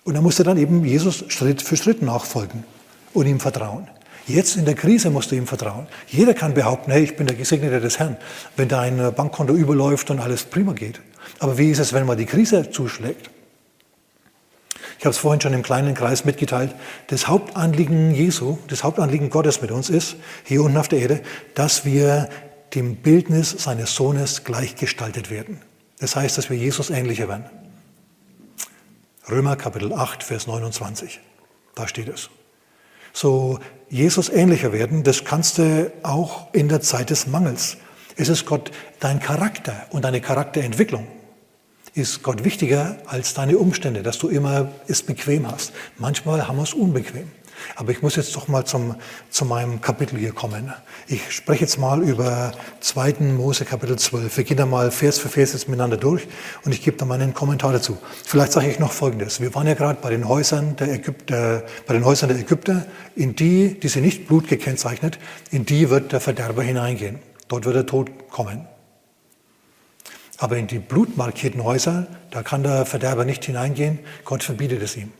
Und 0.04 0.14
dann 0.14 0.22
musst 0.22 0.38
du 0.38 0.42
dann 0.42 0.56
eben 0.56 0.84
Jesus 0.84 1.24
Schritt 1.28 1.62
für 1.62 1.76
Schritt 1.76 2.02
nachfolgen 2.02 2.64
und 3.14 3.26
ihm 3.26 3.40
vertrauen. 3.40 3.88
Jetzt 4.26 4.56
in 4.56 4.64
der 4.64 4.74
Krise 4.74 5.10
musst 5.10 5.30
du 5.30 5.36
ihm 5.36 5.46
vertrauen. 5.46 5.86
Jeder 6.06 6.34
kann 6.34 6.54
behaupten, 6.54 6.90
hey, 6.90 7.02
ich 7.02 7.16
bin 7.16 7.26
der 7.26 7.36
Gesegnete 7.36 7.80
des 7.80 7.98
Herrn, 7.98 8.16
wenn 8.56 8.68
dein 8.68 9.14
Bankkonto 9.14 9.54
überläuft 9.54 10.10
und 10.10 10.20
alles 10.20 10.44
prima 10.44 10.72
geht. 10.72 11.00
Aber 11.38 11.56
wie 11.56 11.70
ist 11.70 11.78
es, 11.78 11.92
wenn 11.92 12.04
mal 12.04 12.16
die 12.16 12.26
Krise 12.26 12.70
zuschlägt? 12.70 13.30
Ich 14.98 15.04
habe 15.04 15.10
es 15.10 15.18
vorhin 15.18 15.40
schon 15.40 15.54
im 15.54 15.62
kleinen 15.62 15.94
Kreis 15.94 16.24
mitgeteilt. 16.24 16.74
Das 17.06 17.28
Hauptanliegen 17.28 18.12
Jesu, 18.14 18.58
das 18.66 18.82
Hauptanliegen 18.82 19.30
Gottes 19.30 19.62
mit 19.62 19.70
uns 19.70 19.90
ist, 19.90 20.16
hier 20.44 20.62
unten 20.62 20.76
auf 20.76 20.88
der 20.88 20.98
Erde, 20.98 21.22
dass 21.54 21.84
wir 21.84 22.28
dem 22.74 22.96
Bildnis 22.96 23.50
seines 23.50 23.94
Sohnes 23.94 24.42
gleichgestaltet 24.42 25.30
werden. 25.30 25.62
Das 26.00 26.16
heißt, 26.16 26.36
dass 26.36 26.50
wir 26.50 26.56
Jesus 26.56 26.90
ähnlicher 26.90 27.28
werden. 27.28 27.44
Römer 29.30 29.56
Kapitel 29.56 29.92
8, 29.92 30.22
Vers 30.24 30.46
29. 30.46 31.20
Da 31.74 31.86
steht 31.86 32.08
es. 32.08 32.30
So 33.12 33.60
Jesus 33.88 34.28
ähnlicher 34.28 34.72
werden, 34.72 35.04
das 35.04 35.24
kannst 35.24 35.58
du 35.58 35.92
auch 36.02 36.52
in 36.52 36.68
der 36.68 36.80
Zeit 36.80 37.10
des 37.10 37.26
Mangels. 37.26 37.76
Es 38.16 38.28
ist 38.28 38.46
Gott 38.46 38.72
dein 38.98 39.20
Charakter 39.20 39.86
und 39.90 40.04
deine 40.04 40.20
Charakterentwicklung. 40.20 41.06
Ist 41.98 42.22
Gott 42.22 42.44
wichtiger 42.44 42.96
als 43.06 43.34
deine 43.34 43.58
Umstände, 43.58 44.04
dass 44.04 44.18
du 44.18 44.28
immer 44.28 44.68
es 44.86 45.02
bequem 45.02 45.50
hast. 45.50 45.72
Manchmal 45.96 46.46
haben 46.46 46.56
wir 46.56 46.62
es 46.62 46.72
unbequem. 46.72 47.26
Aber 47.74 47.90
ich 47.90 48.02
muss 48.02 48.14
jetzt 48.14 48.36
doch 48.36 48.46
mal 48.46 48.64
zum, 48.64 48.94
zu 49.30 49.44
meinem 49.44 49.80
Kapitel 49.80 50.16
hier 50.16 50.30
kommen. 50.30 50.72
Ich 51.08 51.32
spreche 51.32 51.62
jetzt 51.62 51.76
mal 51.76 52.00
über 52.00 52.52
2. 52.78 53.14
Mose 53.36 53.64
Kapitel 53.64 53.98
12. 53.98 54.36
Wir 54.36 54.44
gehen 54.44 54.58
da 54.58 54.64
mal 54.64 54.92
Vers 54.92 55.18
für 55.18 55.28
Vers 55.28 55.54
jetzt 55.54 55.68
miteinander 55.68 55.96
durch 55.96 56.28
und 56.64 56.70
ich 56.70 56.84
gebe 56.84 56.96
da 56.96 57.04
mal 57.04 57.20
einen 57.20 57.34
Kommentar 57.34 57.72
dazu. 57.72 57.98
Vielleicht 58.24 58.52
sage 58.52 58.70
ich 58.70 58.78
noch 58.78 58.92
Folgendes. 58.92 59.40
Wir 59.40 59.52
waren 59.56 59.66
ja 59.66 59.74
gerade 59.74 59.98
bei 60.00 60.10
den 60.10 60.28
Häusern 60.28 60.76
der 60.76 60.92
Ägypter, 60.92 61.64
bei 61.84 61.94
den 61.94 62.04
Häusern 62.04 62.28
der 62.28 62.38
Ägypter, 62.38 62.86
in 63.16 63.34
die, 63.34 63.80
die 63.80 63.88
sind 63.88 64.04
nicht 64.04 64.28
Blut 64.28 64.46
gekennzeichnet, 64.46 65.18
in 65.50 65.66
die 65.66 65.90
wird 65.90 66.12
der 66.12 66.20
Verderber 66.20 66.62
hineingehen. 66.62 67.18
Dort 67.48 67.64
wird 67.64 67.74
der 67.74 67.86
Tod 67.86 68.08
kommen. 68.30 68.68
Aber 70.38 70.56
in 70.56 70.68
die 70.68 70.78
blutmarkierten 70.78 71.62
Häuser, 71.62 72.06
da 72.30 72.42
kann 72.42 72.62
der 72.62 72.86
Verderber 72.86 73.24
nicht 73.24 73.44
hineingehen. 73.44 73.98
Gott 74.24 74.44
verbietet 74.44 74.80
es 74.82 74.96
ihm. 74.96 75.12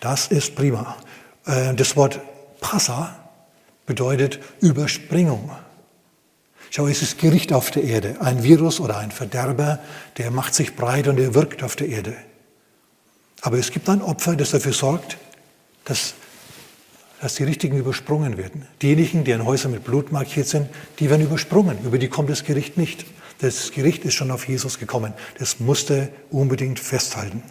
Das 0.00 0.26
ist 0.26 0.56
prima. 0.56 0.96
Äh, 1.46 1.74
das 1.74 1.96
Wort 1.96 2.20
Passa 2.60 3.30
bedeutet 3.86 4.40
Überspringung. 4.60 5.50
Schau, 6.70 6.88
es 6.88 7.02
ist 7.02 7.18
Gericht 7.18 7.52
auf 7.52 7.70
der 7.70 7.84
Erde. 7.84 8.16
Ein 8.20 8.42
Virus 8.42 8.80
oder 8.80 8.98
ein 8.98 9.12
Verderber, 9.12 9.78
der 10.18 10.32
macht 10.32 10.54
sich 10.54 10.74
breit 10.74 11.06
und 11.06 11.20
er 11.20 11.34
wirkt 11.34 11.62
auf 11.62 11.76
der 11.76 11.88
Erde. 11.88 12.16
Aber 13.42 13.58
es 13.58 13.70
gibt 13.70 13.88
ein 13.88 14.02
Opfer, 14.02 14.34
das 14.34 14.50
dafür 14.50 14.72
sorgt, 14.72 15.16
dass, 15.84 16.14
dass 17.20 17.34
die 17.36 17.44
Richtigen 17.44 17.76
übersprungen 17.76 18.38
werden. 18.38 18.66
Diejenigen, 18.82 19.22
die 19.22 19.32
an 19.34 19.44
Häusern 19.44 19.70
mit 19.70 19.84
Blut 19.84 20.10
markiert 20.10 20.48
sind, 20.48 20.68
die 20.98 21.10
werden 21.10 21.22
übersprungen. 21.22 21.78
Über 21.84 21.98
die 21.98 22.08
kommt 22.08 22.30
das 22.30 22.42
Gericht 22.42 22.76
nicht. 22.76 23.04
Das 23.44 23.72
Gericht 23.72 24.06
ist 24.06 24.14
schon 24.14 24.30
auf 24.30 24.48
Jesus 24.48 24.78
gekommen. 24.78 25.12
Das 25.38 25.60
musste 25.60 26.08
unbedingt 26.30 26.80
festhalten. 26.80 27.42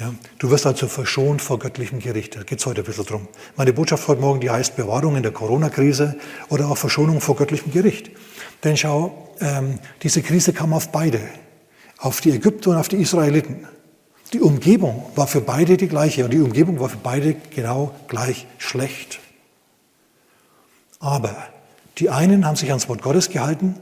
Ja, 0.00 0.12
du 0.40 0.50
wirst 0.50 0.66
also 0.66 0.88
verschont 0.88 1.40
vor 1.40 1.60
göttlichem 1.60 2.00
Gericht. 2.00 2.34
Da 2.34 2.42
geht 2.42 2.58
es 2.58 2.66
heute 2.66 2.80
ein 2.80 2.84
bisschen 2.84 3.04
drum. 3.06 3.28
Meine 3.54 3.72
Botschaft 3.72 4.08
heute 4.08 4.20
Morgen, 4.20 4.40
die 4.40 4.50
heißt 4.50 4.74
Bewahrung 4.74 5.14
in 5.14 5.22
der 5.22 5.30
Corona-Krise 5.30 6.16
oder 6.48 6.66
auch 6.66 6.76
Verschonung 6.76 7.20
vor 7.20 7.36
göttlichem 7.36 7.70
Gericht. 7.70 8.10
Denn 8.64 8.76
schau, 8.76 9.32
ähm, 9.38 9.78
diese 10.02 10.22
Krise 10.22 10.52
kam 10.52 10.72
auf 10.72 10.90
beide, 10.90 11.20
auf 11.98 12.20
die 12.20 12.32
Ägypter 12.32 12.70
und 12.70 12.76
auf 12.76 12.88
die 12.88 12.96
Israeliten. 12.96 13.68
Die 14.32 14.40
Umgebung 14.40 15.04
war 15.14 15.28
für 15.28 15.40
beide 15.40 15.76
die 15.76 15.86
gleiche 15.86 16.24
und 16.24 16.32
die 16.32 16.40
Umgebung 16.40 16.80
war 16.80 16.88
für 16.88 16.98
beide 17.00 17.36
genau 17.54 17.94
gleich 18.08 18.48
schlecht. 18.58 19.20
Aber 20.98 21.36
die 21.98 22.10
einen 22.10 22.44
haben 22.44 22.56
sich 22.56 22.70
ans 22.70 22.88
Wort 22.88 23.02
Gottes 23.02 23.30
gehalten, 23.30 23.76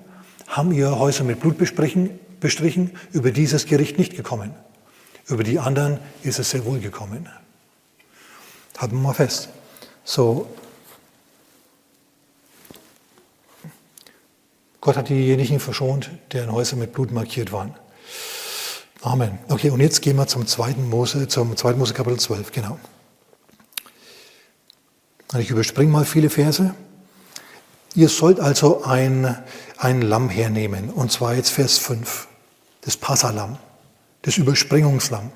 haben 0.49 0.73
ihre 0.73 0.99
Häuser 0.99 1.25
mit 1.25 1.41
Blut 1.41 1.59
bestrichen, 1.59 2.91
über 3.13 3.31
dieses 3.31 3.67
Gericht 3.67 3.99
nicht 3.99 4.17
gekommen. 4.17 4.55
Über 5.27 5.45
die 5.45 5.59
anderen 5.59 6.01
ist 6.23 6.39
es 6.39 6.51
sehr 6.51 6.65
wohl 6.65 6.81
gekommen. 6.81 7.29
Halten 8.79 8.97
wir 8.97 9.03
mal 9.03 9.13
fest. 9.13 9.51
So, 10.05 10.49
Gott 14.81 14.97
hat 14.97 15.09
diejenigen 15.11 15.61
verschont, 15.61 16.11
deren 16.33 16.51
Häuser 16.53 16.77
mit 16.77 16.93
Blut 16.93 17.11
markiert 17.11 17.53
waren. 17.53 17.75
Amen. 19.03 19.39
Okay, 19.49 19.71
und 19.71 19.81
jetzt 19.81 20.01
gehen 20.01 20.17
wir 20.17 20.27
zum 20.27 20.47
zweiten 20.47 20.89
Mose, 20.89 21.29
zum 21.29 21.57
zweiten 21.57 21.79
Mose 21.79 21.93
Kapitel 21.93 22.19
12, 22.19 22.53
genau. 22.53 22.79
Ich 25.39 25.51
überspringe 25.51 25.91
mal 25.91 26.07
viele 26.07 26.31
Verse. 26.31 26.75
Ihr 27.95 28.09
sollt 28.09 28.41
also 28.41 28.83
ein, 28.85 29.37
ein 29.79 30.03
Lamm 30.03 30.29
hernehmen, 30.29 30.91
und 30.91 31.11
zwar 31.11 31.35
jetzt 31.35 31.51
Vers 31.51 31.79
5, 31.79 32.29
das 32.83 32.97
Passalam 32.97 33.59
das 34.23 34.37
Überspringungslamm, 34.37 35.31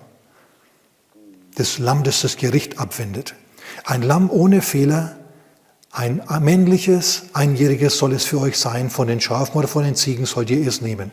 das 1.55 1.79
Lamm, 1.79 2.03
das 2.03 2.23
das 2.23 2.37
Gericht 2.37 2.79
abwendet. 2.79 3.35
Ein 3.85 4.03
Lamm 4.03 4.31
ohne 4.31 4.63
Fehler, 4.63 5.17
ein 5.91 6.23
männliches, 6.41 7.25
einjähriges 7.35 7.99
soll 7.99 8.13
es 8.13 8.25
für 8.25 8.41
euch 8.41 8.59
sein, 8.59 8.91
von 8.91 9.09
den 9.09 9.21
Schafen 9.21 9.57
oder 9.57 9.69
von 9.69 9.85
den 9.85 9.95
Ziegen 9.95 10.25
sollt 10.25 10.51
ihr 10.51 10.67
es 10.67 10.81
nehmen. 10.81 11.11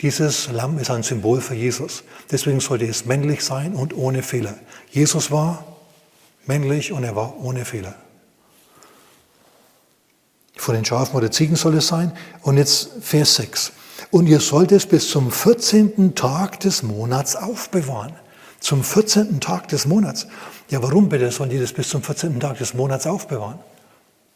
Dieses 0.00 0.50
Lamm 0.50 0.78
ist 0.78 0.90
ein 0.90 1.02
Symbol 1.02 1.40
für 1.40 1.54
Jesus. 1.54 2.04
Deswegen 2.30 2.60
sollte 2.60 2.86
es 2.86 3.04
männlich 3.06 3.44
sein 3.44 3.74
und 3.74 3.94
ohne 3.96 4.22
Fehler. 4.22 4.56
Jesus 4.90 5.30
war 5.30 5.64
männlich 6.46 6.92
und 6.92 7.02
er 7.02 7.16
war 7.16 7.38
ohne 7.40 7.64
Fehler. 7.64 7.94
Von 10.60 10.74
den 10.74 10.84
Schafen 10.84 11.16
oder 11.16 11.30
Ziegen 11.30 11.56
soll 11.56 11.74
es 11.76 11.88
sein. 11.88 12.12
Und 12.42 12.58
jetzt 12.58 12.90
Vers 13.00 13.36
6. 13.36 13.72
Und 14.10 14.26
ihr 14.26 14.40
sollt 14.40 14.72
es 14.72 14.84
bis 14.84 15.08
zum 15.08 15.32
14. 15.32 16.14
Tag 16.14 16.60
des 16.60 16.82
Monats 16.82 17.34
aufbewahren. 17.34 18.12
Zum 18.60 18.84
14. 18.84 19.40
Tag 19.40 19.68
des 19.68 19.86
Monats. 19.86 20.26
Ja, 20.68 20.82
warum 20.82 21.08
bitte 21.08 21.30
sollen 21.30 21.48
die 21.48 21.58
das 21.58 21.72
bis 21.72 21.88
zum 21.88 22.02
14. 22.02 22.38
Tag 22.40 22.58
des 22.58 22.74
Monats 22.74 23.06
aufbewahren? 23.06 23.58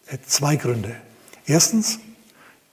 Äh, 0.07 0.17
zwei 0.27 0.57
Gründe. 0.57 0.97
Erstens, 1.45 1.99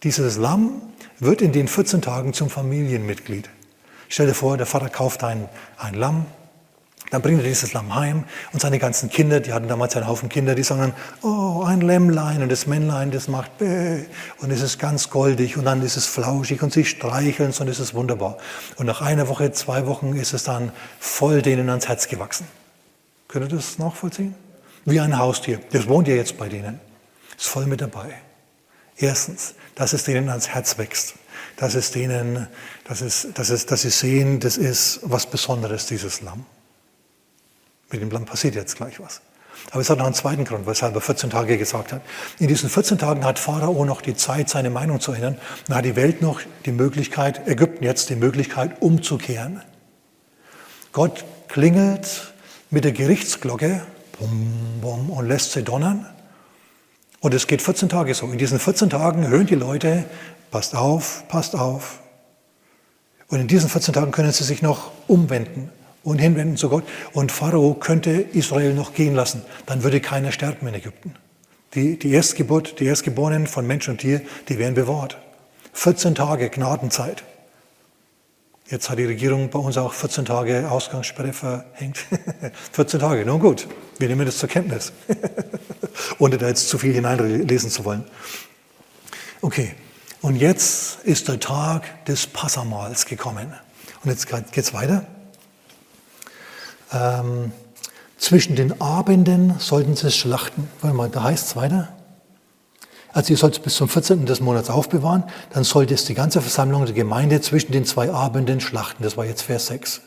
dieses 0.04 0.38
Lamm 0.38 0.82
wird 1.20 1.42
in 1.42 1.52
den 1.52 1.68
14 1.68 2.02
Tagen 2.02 2.34
zum 2.34 2.50
Familienmitglied. 2.50 3.50
Stell 4.08 4.28
dir 4.28 4.34
vor, 4.34 4.56
der 4.56 4.66
Vater 4.66 4.88
kauft 4.88 5.26
ein, 5.26 5.50
ein 5.78 5.94
Lamm, 5.94 6.26
dann 7.12 7.22
bringt 7.22 7.42
er 7.42 7.48
dieses 7.48 7.74
Lamm 7.74 7.94
heim 7.94 8.24
und 8.54 8.62
seine 8.62 8.80
ganzen 8.80 9.10
Kinder, 9.10 9.42
die 9.42 9.52
hatten 9.52 9.68
damals 9.68 9.96
einen 9.98 10.08
Haufen 10.08 10.30
Kinder, 10.30 10.56
die 10.56 10.64
sagen 10.64 10.80
dann, 10.82 10.94
oh, 11.22 11.62
ein 11.64 11.82
Lämmlein 11.82 12.42
und 12.42 12.50
das 12.50 12.68
Männlein, 12.68 13.12
das 13.12 13.28
macht 13.28 13.58
bäh 13.58 14.06
und 14.40 14.50
es 14.50 14.62
ist 14.62 14.80
ganz 14.80 15.10
goldig 15.10 15.58
und 15.58 15.66
dann 15.66 15.82
ist 15.82 15.98
es 15.98 16.08
flauschig 16.08 16.64
und 16.64 16.72
sie 16.72 16.86
streicheln 16.86 17.50
es 17.50 17.60
und 17.60 17.68
es 17.68 17.80
ist 17.80 17.94
wunderbar. 17.94 18.38
Und 18.78 18.86
nach 18.86 19.02
einer 19.02 19.28
Woche, 19.28 19.52
zwei 19.52 19.86
Wochen 19.88 20.16
ist 20.16 20.34
es 20.34 20.46
dann 20.46 20.72
voll 21.00 21.42
denen 21.42 21.70
ans 21.70 21.90
Herz 21.90 22.08
gewachsen. 22.08 22.48
Könnt 23.28 23.52
ihr 23.52 23.58
das 23.58 23.78
nachvollziehen? 23.78 24.34
Wie 24.86 25.00
ein 25.02 25.18
Haustier. 25.18 25.60
Das 25.72 25.90
wohnt 25.90 26.08
ja 26.08 26.16
jetzt 26.16 26.38
bei 26.38 26.48
denen. 26.48 26.80
Ist 27.38 27.48
voll 27.48 27.66
mit 27.66 27.82
dabei. 27.82 28.14
Erstens, 28.96 29.56
dass 29.76 29.92
es 29.92 30.06
denen 30.06 30.30
ans 30.30 30.48
Herz 30.48 30.78
wächst. 30.78 31.16
Dass 31.58 31.76
es 31.76 31.92
denen, 31.92 32.48
dass, 32.88 33.02
es, 33.02 33.28
dass, 33.34 33.50
es, 33.50 33.66
dass 33.66 33.82
sie 33.82 33.90
sehen, 33.90 34.40
das 34.40 34.56
ist 34.56 35.02
was 35.04 35.30
Besonderes, 35.30 35.88
dieses 35.88 36.22
Lamm. 36.22 36.46
Mit 37.92 38.02
dem 38.02 38.10
Lamm 38.10 38.26
passiert 38.26 38.56
jetzt 38.56 38.76
gleich 38.78 39.00
was. 39.00 39.22
Aber 39.70 39.82
es 39.82 39.90
hat 39.90 40.00
noch 40.00 40.06
einen 40.06 40.16
zweiten 40.16 40.44
Grund, 40.44 40.66
weshalb 40.66 40.96
er 40.96 41.02
14 41.02 41.30
Tage 41.30 41.58
gesagt 41.58 41.94
hat. 41.94 42.02
In 42.40 42.48
diesen 42.48 42.70
14 42.70 42.98
Tagen 42.98 43.24
hat 43.24 43.38
Pharao 43.38 43.86
noch 43.86 44.02
die 44.02 44.16
Zeit, 44.16 44.50
seine 44.50 44.70
Meinung 44.70 45.00
zu 45.00 45.12
ändern. 45.12 45.38
Dann 45.68 45.78
hat 45.78 45.86
die 45.86 45.96
Welt 45.96 46.22
noch 46.22 46.42
die 46.66 46.72
Möglichkeit, 46.72 47.48
Ägypten 47.48 47.84
jetzt 47.84 48.10
die 48.10 48.16
Möglichkeit, 48.16 48.82
umzukehren. 48.82 49.62
Gott 50.94 51.26
klingelt 51.48 52.34
mit 52.70 52.86
der 52.86 52.92
Gerichtsglocke 52.92 53.82
bum, 54.18 54.80
bum, 54.82 55.10
und 55.10 55.28
lässt 55.28 55.52
sie 55.52 55.64
donnern. 55.64 56.06
Und 57.20 57.34
es 57.34 57.46
geht 57.46 57.62
14 57.62 57.90
Tage 57.90 58.14
so. 58.14 58.26
In 58.28 58.38
diesen 58.38 58.60
14 58.60 58.90
Tagen 58.90 59.28
hören 59.28 59.46
die 59.46 59.56
Leute, 59.56 60.06
passt 60.50 60.76
auf, 60.76 61.24
passt 61.28 61.56
auf. 61.56 62.00
Und 63.28 63.40
in 63.40 63.48
diesen 63.48 63.70
14 63.70 63.94
Tagen 63.94 64.12
können 64.12 64.32
sie 64.32 64.44
sich 64.44 64.62
noch 64.62 64.92
umwenden 65.08 65.70
und 66.04 66.20
hinwenden 66.20 66.58
zu 66.58 66.70
Gott. 66.70 66.84
Und 67.14 67.32
Pharao 67.32 67.74
könnte 67.74 68.12
Israel 68.12 68.74
noch 68.74 68.94
gehen 68.94 69.16
lassen. 69.16 69.44
Dann 69.66 69.84
würde 69.84 70.02
keiner 70.02 70.32
sterben 70.32 70.68
in 70.68 70.74
Ägypten. 70.74 71.16
Die, 71.74 71.98
die 71.98 72.12
Erstgeburt, 72.12 72.80
die 72.80 72.86
Erstgeborenen 72.86 73.48
von 73.48 73.66
Mensch 73.66 73.88
und 73.88 74.00
Tier, 74.00 74.22
die 74.50 74.58
wären 74.58 74.74
bewahrt. 74.74 75.18
14 75.74 76.16
Tage 76.16 76.50
Gnadenzeit. 76.50 77.24
Jetzt 78.70 78.90
hat 78.90 79.00
die 79.00 79.06
Regierung 79.06 79.50
bei 79.50 79.60
uns 79.60 79.78
auch 79.78 79.94
14 79.94 80.26
Tage 80.26 80.70
Ausgangssperre 80.70 81.34
verhängt. 81.34 81.98
14 82.72 83.00
Tage, 83.00 83.26
nun 83.26 83.40
gut, 83.40 83.68
wir 84.00 84.08
nehmen 84.08 84.26
das 84.26 84.38
zur 84.38 84.48
Kenntnis, 84.48 84.94
ohne 86.20 86.38
da 86.38 86.48
jetzt 86.48 86.70
zu 86.70 86.78
viel 86.78 86.94
hineinlesen 86.94 87.70
zu 87.70 87.84
wollen. 87.84 88.06
Okay, 89.42 89.76
und 90.22 90.36
jetzt 90.36 91.00
ist 91.04 91.28
der 91.28 91.40
Tag 91.40 92.06
des 92.06 92.28
Passamals 92.28 93.06
gekommen. 93.06 93.54
Und 94.04 94.10
jetzt 94.10 94.28
geht 94.28 94.58
es 94.58 94.74
weiter. 94.74 95.06
Ähm, 96.92 97.52
zwischen 98.18 98.56
den 98.56 98.80
Abenden 98.82 99.56
sollten 99.60 99.96
sie 99.96 100.08
es 100.08 100.16
schlachten. 100.16 100.70
Warte 100.82 100.96
mal, 100.96 101.10
da 101.10 101.24
heißt 101.24 101.48
es 101.48 101.56
weiter. 101.56 101.90
Also 103.14 103.34
ihr 103.34 103.38
sollt 103.38 103.56
es 103.56 103.60
bis 103.60 103.76
zum 103.76 103.90
14. 103.90 104.26
des 104.26 104.40
Monats 104.40 104.70
aufbewahren, 104.70 105.24
dann 105.52 105.64
sollte 105.64 105.94
es 105.94 106.06
die 106.06 106.14
ganze 106.14 106.42
Versammlung 106.42 106.86
der 106.86 106.94
Gemeinde 106.94 107.42
zwischen 107.42 107.72
den 107.72 107.84
zwei 107.84 108.12
Abenden 108.12 108.62
schlachten. 108.62 109.04
Das 109.04 109.18
war 109.18 109.26
jetzt 109.26 109.42
Vers 109.42 109.68
6. 109.68 110.02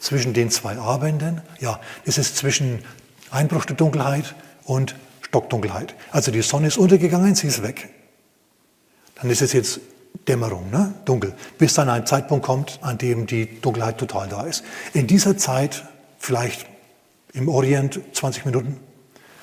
Zwischen 0.00 0.34
den 0.34 0.50
zwei 0.50 0.76
Abenden, 0.76 1.40
ja, 1.60 1.80
das 2.04 2.18
ist 2.18 2.36
zwischen 2.36 2.84
Einbruch 3.30 3.64
der 3.64 3.76
Dunkelheit 3.76 4.34
und 4.64 4.94
Stockdunkelheit. 5.22 5.94
Also 6.10 6.30
die 6.30 6.42
Sonne 6.42 6.66
ist 6.66 6.76
untergegangen, 6.76 7.34
sie 7.34 7.46
ist 7.46 7.62
weg. 7.62 7.88
Dann 9.14 9.30
ist 9.30 9.40
es 9.40 9.52
jetzt 9.52 9.80
Dämmerung, 10.28 10.70
ne? 10.70 10.92
dunkel, 11.04 11.34
bis 11.58 11.74
dann 11.74 11.88
ein 11.88 12.06
Zeitpunkt 12.06 12.44
kommt, 12.44 12.78
an 12.82 12.98
dem 12.98 13.26
die 13.26 13.60
Dunkelheit 13.60 13.98
total 13.98 14.28
da 14.28 14.42
ist. 14.42 14.64
In 14.92 15.06
dieser 15.06 15.36
Zeit 15.36 15.84
vielleicht 16.24 16.66
im 17.34 17.48
Orient 17.48 18.00
20 18.12 18.46
Minuten, 18.46 18.80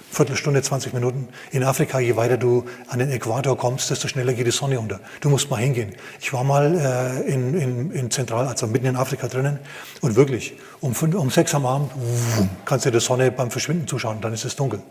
Viertelstunde, 0.10 0.62
20 0.62 0.94
Minuten. 0.94 1.30
In 1.52 1.64
Afrika, 1.64 2.00
je 2.00 2.16
weiter 2.16 2.38
du 2.38 2.66
an 2.90 3.00
den 3.00 3.12
Äquator 3.12 3.56
kommst, 3.56 3.92
desto 3.92 4.08
schneller 4.08 4.34
geht 4.34 4.48
die 4.48 4.52
Sonne 4.52 4.80
unter. 4.80 5.00
Du 5.22 5.30
musst 5.30 5.50
mal 5.50 5.58
hingehen. 5.58 5.94
Ich 6.20 6.34
war 6.34 6.44
mal 6.44 6.76
äh, 6.76 7.32
in, 7.32 7.54
in, 7.54 7.92
in 7.92 8.12
Zentral, 8.12 8.48
also 8.48 8.68
mitten 8.68 8.88
in 8.88 8.96
Afrika 8.96 9.28
drinnen 9.28 9.60
und 10.02 10.16
wirklich, 10.16 10.56
um, 10.82 10.96
fünf, 10.96 11.16
um 11.16 11.30
sechs 11.30 11.54
am 11.54 11.66
Abend 11.66 11.92
wumm, 11.96 12.50
kannst 12.66 12.86
du 12.88 12.92
der 12.92 13.00
Sonne 13.00 13.32
beim 13.32 13.52
Verschwinden 13.52 13.88
zuschauen, 13.88 14.20
dann 14.20 14.34
ist 14.34 14.44
es 14.44 14.56
dunkel. 14.56 14.82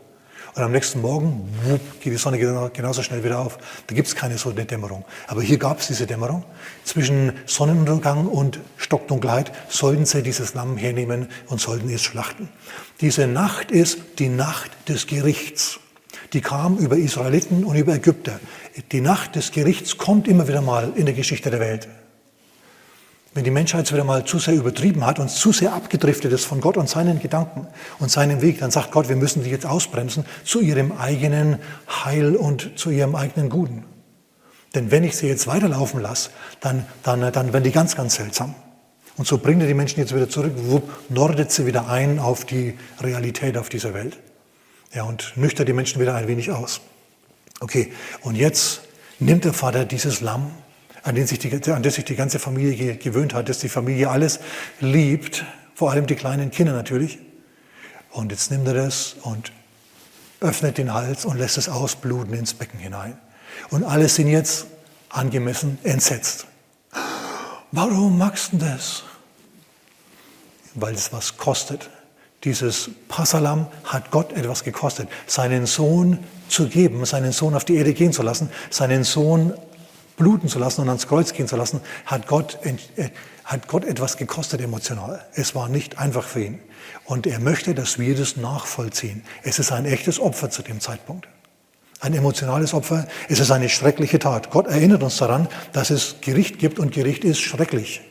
Und 0.55 0.63
am 0.63 0.73
nächsten 0.73 1.01
Morgen 1.01 1.49
wupp, 1.65 1.81
geht 2.01 2.13
die 2.13 2.17
Sonne 2.17 2.39
genauso 2.73 3.03
schnell 3.03 3.23
wieder 3.23 3.39
auf. 3.39 3.59
Da 3.87 3.95
gibt 3.95 4.09
es 4.09 4.17
keine 4.17 4.37
so 4.37 4.51
eine 4.51 4.65
Dämmerung. 4.65 5.05
Aber 5.29 5.43
hier 5.43 5.59
gab 5.59 5.79
es 5.81 5.87
diese 5.87 6.07
Dämmerung. 6.07 6.45
Zwischen 6.85 7.33
Sonnenuntergang 7.47 8.27
und 8.27 8.59
Stockdunkelheit 8.77 9.53
sollten 9.69 10.07
sie 10.07 10.23
dieses 10.23 10.55
Lamm 10.55 10.77
hernehmen 10.77 11.29
und 11.47 11.61
sollten 11.61 11.89
es 11.91 12.03
schlachten. 12.03 12.49
Diese 13.01 13.27
Nacht 13.27 13.71
ist 13.71 13.99
die 14.19 14.29
Nacht 14.29 14.71
des 14.89 15.07
Gerichts. 15.07 15.79
Die 16.33 16.41
kam 16.41 16.79
über 16.79 16.97
Israeliten 16.97 17.65
und 17.65 17.77
über 17.77 17.95
Ägypter. 17.95 18.41
Die 18.93 19.01
Nacht 19.01 19.37
des 19.37 19.53
Gerichts 19.53 19.99
kommt 19.99 20.29
immer 20.29 20.49
wieder 20.49 20.63
mal 20.63 20.93
in 20.95 21.07
der 21.07 21.15
Geschichte 21.15 21.51
der 21.51 21.61
Welt. 21.61 21.89
Wenn 23.33 23.45
die 23.45 23.53
Menschheit 23.53 23.85
es 23.85 23.93
wieder 23.93 24.03
mal 24.03 24.25
zu 24.25 24.41
sehr 24.41 24.55
übertrieben 24.55 25.07
hat 25.07 25.21
und 25.21 25.31
zu 25.31 25.53
sehr 25.53 25.73
abgedriftet 25.73 26.33
ist 26.33 26.45
von 26.45 26.61
Gott 26.61 26.77
und 26.77 26.89
seinen 26.89 27.21
Gedanken 27.21 27.69
und 28.01 28.11
seinem 28.11 28.43
Weg, 28.43 28.59
dann 28.59 28.73
sagt 28.73 28.91
Gott, 28.91 29.09
wir 29.09 29.15
müssen 29.15 29.45
die 29.45 29.51
jetzt 29.51 29.67
ausbremsen 29.67 30.25
zu 30.45 30.61
ihrem 30.61 30.93
eigenen 30.93 31.59
Heil 31.89 32.35
und 32.35 32.77
zu 32.77 32.91
ihrem 32.91 33.15
eigenen 33.15 33.49
Guten. 33.49 33.85
Denn 34.75 34.91
wenn 34.91 35.05
ich 35.05 35.17
sie 35.17 35.29
jetzt 35.29 35.47
weiterlaufen 35.47 36.01
lasse, 36.01 36.31
dann, 36.61 36.85
dann, 37.05 37.21
dann 37.33 37.53
werden 37.53 37.65
die 37.65 37.73
ganz, 37.73 37.95
ganz 37.95 38.17
seltsam. 38.17 38.55
Und 39.17 39.27
so 39.27 39.39
bringt 39.39 39.61
er 39.61 39.69
die 39.69 39.75
Menschen 39.75 40.01
jetzt 40.01 40.15
wieder 40.15 40.29
zurück, 40.29 40.53
wupp, 40.57 40.91
nordet 41.09 41.53
sie 41.53 41.67
wieder 41.67 41.89
ein 41.89 42.19
auf 42.19 42.45
die 42.45 42.77
Realität 43.01 43.57
auf 43.59 43.69
dieser 43.69 43.95
Welt. 43.95 44.19
Ja, 44.93 45.05
und 45.05 45.37
nüchtert 45.37 45.69
die 45.69 45.73
Menschen 45.73 46.01
wieder 46.01 46.15
ein 46.15 46.27
wenig 46.27 46.51
aus. 46.51 46.81
Okay, 47.61 47.93
und 48.23 48.35
jetzt 48.35 48.81
nimmt 49.21 49.45
der 49.45 49.53
Vater 49.53 49.85
dieses 49.85 50.21
Lamm 50.21 50.51
an, 51.03 51.15
den 51.15 51.27
sich 51.27 51.39
die, 51.39 51.73
an 51.73 51.83
das 51.83 51.95
sich 51.95 52.05
die 52.05 52.17
ganze 52.17 52.39
Familie 52.39 52.97
gewöhnt 52.97 53.35
hat, 53.35 53.49
dass 53.49 53.59
die 53.59 53.69
Familie 53.69 54.11
alles 54.11 54.41
liebt, 54.81 55.45
vor 55.75 55.91
allem 55.91 56.07
die 56.07 56.15
kleinen 56.15 56.51
Kinder 56.51 56.73
natürlich. 56.73 57.19
Und 58.11 58.33
jetzt 58.33 58.51
nimmt 58.51 58.67
er 58.67 58.75
das 58.75 59.17
und 59.23 59.53
öffnet 60.41 60.79
den 60.79 60.93
Hals 60.93 61.25
und 61.25 61.39
lässt 61.39 61.59
es 61.59 61.69
ausbluten 61.69 62.35
ins 62.35 62.55
Becken 62.55 62.81
hinein. 62.81 63.19
Und 63.71 63.85
alle 63.85 64.09
sind 64.09 64.29
jetzt 64.29 64.67
angemessen 65.09 65.79
entsetzt. 65.83 66.47
Warum 67.73 68.19
magst 68.19 68.53
du 68.53 68.59
das? 68.59 69.05
Weil 70.75 70.95
es 70.95 71.13
was 71.13 71.37
kostet. 71.37 71.91
Dieses 72.45 72.91
Passalam 73.09 73.69
hat 73.85 74.11
Gott 74.11 74.33
etwas 74.33 74.65
gekostet. 74.65 75.09
Seinen 75.27 75.67
Sohn 75.67 76.19
zu 76.49 76.69
geben, 76.69 77.05
seinen 77.05 77.33
Sohn 77.33 77.55
auf 77.55 77.65
die 77.65 77.77
Erde 77.77 77.93
gehen 77.93 78.13
zu 78.13 78.23
lassen, 78.23 78.51
seinen 78.71 79.05
Sohn 79.05 79.53
bluten 80.21 80.49
zu 80.49 80.59
lassen 80.59 80.83
und 80.83 80.89
ans 80.89 81.09
Kreuz 81.09 81.33
gehen 81.33 81.49
zu 81.49 81.57
lassen, 81.57 81.81
hat 82.05 82.29
Gott, 82.29 82.59
äh, 82.63 83.09
hat 83.45 83.67
Gott 83.67 83.85
etwas 83.85 84.17
gekostet 84.19 84.61
emotional. 84.61 85.25
Es 85.35 85.55
war 85.57 85.69
nicht 85.69 85.99
einfach 85.99 86.25
für 86.25 86.45
ihn. 86.45 86.61
Und 87.05 87.27
er 87.27 87.41
möchte, 87.41 87.75
dass 87.75 87.99
wir 87.99 88.15
das 88.15 88.37
nachvollziehen. 88.37 89.25
Es 89.43 89.59
ist 89.59 89.73
ein 89.73 89.87
echtes 89.87 90.21
Opfer 90.21 90.51
zu 90.51 90.63
dem 90.63 90.79
Zeitpunkt. 90.79 91.27
Ein 92.01 92.15
emotionales 92.15 92.73
Opfer. 92.75 93.09
Es 93.29 93.41
ist 93.41 93.51
eine 93.51 93.69
schreckliche 93.69 94.19
Tat. 94.19 94.51
Gott 94.51 94.69
erinnert 94.69 95.03
uns 95.03 95.17
daran, 95.17 95.49
dass 95.73 95.91
es 95.91 96.17
Gericht 96.21 96.59
gibt 96.59 96.79
und 96.79 96.93
Gericht 96.93 97.25
ist 97.25 97.41
schrecklich. 97.41 98.03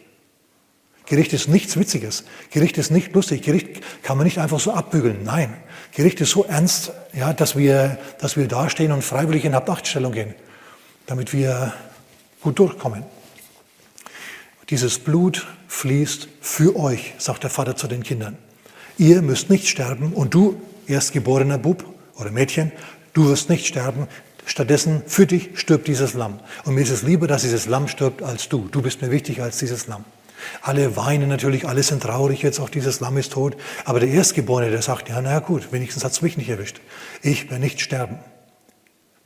Gericht 1.06 1.34
ist 1.34 1.48
nichts 1.48 1.78
Witziges. 1.78 2.24
Gericht 2.52 2.78
ist 2.78 2.92
nicht 2.92 3.14
lustig. 3.14 3.44
Gericht 3.44 3.82
kann 4.04 4.18
man 4.18 4.26
nicht 4.26 4.40
einfach 4.40 4.60
so 4.60 4.74
abbügeln. 4.74 5.24
Nein. 5.24 5.54
Gericht 5.92 6.22
ist 6.22 6.32
so 6.32 6.44
ernst, 6.46 6.92
ja, 7.14 7.34
dass 7.34 7.56
wir, 7.56 7.98
dass 8.20 8.36
wir 8.36 8.48
dastehen 8.48 8.92
und 8.92 9.04
freiwillig 9.04 9.46
in 9.46 9.56
Hauptachtstellung 9.56 10.12
gehen, 10.12 10.36
damit 11.08 11.34
wir 11.34 11.74
gut 12.42 12.60
durchkommen. 12.60 13.04
Dieses 14.70 15.00
Blut 15.00 15.48
fließt 15.68 16.28
für 16.42 16.76
euch, 16.76 17.14
sagt 17.18 17.44
der 17.44 17.50
Vater 17.50 17.76
zu 17.76 17.88
den 17.88 18.04
Kindern. 18.04 18.38
Ihr 18.98 19.22
müsst 19.22 19.50
nicht 19.50 19.68
sterben 19.68 20.14
und 20.14 20.34
du, 20.34 20.62
erstgeborener 20.88 21.58
Bub 21.58 21.86
oder 22.16 22.32
Mädchen, 22.32 22.72
du 23.14 23.28
wirst 23.28 23.50
nicht 23.50 23.66
sterben. 23.66 24.08
Stattdessen 24.46 25.04
für 25.06 25.26
dich 25.26 25.52
stirbt 25.56 25.88
dieses 25.88 26.14
Lamm. 26.14 26.40
Und 26.66 26.76
mir 26.76 26.82
ist 26.82 26.90
es 26.90 27.04
lieber, 27.04 27.28
dass 27.28 27.44
dieses 27.44 27.66
Lamm 27.66 27.88
stirbt 27.88 28.22
als 28.24 28.50
du. 28.50 28.68
Du 28.72 28.82
bist 28.82 29.02
mir 29.02 29.12
wichtiger 29.12 29.44
als 29.44 29.58
dieses 29.58 29.88
Lamm. 29.88 30.06
Alle 30.62 30.96
weinen 30.96 31.30
natürlich, 31.30 31.68
alle 31.68 31.84
sind 31.84 32.04
traurig, 32.04 32.42
jetzt 32.42 32.60
auch 32.60 32.70
dieses 32.70 33.00
Lamm 33.00 33.18
ist 33.18 33.34
tot. 33.34 33.56
Aber 33.86 34.00
der 34.00 34.10
Erstgeborene, 34.10 34.72
der 34.72 34.82
sagt, 34.82 35.10
ja, 35.10 35.22
naja 35.22 35.40
gut, 35.40 35.72
wenigstens 35.72 36.04
hat 36.04 36.12
es 36.12 36.22
mich 36.22 36.38
nicht 36.38 36.50
erwischt. 36.50 36.80
Ich 37.22 37.50
werde 37.50 37.64
nicht 37.64 37.82
sterben. 37.82 38.20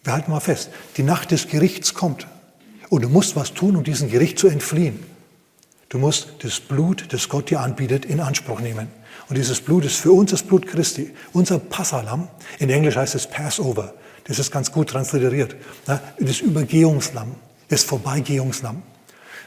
Wir 0.03 0.13
halten 0.13 0.31
mal 0.31 0.39
fest, 0.39 0.69
die 0.97 1.03
Nacht 1.03 1.31
des 1.31 1.47
Gerichts 1.47 1.93
kommt. 1.93 2.27
Und 2.93 3.01
du 3.01 3.09
musst 3.09 3.35
was 3.35 3.55
tun, 3.55 3.75
um 3.75 3.83
diesem 3.83 4.07
Gericht 4.07 4.37
zu 4.37 4.47
entfliehen. 4.47 4.99
Du 5.89 5.97
musst 5.97 6.27
das 6.43 6.59
Blut, 6.59 7.05
das 7.09 7.27
Gott 7.27 7.49
dir 7.49 7.59
anbietet, 7.59 8.05
in 8.05 8.19
Anspruch 8.19 8.59
nehmen. 8.59 8.87
Und 9.29 9.35
dieses 9.35 9.61
Blut 9.61 9.83
ist 9.83 9.95
für 9.95 10.11
uns 10.11 10.29
das 10.29 10.43
Blut 10.43 10.67
Christi, 10.67 11.11
unser 11.31 11.57
Passalam. 11.57 12.27
In 12.59 12.69
Englisch 12.69 12.95
heißt 12.95 13.15
es 13.15 13.25
Passover. 13.25 13.95
Das 14.25 14.37
ist 14.37 14.51
ganz 14.51 14.71
gut 14.71 14.91
transliteriert. 14.91 15.55
Das 16.19 16.39
Übergehungslamm, 16.39 17.31
das 17.67 17.83
Vorbeigehungslamm. 17.83 18.83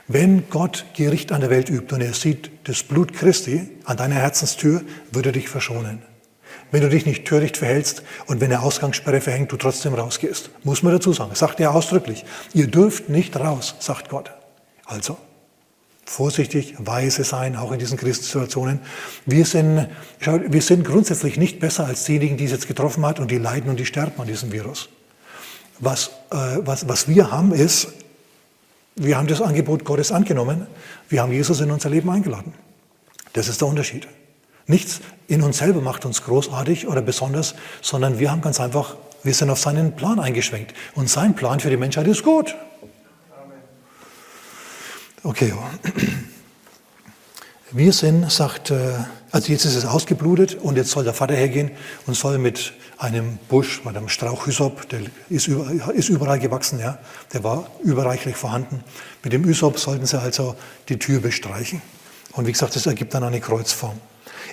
Wenn 0.09 0.51
Gott 0.51 0.85
Gericht 0.97 1.31
an 1.31 1.41
der 1.41 1.51
Welt 1.51 1.71
übt 1.71 1.95
und 1.95 2.01
er 2.01 2.15
sieht 2.15 2.51
das 2.65 2.83
Blut 2.83 3.13
Christi 3.13 3.71
an 3.85 3.97
deiner 3.97 4.17
Herzenstür, 4.17 4.83
würde 5.13 5.29
er 5.29 5.35
dich 5.35 5.49
verschonen 5.49 6.03
wenn 6.71 6.83
du 6.83 6.89
dich 6.89 7.07
nicht 7.07 7.25
töricht 7.25 7.57
verhältst 7.57 8.03
und 8.27 8.41
wenn 8.41 8.51
er 8.51 8.63
Ausgangssperre 8.63 9.21
verhängt, 9.21 9.53
du 9.53 9.57
trotzdem 9.57 9.95
rausgehst. 9.95 10.51
Muss 10.65 10.83
man 10.83 10.93
dazu 10.93 11.13
sagen. 11.13 11.35
Sagt 11.35 11.61
er 11.61 11.75
ausdrücklich. 11.75 12.25
Ihr 12.55 12.67
dürft 12.67 13.09
nicht 13.09 13.37
raus, 13.39 13.77
sagt 13.79 14.09
Gott. 14.09 14.33
Also, 14.85 15.17
vorsichtig, 16.05 16.75
weise 16.79 17.25
sein, 17.25 17.57
auch 17.57 17.73
in 17.73 17.79
diesen 17.79 17.99
Krisensituationen. 17.99 18.81
Wir 19.27 19.45
sind, 19.45 19.89
wir 20.21 20.63
sind 20.63 20.85
grundsätzlich 20.85 21.37
nicht 21.37 21.61
besser 21.61 21.87
als 21.87 22.05
diejenigen, 22.05 22.37
die 22.37 22.45
es 22.45 22.53
jetzt 22.53 22.69
getroffen 22.69 23.05
hat 23.05 23.21
und 23.21 23.31
die 23.31 23.39
leiden 23.39 23.69
und 23.69 23.79
die 23.79 23.87
sterben 23.87 24.21
an 24.21 24.27
diesem 24.27 24.53
Virus. 24.53 24.89
Was, 25.79 26.11
äh, 26.31 26.59
was, 26.61 26.89
was 26.89 27.09
wir 27.09 27.31
haben 27.31 27.53
ist, 27.53 27.89
wir 28.95 29.19
haben 29.19 29.27
das 29.27 29.43
Angebot 29.43 29.85
Gottes 29.85 30.11
angenommen, 30.11 30.67
wir 31.09 31.21
haben 31.21 31.33
Jesus 31.33 31.61
in 31.61 31.71
unser 31.71 31.91
Leben 31.91 32.09
eingeladen. 32.09 32.55
Das 33.35 33.49
ist 33.49 33.61
der 33.61 33.69
Unterschied. 33.69 34.09
Nichts 34.67 35.01
in 35.29 35.43
uns 35.43 35.59
selber 35.59 35.81
macht 35.81 36.05
uns 36.05 36.23
großartig 36.23 36.89
oder 36.89 37.03
besonders, 37.03 37.55
sondern 37.83 38.19
wir 38.19 38.31
haben 38.31 38.41
ganz 38.41 38.61
einfach, 38.61 38.97
wir 39.23 39.35
sind 39.35 39.51
auf 39.51 39.61
seinen 39.61 39.95
Plan 39.95 40.19
eingeschwenkt. 40.19 40.75
Und 40.95 41.09
sein 41.09 41.35
Plan 41.35 41.61
für 41.61 41.71
die 41.71 41.77
Menschheit 41.77 42.07
ist 42.07 42.23
gut. 42.23 42.55
Okay. 45.23 45.53
Wir 47.73 47.93
sind, 47.93 48.31
sagt, 48.31 48.71
äh, 48.71 48.93
also 49.33 49.53
jetzt 49.53 49.65
ist 49.65 49.75
es 49.75 49.85
ausgeblutet 49.85 50.55
und 50.55 50.77
jetzt 50.77 50.91
soll 50.91 51.03
der 51.03 51.13
Vater 51.13 51.35
hergehen 51.35 51.73
und 52.07 52.15
soll 52.15 52.39
mit 52.39 52.73
einem 52.97 53.39
Busch, 53.49 53.85
mit 53.85 53.97
einem 53.97 54.09
Strauch 54.09 54.47
Hysop, 54.47 54.89
der 54.89 55.01
ist, 55.29 55.49
überall 55.49 56.39
gewachsen, 56.39 56.79
ja, 56.79 56.99
der 57.33 57.43
war 57.43 57.69
überreichlich 57.83 58.37
vorhanden. 58.37 58.85
Mit 59.23 59.33
dem 59.33 59.45
Hysop 59.45 59.79
sollten 59.79 60.07
sie 60.07 60.19
also 60.21 60.55
die 60.89 60.99
Tür 60.99 61.21
bestreichen. 61.21 61.83
Und 62.33 62.47
wie 62.47 62.53
gesagt, 62.53 62.77
das 62.77 62.87
ergibt 62.87 63.13
dann 63.13 63.25
eine 63.25 63.41
Kreuzform. 63.41 63.99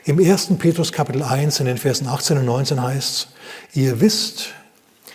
Im 0.05 0.19
1. 0.19 0.57
Petrus 0.59 0.91
Kapitel 0.91 1.23
1 1.23 1.59
in 1.59 1.65
den 1.65 1.77
Versen 1.77 2.07
18 2.07 2.37
und 2.37 2.45
19 2.45 2.81
heißt 2.81 3.09
es, 3.09 3.27
ihr 3.73 4.01
wisst, 4.01 4.49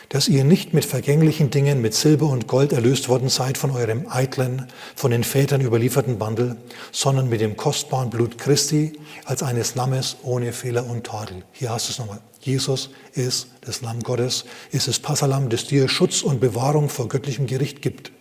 dass 0.08 0.28
ihr 0.28 0.44
nicht 0.44 0.72
mit 0.72 0.86
vergänglichen 0.86 1.50
Dingen, 1.50 1.82
mit 1.82 1.92
Silber 1.94 2.26
und 2.26 2.46
Gold 2.46 2.72
erlöst 2.72 3.08
worden 3.08 3.28
seid 3.28 3.58
von 3.58 3.70
eurem 3.70 4.06
eitlen, 4.08 4.66
von 4.96 5.10
den 5.10 5.24
Vätern 5.24 5.60
überlieferten 5.60 6.18
Wandel, 6.20 6.56
sondern 6.92 7.28
mit 7.28 7.42
dem 7.42 7.56
kostbaren 7.56 8.08
Blut 8.08 8.38
Christi 8.38 8.94
als 9.26 9.42
eines 9.42 9.74
Lammes 9.74 10.16
ohne 10.22 10.52
Fehler 10.52 10.86
und 10.86 11.04
Tadel. 11.04 11.42
Hier 11.52 11.70
hast 11.70 11.88
du 11.88 11.92
es 11.92 11.98
nochmal. 11.98 12.20
Jesus 12.40 12.90
ist 13.12 13.48
das 13.60 13.82
Lamm 13.82 14.02
Gottes, 14.02 14.46
ist 14.70 14.88
das 14.88 14.98
Passalam, 14.98 15.50
das 15.50 15.66
dir 15.66 15.88
Schutz 15.88 16.22
und 16.22 16.40
Bewahrung 16.40 16.88
vor 16.88 17.08
göttlichem 17.08 17.46
Gericht 17.46 17.82
gibt. 17.82 18.12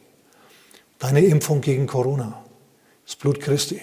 Deine 0.99 1.21
Impfung 1.21 1.61
gegen 1.61 1.87
Corona, 1.87 2.43
das 3.05 3.15
Blut 3.15 3.39
Christi. 3.39 3.79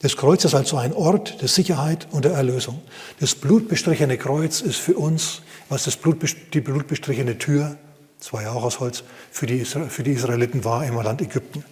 Das 0.00 0.16
Kreuz 0.16 0.44
ist 0.44 0.54
also 0.54 0.76
ein 0.76 0.92
Ort 0.92 1.40
der 1.40 1.48
Sicherheit 1.48 2.06
und 2.10 2.24
der 2.24 2.32
Erlösung. 2.32 2.82
Das 3.18 3.34
blutbestrichene 3.34 4.18
Kreuz 4.18 4.60
ist 4.60 4.76
für 4.76 4.94
uns, 4.94 5.42
was 5.68 5.84
das 5.84 5.96
Blut, 5.96 6.18
die 6.52 6.60
blutbestrichene 6.60 7.38
Tür, 7.38 7.76
das 8.18 8.32
war 8.32 8.42
ja 8.42 8.52
auch 8.52 8.64
aus 8.64 8.80
Holz, 8.80 9.04
für 9.30 9.46
die, 9.46 9.64
für 9.64 10.02
die 10.02 10.12
Israeliten 10.12 10.64
war 10.64 10.84
im 10.84 10.94
Land 10.94 11.22
Ägypten. 11.22 11.64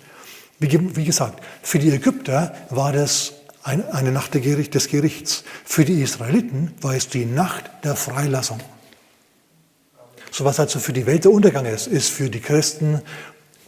Wie, 0.59 0.97
wie 0.97 1.05
gesagt, 1.05 1.43
für 1.63 1.79
die 1.79 1.91
Ägypter 1.91 2.55
war 2.71 2.93
das 2.93 3.35
ein, 3.63 3.87
eine 3.91 4.13
Nacht 4.13 4.35
des 4.35 4.89
Gerichts. 4.89 5.45
Für 5.65 5.85
die 5.85 6.01
Israeliten 6.01 6.73
war 6.81 6.95
es 6.95 7.09
die 7.09 7.27
Nacht 7.27 7.65
der 7.83 7.97
Freilassung. 7.97 8.61
So 10.31 10.45
was 10.45 10.59
also 10.59 10.81
für 10.81 10.93
die 10.93 11.07
Welt 11.07 11.25
der 11.25 11.31
Untergang 11.31 11.67
ist, 11.67 11.87
ist 11.87 12.11
für 12.11 12.29
die 12.29 12.41
Christen 12.41 13.03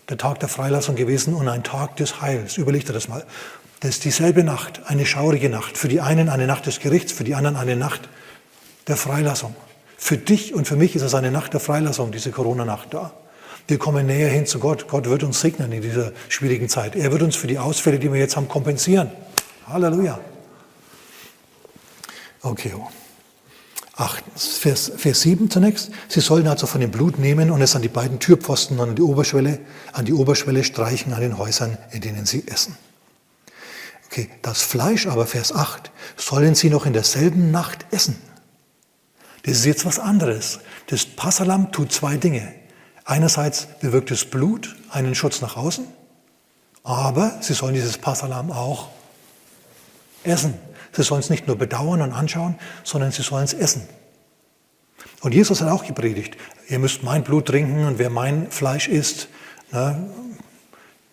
der 0.08 0.18
Tag 0.18 0.40
der 0.40 0.48
Freilassung 0.48 0.96
gewesen 0.96 1.34
und 1.34 1.48
ein 1.48 1.64
Tag 1.64 1.96
des 1.96 2.20
Heils. 2.20 2.58
Überleg 2.58 2.84
dir 2.86 2.92
das 2.92 3.08
mal. 3.08 3.24
Das 3.86 3.98
ist 3.98 4.04
dieselbe 4.04 4.42
Nacht, 4.42 4.80
eine 4.86 5.06
schaurige 5.06 5.48
Nacht. 5.48 5.78
Für 5.78 5.86
die 5.86 6.00
einen 6.00 6.28
eine 6.28 6.48
Nacht 6.48 6.66
des 6.66 6.80
Gerichts, 6.80 7.12
für 7.12 7.22
die 7.22 7.36
anderen 7.36 7.54
eine 7.54 7.76
Nacht 7.76 8.08
der 8.88 8.96
Freilassung. 8.96 9.54
Für 9.96 10.16
dich 10.16 10.54
und 10.54 10.66
für 10.66 10.74
mich 10.74 10.96
ist 10.96 11.02
es 11.02 11.14
eine 11.14 11.30
Nacht 11.30 11.52
der 11.52 11.60
Freilassung, 11.60 12.10
diese 12.10 12.32
Corona-Nacht 12.32 12.92
da. 12.92 13.12
Wir 13.68 13.78
kommen 13.78 14.06
näher 14.06 14.28
hin 14.28 14.44
zu 14.44 14.58
Gott. 14.58 14.88
Gott 14.88 15.08
wird 15.08 15.22
uns 15.22 15.40
segnen 15.40 15.70
in 15.70 15.82
dieser 15.82 16.10
schwierigen 16.28 16.68
Zeit. 16.68 16.96
Er 16.96 17.12
wird 17.12 17.22
uns 17.22 17.36
für 17.36 17.46
die 17.46 17.60
Ausfälle, 17.60 18.00
die 18.00 18.12
wir 18.12 18.18
jetzt 18.18 18.34
haben, 18.34 18.48
kompensieren. 18.48 19.12
Halleluja. 19.68 20.18
Okay. 22.42 22.72
Achtens, 23.94 24.58
Vers, 24.58 24.90
Vers 24.96 25.20
7 25.20 25.48
zunächst. 25.48 25.92
Sie 26.08 26.18
sollen 26.18 26.48
also 26.48 26.66
von 26.66 26.80
dem 26.80 26.90
Blut 26.90 27.20
nehmen 27.20 27.52
und 27.52 27.62
es 27.62 27.76
an 27.76 27.82
die 27.82 27.88
beiden 27.88 28.18
Türpfosten 28.18 28.80
und 28.80 28.88
an 28.88 28.96
die 28.96 29.02
Oberschwelle, 29.02 29.60
an 29.92 30.06
die 30.06 30.12
Oberschwelle 30.12 30.64
streichen 30.64 31.12
an 31.12 31.20
den 31.20 31.38
Häusern, 31.38 31.78
in 31.92 32.00
denen 32.00 32.26
sie 32.26 32.48
essen. 32.48 32.76
Okay, 34.16 34.30
das 34.40 34.62
Fleisch 34.62 35.06
aber, 35.06 35.26
Vers 35.26 35.54
8, 35.54 35.90
sollen 36.16 36.54
sie 36.54 36.70
noch 36.70 36.86
in 36.86 36.94
derselben 36.94 37.50
Nacht 37.50 37.84
essen. 37.90 38.16
Das 39.42 39.58
ist 39.58 39.66
jetzt 39.66 39.84
was 39.84 39.98
anderes. 39.98 40.60
Das 40.86 41.04
Passalam 41.04 41.70
tut 41.70 41.92
zwei 41.92 42.16
Dinge. 42.16 42.54
Einerseits 43.04 43.68
bewirkt 43.82 44.10
das 44.10 44.24
Blut 44.24 44.74
einen 44.88 45.14
Schutz 45.14 45.42
nach 45.42 45.58
außen, 45.58 45.86
aber 46.82 47.36
sie 47.42 47.52
sollen 47.52 47.74
dieses 47.74 47.98
Passalam 47.98 48.50
auch 48.52 48.88
essen. 50.24 50.54
Sie 50.92 51.02
sollen 51.02 51.20
es 51.20 51.28
nicht 51.28 51.46
nur 51.46 51.58
bedauern 51.58 52.00
und 52.00 52.14
anschauen, 52.14 52.58
sondern 52.84 53.12
sie 53.12 53.20
sollen 53.20 53.44
es 53.44 53.52
essen. 53.52 53.86
Und 55.20 55.34
Jesus 55.34 55.60
hat 55.60 55.68
auch 55.68 55.84
gepredigt, 55.84 56.38
ihr 56.68 56.78
müsst 56.78 57.02
mein 57.02 57.22
Blut 57.22 57.48
trinken 57.48 57.84
und 57.84 57.98
wer 57.98 58.08
mein 58.08 58.50
Fleisch 58.50 58.88
isst, 58.88 59.28
ne, 59.72 60.08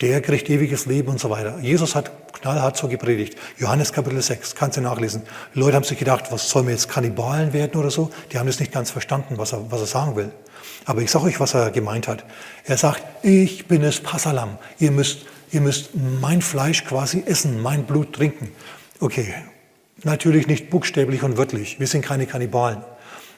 der 0.04 0.22
kriegt 0.22 0.50
ewiges 0.50 0.86
Leben 0.86 1.08
und 1.08 1.20
so 1.22 1.30
weiter. 1.30 1.60
Jesus 1.62 1.96
hat 1.96 2.34
knallhart 2.34 2.76
so 2.76 2.89
gepredigt. 2.89 3.38
Johannes 3.58 3.94
Kapitel 3.94 4.22
6, 4.22 4.54
kannst 4.54 4.76
du 4.76 4.82
nachlesen. 4.82 5.22
Die 5.56 5.60
Leute 5.60 5.78
haben 5.78 5.86
sich 5.86 5.98
gedacht, 5.98 6.26
was 6.30 6.50
sollen 6.50 6.68
wir 6.68 6.74
jetzt 6.74 6.89
Kannibalen 6.89 7.54
werden 7.54 7.80
oder 7.80 7.89
so? 7.89 8.10
Die 8.30 8.38
haben 8.38 8.48
das 8.48 8.60
nicht 8.60 8.74
ganz 8.74 8.92
verstanden, 8.92 9.38
was 9.38 9.54
er, 9.54 9.72
was 9.72 9.80
er 9.80 9.88
sagen 9.88 10.18
will. 10.18 10.30
Aber 10.84 11.02
ich 11.02 11.10
sage 11.10 11.24
euch, 11.24 11.39
was 11.39 11.54
er 11.54 11.72
gemeint 11.72 12.10
hat. 12.10 12.26
Er 12.66 12.76
sagt, 12.76 13.02
ich 13.24 13.70
bin 13.70 13.82
es 13.82 14.02
Passalam. 14.02 14.58
Ihr 14.78 14.92
müsst, 14.92 15.20
ihr 15.54 15.62
müsst 15.62 15.92
mein 15.96 16.42
Fleisch 16.42 16.84
quasi 16.84 17.24
essen, 17.26 17.62
mein 17.62 17.86
Blut 17.86 18.12
trinken. 18.12 18.50
Okay, 19.00 19.34
natürlich 20.04 20.48
nicht 20.48 20.70
buchstäblich 20.70 21.24
und 21.24 21.38
wörtlich. 21.38 21.80
Wir 21.80 21.88
sind 21.88 22.04
keine 22.04 22.28
Kannibalen. 22.28 22.84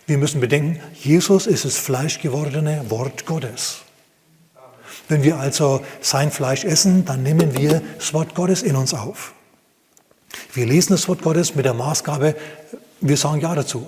Wir 0.08 0.18
müssen 0.18 0.42
bedenken, 0.42 0.80
Jesus 0.96 1.46
ist 1.46 1.64
das 1.64 1.78
fleischgewordene 1.78 2.90
Wort 2.90 3.28
Gottes. 3.28 3.85
Wenn 5.08 5.24
wir 5.24 5.38
also 5.38 5.82
sein 6.02 6.32
Fleisch 6.32 6.64
essen, 6.64 7.06
dann 7.06 7.24
nehmen 7.24 7.58
wir 7.58 7.82
das 7.98 8.14
Wort 8.14 8.36
Gottes 8.36 8.64
in 8.64 8.76
uns 8.76 8.94
auf. 8.94 9.34
Wir 10.54 10.66
lesen 10.66 10.94
das 10.94 11.08
Wort 11.08 11.22
Gottes 11.22 11.56
mit 11.56 11.66
der 11.66 11.74
Maßgabe, 11.74 12.36
wir 13.02 13.18
sagen 13.18 13.42
Ja 13.42 13.54
dazu. 13.56 13.88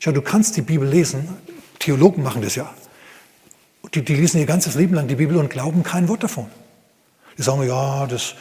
Schau, 0.00 0.12
du 0.12 0.22
kannst 0.22 0.56
die 0.56 0.62
Bibel 0.62 0.88
lesen, 0.88 1.28
Theologen 1.78 2.22
machen 2.22 2.42
das 2.42 2.54
ja. 2.54 2.72
Die, 3.94 4.02
die 4.04 4.14
lesen 4.14 4.38
ihr 4.38 4.46
ganzes 4.46 4.74
Leben 4.74 4.94
lang 4.94 5.08
die 5.08 5.16
Bibel 5.16 5.36
und 5.36 5.50
glauben 5.50 5.82
kein 5.82 6.08
Wort 6.08 6.22
davon. 6.22 6.46
Die 7.36 7.42
sagen, 7.42 7.66
ja, 7.66 8.06
das, 8.06 8.34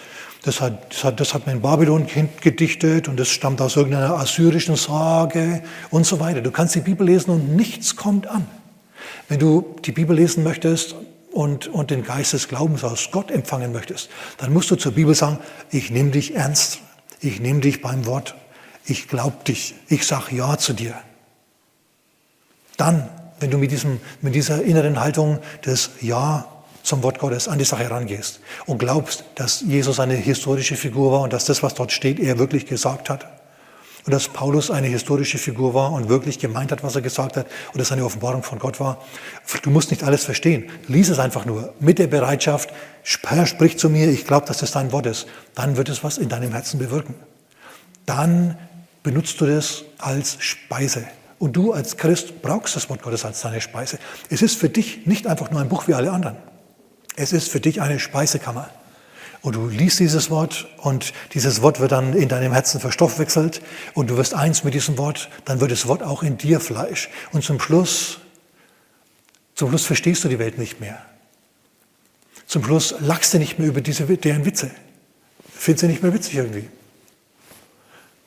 das, 0.44 0.62
hat, 0.62 0.94
das, 0.94 1.04
hat, 1.04 1.20
das 1.20 1.34
hat 1.34 1.46
man 1.46 1.56
in 1.56 1.62
Babylon 1.62 2.08
gedichtet 2.42 3.08
und 3.08 3.20
das 3.20 3.30
stammt 3.30 3.62
aus 3.62 3.76
irgendeiner 3.76 4.18
assyrischen 4.18 4.76
Sage 4.76 5.64
und 5.90 6.06
so 6.06 6.20
weiter. 6.20 6.42
Du 6.42 6.52
kannst 6.52 6.76
die 6.76 6.82
Bibel 6.82 7.08
lesen 7.08 7.32
und 7.32 7.56
nichts 7.56 7.96
kommt 7.96 8.28
an. 8.28 8.46
Wenn 9.28 9.40
du 9.40 9.76
die 9.84 9.92
Bibel 9.92 10.16
lesen 10.16 10.44
möchtest, 10.44 10.96
und, 11.32 11.68
und 11.68 11.92
den 11.92 12.04
Geist 12.04 12.34
des 12.34 12.48
Glaubens 12.48 12.84
aus 12.84 13.10
Gott 13.12 13.32
empfangen 13.32 13.72
möchtest, 13.72 14.10
dann 14.38 14.54
musst 14.54 14.70
du 14.72 14.76
zur 14.76 14.92
Bibel 14.92 15.16
sagen, 15.16 15.40
ich 15.72 15.90
nehme 15.92 16.12
dich 16.12 16.36
ernst, 16.36 16.80
ich 17.20 17.40
nehme 17.40 17.62
dich 17.62 17.82
beim 17.82 18.06
Wort, 18.06 18.36
ich 18.86 19.08
glaube 19.08 19.38
dich, 19.48 19.76
ich 19.88 20.06
sage 20.06 20.36
Ja 20.36 20.58
zu 20.58 20.74
dir. 20.74 20.96
Dann, 22.78 23.08
wenn 23.40 23.52
du 23.52 23.58
mit, 23.58 23.72
diesem, 23.72 24.00
mit 24.22 24.36
dieser 24.36 24.64
inneren 24.64 25.00
Haltung 25.00 25.40
des 25.66 25.92
Ja 26.02 26.48
zum 26.84 27.04
Wort 27.04 27.20
Gottes 27.20 27.48
an 27.48 27.60
die 27.60 27.66
Sache 27.66 27.84
herangehst 27.84 28.40
und 28.66 28.80
glaubst, 28.80 29.24
dass 29.36 29.62
Jesus 29.62 30.00
eine 30.00 30.16
historische 30.16 30.76
Figur 30.76 31.12
war 31.12 31.22
und 31.22 31.32
dass 31.32 31.46
das, 31.46 31.62
was 31.62 31.76
dort 31.76 31.92
steht, 31.92 32.20
er 32.20 32.40
wirklich 32.40 32.66
gesagt 32.66 33.10
hat, 33.10 33.41
und 34.06 34.14
dass 34.14 34.28
Paulus 34.28 34.72
eine 34.72 34.88
historische 34.88 35.38
Figur 35.38 35.74
war 35.74 35.92
und 35.92 36.10
wirklich 36.10 36.40
gemeint 36.40 36.72
hat, 36.72 36.84
was 36.84 36.96
er 36.96 37.02
gesagt 37.02 37.38
hat 37.38 37.48
und 37.74 37.80
dass 37.80 37.92
eine 37.92 38.04
Offenbarung 38.04 38.44
von 38.44 38.60
Gott 38.60 38.80
war. 38.80 38.98
Du 39.62 39.70
musst 39.70 39.92
nicht 39.92 40.04
alles 40.04 40.24
verstehen. 40.24 40.70
Lies 40.88 41.10
es 41.10 41.20
einfach 41.20 41.46
nur 41.46 41.74
mit 41.80 42.00
der 42.00 42.08
Bereitschaft, 42.08 42.70
Herr, 43.28 43.46
sprich 43.46 43.78
zu 43.78 43.90
mir, 43.90 44.10
ich 44.10 44.26
glaube, 44.26 44.48
dass 44.48 44.60
das 44.60 44.72
dein 44.72 44.92
Wort 44.92 45.06
ist. 45.06 45.28
Dann 45.56 45.78
wird 45.78 45.90
es 45.90 46.04
was 46.04 46.18
in 46.18 46.30
deinem 46.30 46.52
Herzen 46.52 46.80
bewirken. 46.80 47.16
Dann 48.06 48.58
benutzt 49.04 49.40
du 49.42 49.46
das 49.46 49.84
als 49.98 50.38
Speise. 50.40 51.06
Und 51.40 51.54
du 51.54 51.74
als 51.74 51.98
Christ 51.98 52.42
brauchst 52.42 52.76
das 52.76 52.90
Wort 52.90 53.02
Gottes 53.02 53.26
als 53.26 53.42
deine 53.42 53.62
Speise. 53.62 53.98
Es 54.30 54.42
ist 54.42 54.58
für 54.58 54.70
dich 54.70 55.08
nicht 55.08 55.26
einfach 55.26 55.50
nur 55.50 55.60
ein 55.60 55.70
Buch 55.70 55.88
wie 55.88 55.96
alle 55.96 56.12
anderen. 56.12 56.38
Es 57.16 57.34
ist 57.34 57.50
für 57.50 57.60
dich 57.60 57.82
eine 57.82 58.00
Speisekammer. 58.00 58.70
Und 59.42 59.56
du 59.56 59.68
liest 59.68 60.00
dieses 60.00 60.30
Wort 60.30 60.68
und 60.78 61.14
dieses 61.34 61.64
Wort 61.64 61.80
wird 61.80 61.92
dann 61.92 62.14
in 62.14 62.30
deinem 62.30 62.54
Herzen 62.54 62.80
verstoffwechselt 62.80 63.62
und 63.96 64.10
du 64.10 64.18
wirst 64.18 64.36
eins 64.36 64.64
mit 64.64 64.76
diesem 64.76 65.00
Wort, 65.00 65.30
dann 65.46 65.60
wird 65.60 65.72
das 65.72 65.88
Wort 65.88 66.04
auch 66.04 66.22
in 66.22 66.38
dir 66.38 66.60
Fleisch. 66.60 67.10
Und 67.32 67.44
zum 67.44 67.60
Schluss, 67.60 68.20
zum 69.56 69.70
Schluss 69.70 69.86
verstehst 69.86 70.24
du 70.24 70.30
die 70.30 70.38
Welt 70.38 70.60
nicht 70.60 70.80
mehr. 70.80 71.02
Zum 72.46 72.64
Schluss 72.64 72.94
lachst 73.00 73.34
du 73.34 73.40
nicht 73.40 73.58
mehr 73.58 73.68
über 73.68 73.82
diese, 73.82 74.06
deren 74.06 74.46
Witze. 74.46 74.70
Findest 75.52 75.84
du 75.84 75.88
nicht 75.88 76.04
mehr 76.04 76.14
witzig 76.14 76.36
irgendwie. 76.36 76.70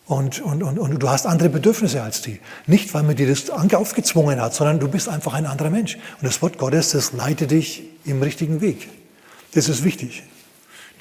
Und, 0.07 0.41
und, 0.41 0.63
und, 0.65 0.79
und 0.79 0.99
du 0.99 1.09
hast 1.09 1.27
andere 1.27 1.49
Bedürfnisse 1.49 2.03
als 2.03 2.23
die. 2.23 2.41
Nicht, 2.67 2.93
weil 2.93 3.05
man 3.05 3.15
dir 3.15 3.29
das 3.29 3.51
aufgezwungen 3.51 4.41
hat, 4.41 4.55
sondern 4.55 4.81
du 4.81 4.89
bist 4.89 5.09
einfach 5.09 5.35
ein 5.35 5.47
anderer 5.47 5.71
Mensch. 5.71 5.95
Und 5.95 6.25
das 6.25 6.43
Wort 6.43 6.59
Gottes, 6.59 6.91
das 6.91 7.13
leitet 7.13 7.53
dich 7.53 7.85
im 8.05 8.21
richtigen 8.21 8.61
Weg. 8.61 8.89
Das 9.53 9.69
ist 9.69 9.85
wichtig 9.85 10.25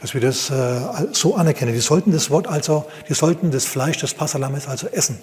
dass 0.03 0.13
wir 0.13 0.19
das 0.19 0.49
äh, 0.49 0.81
so 1.13 1.35
anerkennen. 1.35 1.73
Die 1.73 1.79
sollten 1.79 2.11
das 2.11 2.29
Wort 2.29 2.45
also, 2.45 2.85
die 3.07 3.13
sollten 3.13 3.51
das 3.51 3.63
Fleisch 3.63 3.99
des 3.99 4.13
Passalammes 4.13 4.67
also 4.67 4.87
essen. 4.87 5.17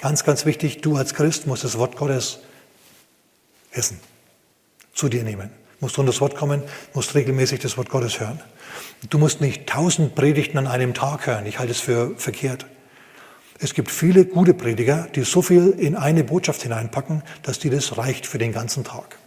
Ganz, 0.00 0.24
ganz 0.24 0.46
wichtig, 0.46 0.80
du 0.80 0.96
als 0.96 1.12
Christ 1.12 1.46
musst 1.46 1.64
das 1.64 1.76
Wort 1.76 1.96
Gottes 1.96 2.38
essen. 3.72 4.00
zu 4.94 5.10
dir 5.10 5.22
nehmen. 5.22 5.50
Du 5.50 5.84
musst 5.84 5.98
unter 5.98 6.12
das 6.12 6.22
Wort 6.22 6.34
kommen, 6.34 6.62
musst 6.94 7.14
regelmäßig 7.14 7.60
das 7.60 7.76
Wort 7.76 7.90
Gottes 7.90 8.20
hören. 8.20 8.40
Du 9.10 9.18
musst 9.18 9.42
nicht 9.42 9.66
tausend 9.66 10.14
Predigten 10.14 10.56
an 10.56 10.66
einem 10.66 10.94
Tag 10.94 11.26
hören. 11.26 11.44
Ich 11.44 11.58
halte 11.58 11.72
es 11.72 11.80
für 11.80 12.16
verkehrt. 12.16 12.64
Es 13.58 13.74
gibt 13.74 13.90
viele 13.90 14.24
gute 14.24 14.54
Prediger, 14.54 15.08
die 15.14 15.24
so 15.24 15.42
viel 15.42 15.74
in 15.76 15.94
eine 15.94 16.24
Botschaft 16.24 16.62
hineinpacken, 16.62 17.22
dass 17.42 17.58
dir 17.58 17.70
das 17.70 17.98
reicht 17.98 18.26
für 18.26 18.38
den 18.38 18.52
ganzen 18.52 18.82
Tag. 18.82 19.18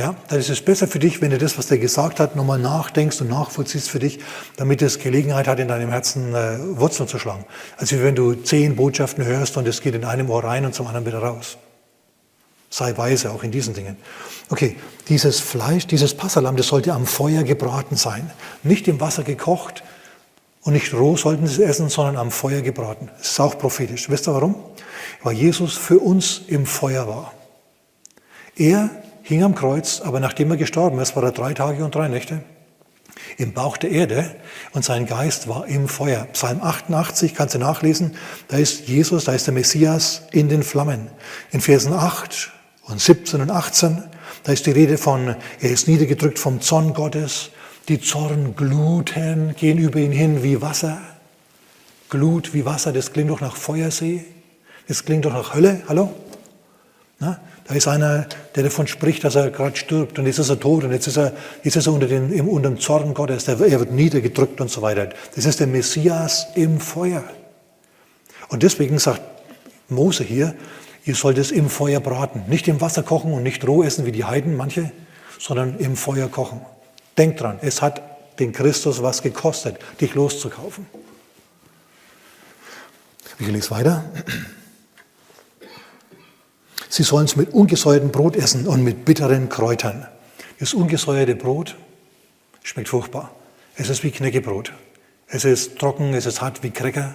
Ja, 0.00 0.14
dann 0.28 0.38
ist 0.38 0.48
es 0.48 0.62
besser 0.62 0.88
für 0.88 0.98
dich, 0.98 1.20
wenn 1.20 1.28
du 1.28 1.36
das, 1.36 1.58
was 1.58 1.66
der 1.66 1.76
gesagt 1.76 2.20
hat, 2.20 2.34
nochmal 2.34 2.58
nachdenkst 2.58 3.20
und 3.20 3.28
nachvollziehst 3.28 3.90
für 3.90 3.98
dich, 3.98 4.18
damit 4.56 4.80
es 4.80 4.98
Gelegenheit 4.98 5.46
hat, 5.46 5.60
in 5.60 5.68
deinem 5.68 5.90
Herzen 5.90 6.34
äh, 6.34 6.56
Wurzeln 6.78 7.06
zu 7.06 7.18
schlagen. 7.18 7.44
Also 7.76 8.00
wenn 8.00 8.14
du 8.14 8.32
zehn 8.32 8.76
Botschaften 8.76 9.26
hörst 9.26 9.58
und 9.58 9.68
es 9.68 9.82
geht 9.82 9.94
in 9.94 10.06
einem 10.06 10.30
Ohr 10.30 10.42
rein 10.42 10.64
und 10.64 10.74
zum 10.74 10.86
anderen 10.86 11.04
wieder 11.04 11.18
raus. 11.18 11.58
Sei 12.70 12.96
weise 12.96 13.30
auch 13.30 13.42
in 13.42 13.50
diesen 13.50 13.74
Dingen. 13.74 13.98
Okay, 14.48 14.76
dieses 15.10 15.38
Fleisch, 15.38 15.86
dieses 15.86 16.14
Passalam, 16.14 16.56
das 16.56 16.68
sollte 16.68 16.94
am 16.94 17.04
Feuer 17.04 17.42
gebraten 17.42 17.96
sein. 17.96 18.30
Nicht 18.62 18.88
im 18.88 19.02
Wasser 19.02 19.22
gekocht 19.22 19.82
und 20.62 20.72
nicht 20.72 20.94
roh 20.94 21.18
sollten 21.18 21.46
sie 21.46 21.62
es 21.62 21.68
essen, 21.68 21.90
sondern 21.90 22.16
am 22.16 22.30
Feuer 22.30 22.62
gebraten. 22.62 23.10
Das 23.18 23.32
ist 23.32 23.40
auch 23.40 23.58
prophetisch. 23.58 24.08
Wisst 24.08 24.26
ihr 24.28 24.32
warum? 24.32 24.54
Weil 25.22 25.34
Jesus 25.34 25.76
für 25.76 25.98
uns 25.98 26.40
im 26.46 26.64
Feuer 26.64 27.06
war. 27.06 27.34
Er 28.56 28.88
hing 29.22 29.42
am 29.42 29.54
Kreuz, 29.54 30.00
aber 30.00 30.20
nachdem 30.20 30.50
er 30.50 30.56
gestorben 30.56 30.98
ist, 30.98 31.16
war 31.16 31.24
er 31.24 31.32
drei 31.32 31.54
Tage 31.54 31.84
und 31.84 31.94
drei 31.94 32.08
Nächte 32.08 32.42
im 33.36 33.52
Bauch 33.52 33.76
der 33.76 33.90
Erde 33.90 34.36
und 34.72 34.84
sein 34.84 35.06
Geist 35.06 35.48
war 35.48 35.66
im 35.66 35.88
Feuer. 35.88 36.26
Psalm 36.32 36.60
88 36.62 37.34
kannst 37.34 37.54
du 37.54 37.58
nachlesen, 37.58 38.16
da 38.48 38.56
ist 38.56 38.88
Jesus, 38.88 39.24
da 39.24 39.32
ist 39.32 39.46
der 39.46 39.54
Messias 39.54 40.22
in 40.32 40.48
den 40.48 40.62
Flammen. 40.62 41.08
In 41.50 41.60
Versen 41.60 41.92
8 41.92 42.50
und 42.84 43.00
17 43.00 43.40
und 43.40 43.50
18, 43.50 44.02
da 44.44 44.52
ist 44.52 44.66
die 44.66 44.72
Rede 44.72 44.98
von, 44.98 45.36
er 45.60 45.70
ist 45.70 45.88
niedergedrückt 45.88 46.38
vom 46.38 46.60
Zorn 46.60 46.94
Gottes, 46.94 47.50
die 47.88 48.00
Zorngluten 48.00 49.54
gehen 49.56 49.78
über 49.78 49.98
ihn 49.98 50.12
hin 50.12 50.42
wie 50.42 50.60
Wasser. 50.60 51.00
Glut 52.08 52.54
wie 52.54 52.64
Wasser, 52.64 52.92
das 52.92 53.12
klingt 53.12 53.30
doch 53.30 53.40
nach 53.40 53.56
Feuersee, 53.56 54.24
das 54.88 55.04
klingt 55.04 55.24
doch 55.24 55.32
nach 55.32 55.54
Hölle, 55.54 55.82
hallo? 55.88 56.12
Na? 57.18 57.40
Da 57.70 57.76
ist 57.76 57.86
einer, 57.86 58.26
der 58.56 58.64
davon 58.64 58.88
spricht, 58.88 59.22
dass 59.22 59.36
er 59.36 59.48
gerade 59.52 59.76
stirbt 59.76 60.18
und 60.18 60.26
jetzt 60.26 60.40
ist 60.40 60.48
er 60.48 60.58
tot 60.58 60.82
und 60.82 60.90
jetzt 60.90 61.06
ist 61.06 61.16
er, 61.16 61.32
jetzt 61.62 61.76
ist 61.76 61.86
er 61.86 61.92
unter, 61.92 62.08
den, 62.08 62.40
unter 62.40 62.68
dem 62.68 62.80
Zorn 62.80 63.14
Gottes, 63.14 63.46
er 63.46 63.60
wird 63.60 63.92
niedergedrückt 63.92 64.60
und 64.60 64.68
so 64.68 64.82
weiter. 64.82 65.10
Das 65.36 65.44
ist 65.44 65.60
der 65.60 65.68
Messias 65.68 66.48
im 66.56 66.80
Feuer. 66.80 67.22
Und 68.48 68.64
deswegen 68.64 68.98
sagt 68.98 69.20
Mose 69.88 70.24
hier, 70.24 70.56
ihr 71.04 71.14
sollt 71.14 71.38
es 71.38 71.52
im 71.52 71.70
Feuer 71.70 72.00
braten. 72.00 72.42
Nicht 72.48 72.66
im 72.66 72.80
Wasser 72.80 73.04
kochen 73.04 73.32
und 73.32 73.44
nicht 73.44 73.64
roh 73.64 73.84
essen 73.84 74.04
wie 74.04 74.10
die 74.10 74.24
Heiden, 74.24 74.56
manche, 74.56 74.90
sondern 75.38 75.78
im 75.78 75.94
Feuer 75.94 76.28
kochen. 76.28 76.62
Denkt 77.16 77.40
dran, 77.40 77.60
es 77.62 77.82
hat 77.82 78.02
den 78.40 78.50
Christus 78.50 79.00
was 79.00 79.22
gekostet, 79.22 79.76
dich 80.00 80.16
loszukaufen. 80.16 80.86
Ich 83.38 83.46
lese 83.46 83.70
weiter. 83.70 84.06
Sie 86.92 87.04
sollen 87.04 87.26
es 87.26 87.36
mit 87.36 87.54
ungesäuertem 87.54 88.10
Brot 88.10 88.34
essen 88.34 88.66
und 88.66 88.82
mit 88.82 89.04
bitteren 89.04 89.48
Kräutern. 89.48 90.08
Das 90.58 90.74
ungesäuerte 90.74 91.36
Brot 91.36 91.76
schmeckt 92.64 92.88
furchtbar. 92.88 93.30
Es 93.76 93.88
ist 93.88 94.02
wie 94.02 94.10
Knäckebrot. 94.10 94.72
Es 95.28 95.44
ist 95.44 95.78
trocken, 95.78 96.14
es 96.14 96.26
ist 96.26 96.40
hart 96.40 96.64
wie 96.64 96.70
Cracker. 96.70 97.14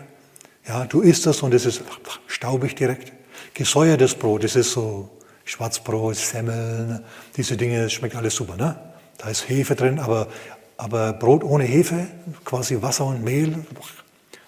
Ja, 0.66 0.86
du 0.86 1.02
isst 1.02 1.26
das 1.26 1.44
und 1.44 1.54
es 1.54 1.66
ist 1.66 1.82
staubig 2.28 2.78
direkt. 2.78 3.12
Gesäuertes 3.54 4.16
Brot, 4.16 4.46
es 4.46 4.56
ist 4.56 4.72
so 4.72 5.10
Schwarzbrot, 5.44 6.16
Semmeln, 6.16 7.04
diese 7.36 7.58
Dinge, 7.58 7.84
das 7.84 7.92
schmeckt 7.92 8.16
alles 8.16 8.34
super. 8.34 8.56
Ne? 8.56 8.80
Da 9.18 9.28
ist 9.28 9.50
Hefe 9.50 9.76
drin, 9.76 10.00
aber, 10.00 10.30
aber 10.78 11.12
Brot 11.12 11.44
ohne 11.44 11.66
Hefe, 11.66 12.08
quasi 12.46 12.82
Wasser 12.82 13.08
und 13.08 13.26
Mehl, 13.26 13.66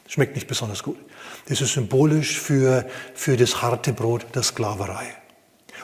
schmeckt 0.07 0.35
nicht 0.35 0.47
besonders 0.47 0.83
gut. 0.83 0.97
Das 1.47 1.61
ist 1.61 1.73
symbolisch 1.73 2.39
für, 2.39 2.85
für 3.13 3.37
das 3.37 3.61
harte 3.61 3.93
Brot 3.93 4.25
der 4.35 4.43
Sklaverei. 4.43 5.05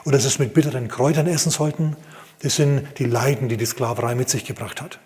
Und 0.04 0.14
dass 0.14 0.24
es 0.24 0.38
mit 0.38 0.52
bitteren 0.52 0.88
Kräutern 0.88 1.26
essen 1.26 1.50
sollten, 1.50 1.96
das 2.42 2.56
sind 2.56 2.86
die 2.98 3.04
Leiden, 3.04 3.48
die 3.48 3.56
die 3.56 3.64
Sklaverei 3.64 4.14
mit 4.14 4.28
sich 4.28 4.44
gebracht 4.44 4.82
hat. 4.82 4.98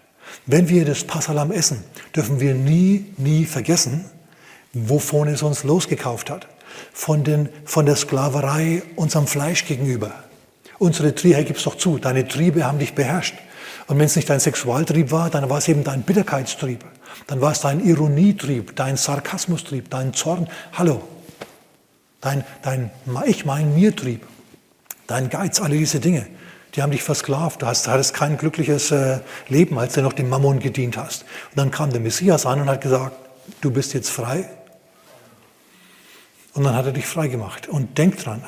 Wenn 0.47 0.69
wir 0.69 0.85
das 0.85 1.05
Passalam 1.05 1.53
essen, 1.53 1.85
dürfen 2.15 2.41
wir 2.41 2.55
nie, 2.55 3.07
nie 3.17 3.45
vergessen, 3.45 4.05
wovon 4.73 5.29
es 5.29 5.43
uns 5.43 5.63
losgekauft 5.65 6.31
hat. 6.31 6.49
Von, 6.93 7.25
den, 7.25 7.49
von 7.65 7.87
der 7.87 7.97
Sklaverei 7.97 8.83
unserem 8.97 9.27
Fleisch 9.27 9.65
gegenüber. 9.67 10.13
Unsere 10.79 11.15
Triebe, 11.15 11.45
gib's 11.45 11.65
doch 11.65 11.77
zu, 11.77 11.99
deine 11.99 12.27
Triebe 12.27 12.65
haben 12.65 12.79
dich 12.79 12.95
beherrscht. 12.95 13.35
Und 13.89 13.99
wenn 13.99 14.05
es 14.05 14.17
nicht 14.17 14.29
dein 14.29 14.39
Sexualtrieb 14.39 15.11
war, 15.11 15.31
dann 15.31 15.49
war 15.49 15.59
es 15.59 15.67
eben 15.67 15.83
dein 15.83 16.03
Bitterkeitstrieb. 16.03 16.85
Dann 17.27 17.41
war 17.41 17.53
es 17.53 17.61
dein 17.61 17.85
Ironietrieb, 17.85 18.77
dein 18.77 18.97
Sarkasmustrieb, 18.97 19.91
dein 19.91 20.13
Zorn. 20.13 20.49
Hallo. 20.75 21.03
Dein, 22.21 22.45
dein 22.63 22.91
Ich 23.27 23.45
mein 23.45 23.75
mir 23.75 23.97
Trieb. 23.97 24.27
Dein 25.07 25.31
Geiz, 25.31 25.61
alle 25.61 25.77
diese 25.77 26.01
Dinge. 26.01 26.27
Die 26.75 26.83
haben 26.83 26.91
dich 26.91 27.03
versklavt. 27.03 27.63
Du 27.63 27.67
hast, 27.67 27.89
hattest 27.89 28.13
kein 28.13 28.37
glückliches 28.37 28.91
äh, 28.91 29.21
Leben, 29.49 29.79
als 29.79 29.95
du 29.95 30.03
noch 30.03 30.13
dem 30.13 30.29
Mammon 30.29 30.59
gedient 30.59 30.99
hast. 30.99 31.23
Und 31.23 31.57
dann 31.57 31.71
kam 31.71 31.91
der 31.91 32.01
Messias 32.01 32.45
an 32.45 32.61
und 32.61 32.69
hat 32.69 32.83
gesagt, 32.83 33.17
du 33.63 33.71
bist 33.71 33.95
jetzt 33.95 34.11
frei. 34.11 34.51
Und 36.53 36.65
dann 36.65 36.75
hat 36.75 36.85
er 36.85 36.93
dich 36.93 37.07
frei 37.07 37.29
gemacht. 37.29 37.69
Und 37.69 37.97
denk 37.97 38.19
dran, 38.19 38.45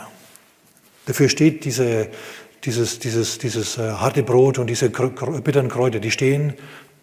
dafür 1.07 1.31
steht 1.31 1.65
diese, 1.65 2.09
dieses, 2.65 2.99
dieses, 2.99 3.39
dieses 3.39 3.79
äh, 3.79 3.93
harte 3.93 4.23
Brot 4.23 4.59
und 4.59 4.67
diese 4.67 4.91
bitteren 4.91 5.69
Kräuter, 5.69 5.99
die 5.99 6.11
stehen 6.11 6.55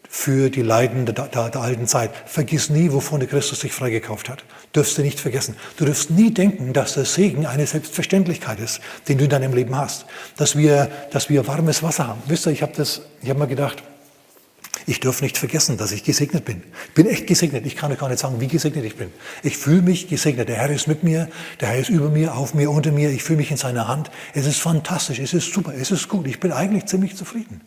für 0.10 0.50
die 0.50 0.62
Leiden 0.62 1.06
der, 1.06 1.28
der, 1.28 1.50
der, 1.50 1.62
alten 1.62 1.86
Zeit. 1.86 2.12
Vergiss 2.26 2.70
nie, 2.70 2.92
wovon 2.92 3.20
der 3.20 3.28
Christus 3.28 3.60
dich 3.60 3.74
freigekauft 3.74 4.30
hat. 4.30 4.44
Dürfst 4.74 4.98
du 4.98 5.02
nicht 5.02 5.20
vergessen. 5.20 5.56
Du 5.78 5.86
dürfst 5.86 6.12
nie 6.12 6.32
denken, 6.32 6.74
dass 6.74 6.94
der 6.94 7.06
Segen 7.06 7.46
eine 7.46 7.68
Selbstverständlichkeit 7.68 8.60
ist, 8.60 8.80
den 9.08 9.18
du 9.18 9.26
in 9.26 9.30
deinem 9.30 9.54
Leben 9.54 9.76
hast. 9.76 10.06
Dass 10.38 10.58
wir, 10.58 10.90
dass 11.12 11.30
wir 11.30 11.46
warmes 11.48 11.84
Wasser 11.84 12.08
haben. 12.08 12.22
Wisst 12.28 12.46
ihr, 12.46 12.52
ich 12.52 12.62
habe 12.62 12.74
habe 13.30 13.40
mir 13.40 13.48
gedacht, 13.48 13.84
ich 14.86 15.00
darf 15.00 15.22
nicht 15.22 15.38
vergessen, 15.38 15.78
dass 15.78 15.92
ich 15.92 16.04
gesegnet 16.04 16.46
bin. 16.46 16.64
Ich 16.90 16.94
bin 16.94 17.08
echt 17.08 17.28
gesegnet. 17.28 17.66
Ich 17.66 17.76
kann 17.76 17.92
euch 17.92 17.98
gar 17.98 18.10
nicht 18.10 18.20
sagen, 18.20 18.40
wie 18.40 18.48
gesegnet 18.48 18.86
ich 18.86 18.96
bin. 18.96 19.10
Ich 19.44 19.58
fühle 19.58 19.82
mich 19.82 20.08
gesegnet. 20.08 20.50
Der 20.50 20.58
Herr 20.58 20.70
ist 20.70 20.88
mit 20.88 21.04
mir, 21.04 21.30
der 21.60 21.70
Herr 21.70 21.80
ist 21.80 21.90
über 21.90 22.10
mir, 22.10 22.36
auf 22.36 22.54
mir, 22.54 22.70
unter 22.70 22.92
mir. 22.92 23.10
Ich 23.10 23.24
fühle 23.24 23.38
mich 23.38 23.52
in 23.52 23.58
seiner 23.58 23.88
Hand. 23.88 24.12
Es 24.34 24.46
ist 24.46 24.60
fantastisch, 24.60 25.20
es 25.20 25.34
ist 25.34 25.52
super, 25.52 25.74
es 25.74 25.92
ist 25.92 26.08
gut. 26.08 26.28
Ich 26.28 26.40
bin 26.40 26.52
eigentlich 26.52 26.86
ziemlich 26.86 27.16
zufrieden. 27.16 27.62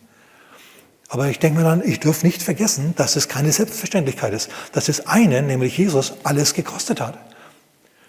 Aber 1.09 1.29
ich 1.29 1.41
denke 1.41 1.59
mir 1.59 1.65
dann, 1.65 1.83
ich 1.85 1.99
darf 1.99 2.23
nicht 2.23 2.41
vergessen, 2.41 2.95
dass 2.97 3.17
es 3.17 3.29
keine 3.29 3.51
Selbstverständlichkeit 3.51 4.33
ist. 4.33 4.49
Dass 4.73 4.89
es 4.89 5.07
einen, 5.09 5.49
nämlich 5.49 5.77
Jesus, 5.77 6.15
alles 6.23 6.55
gekostet 6.55 7.01
hat. 7.01 7.19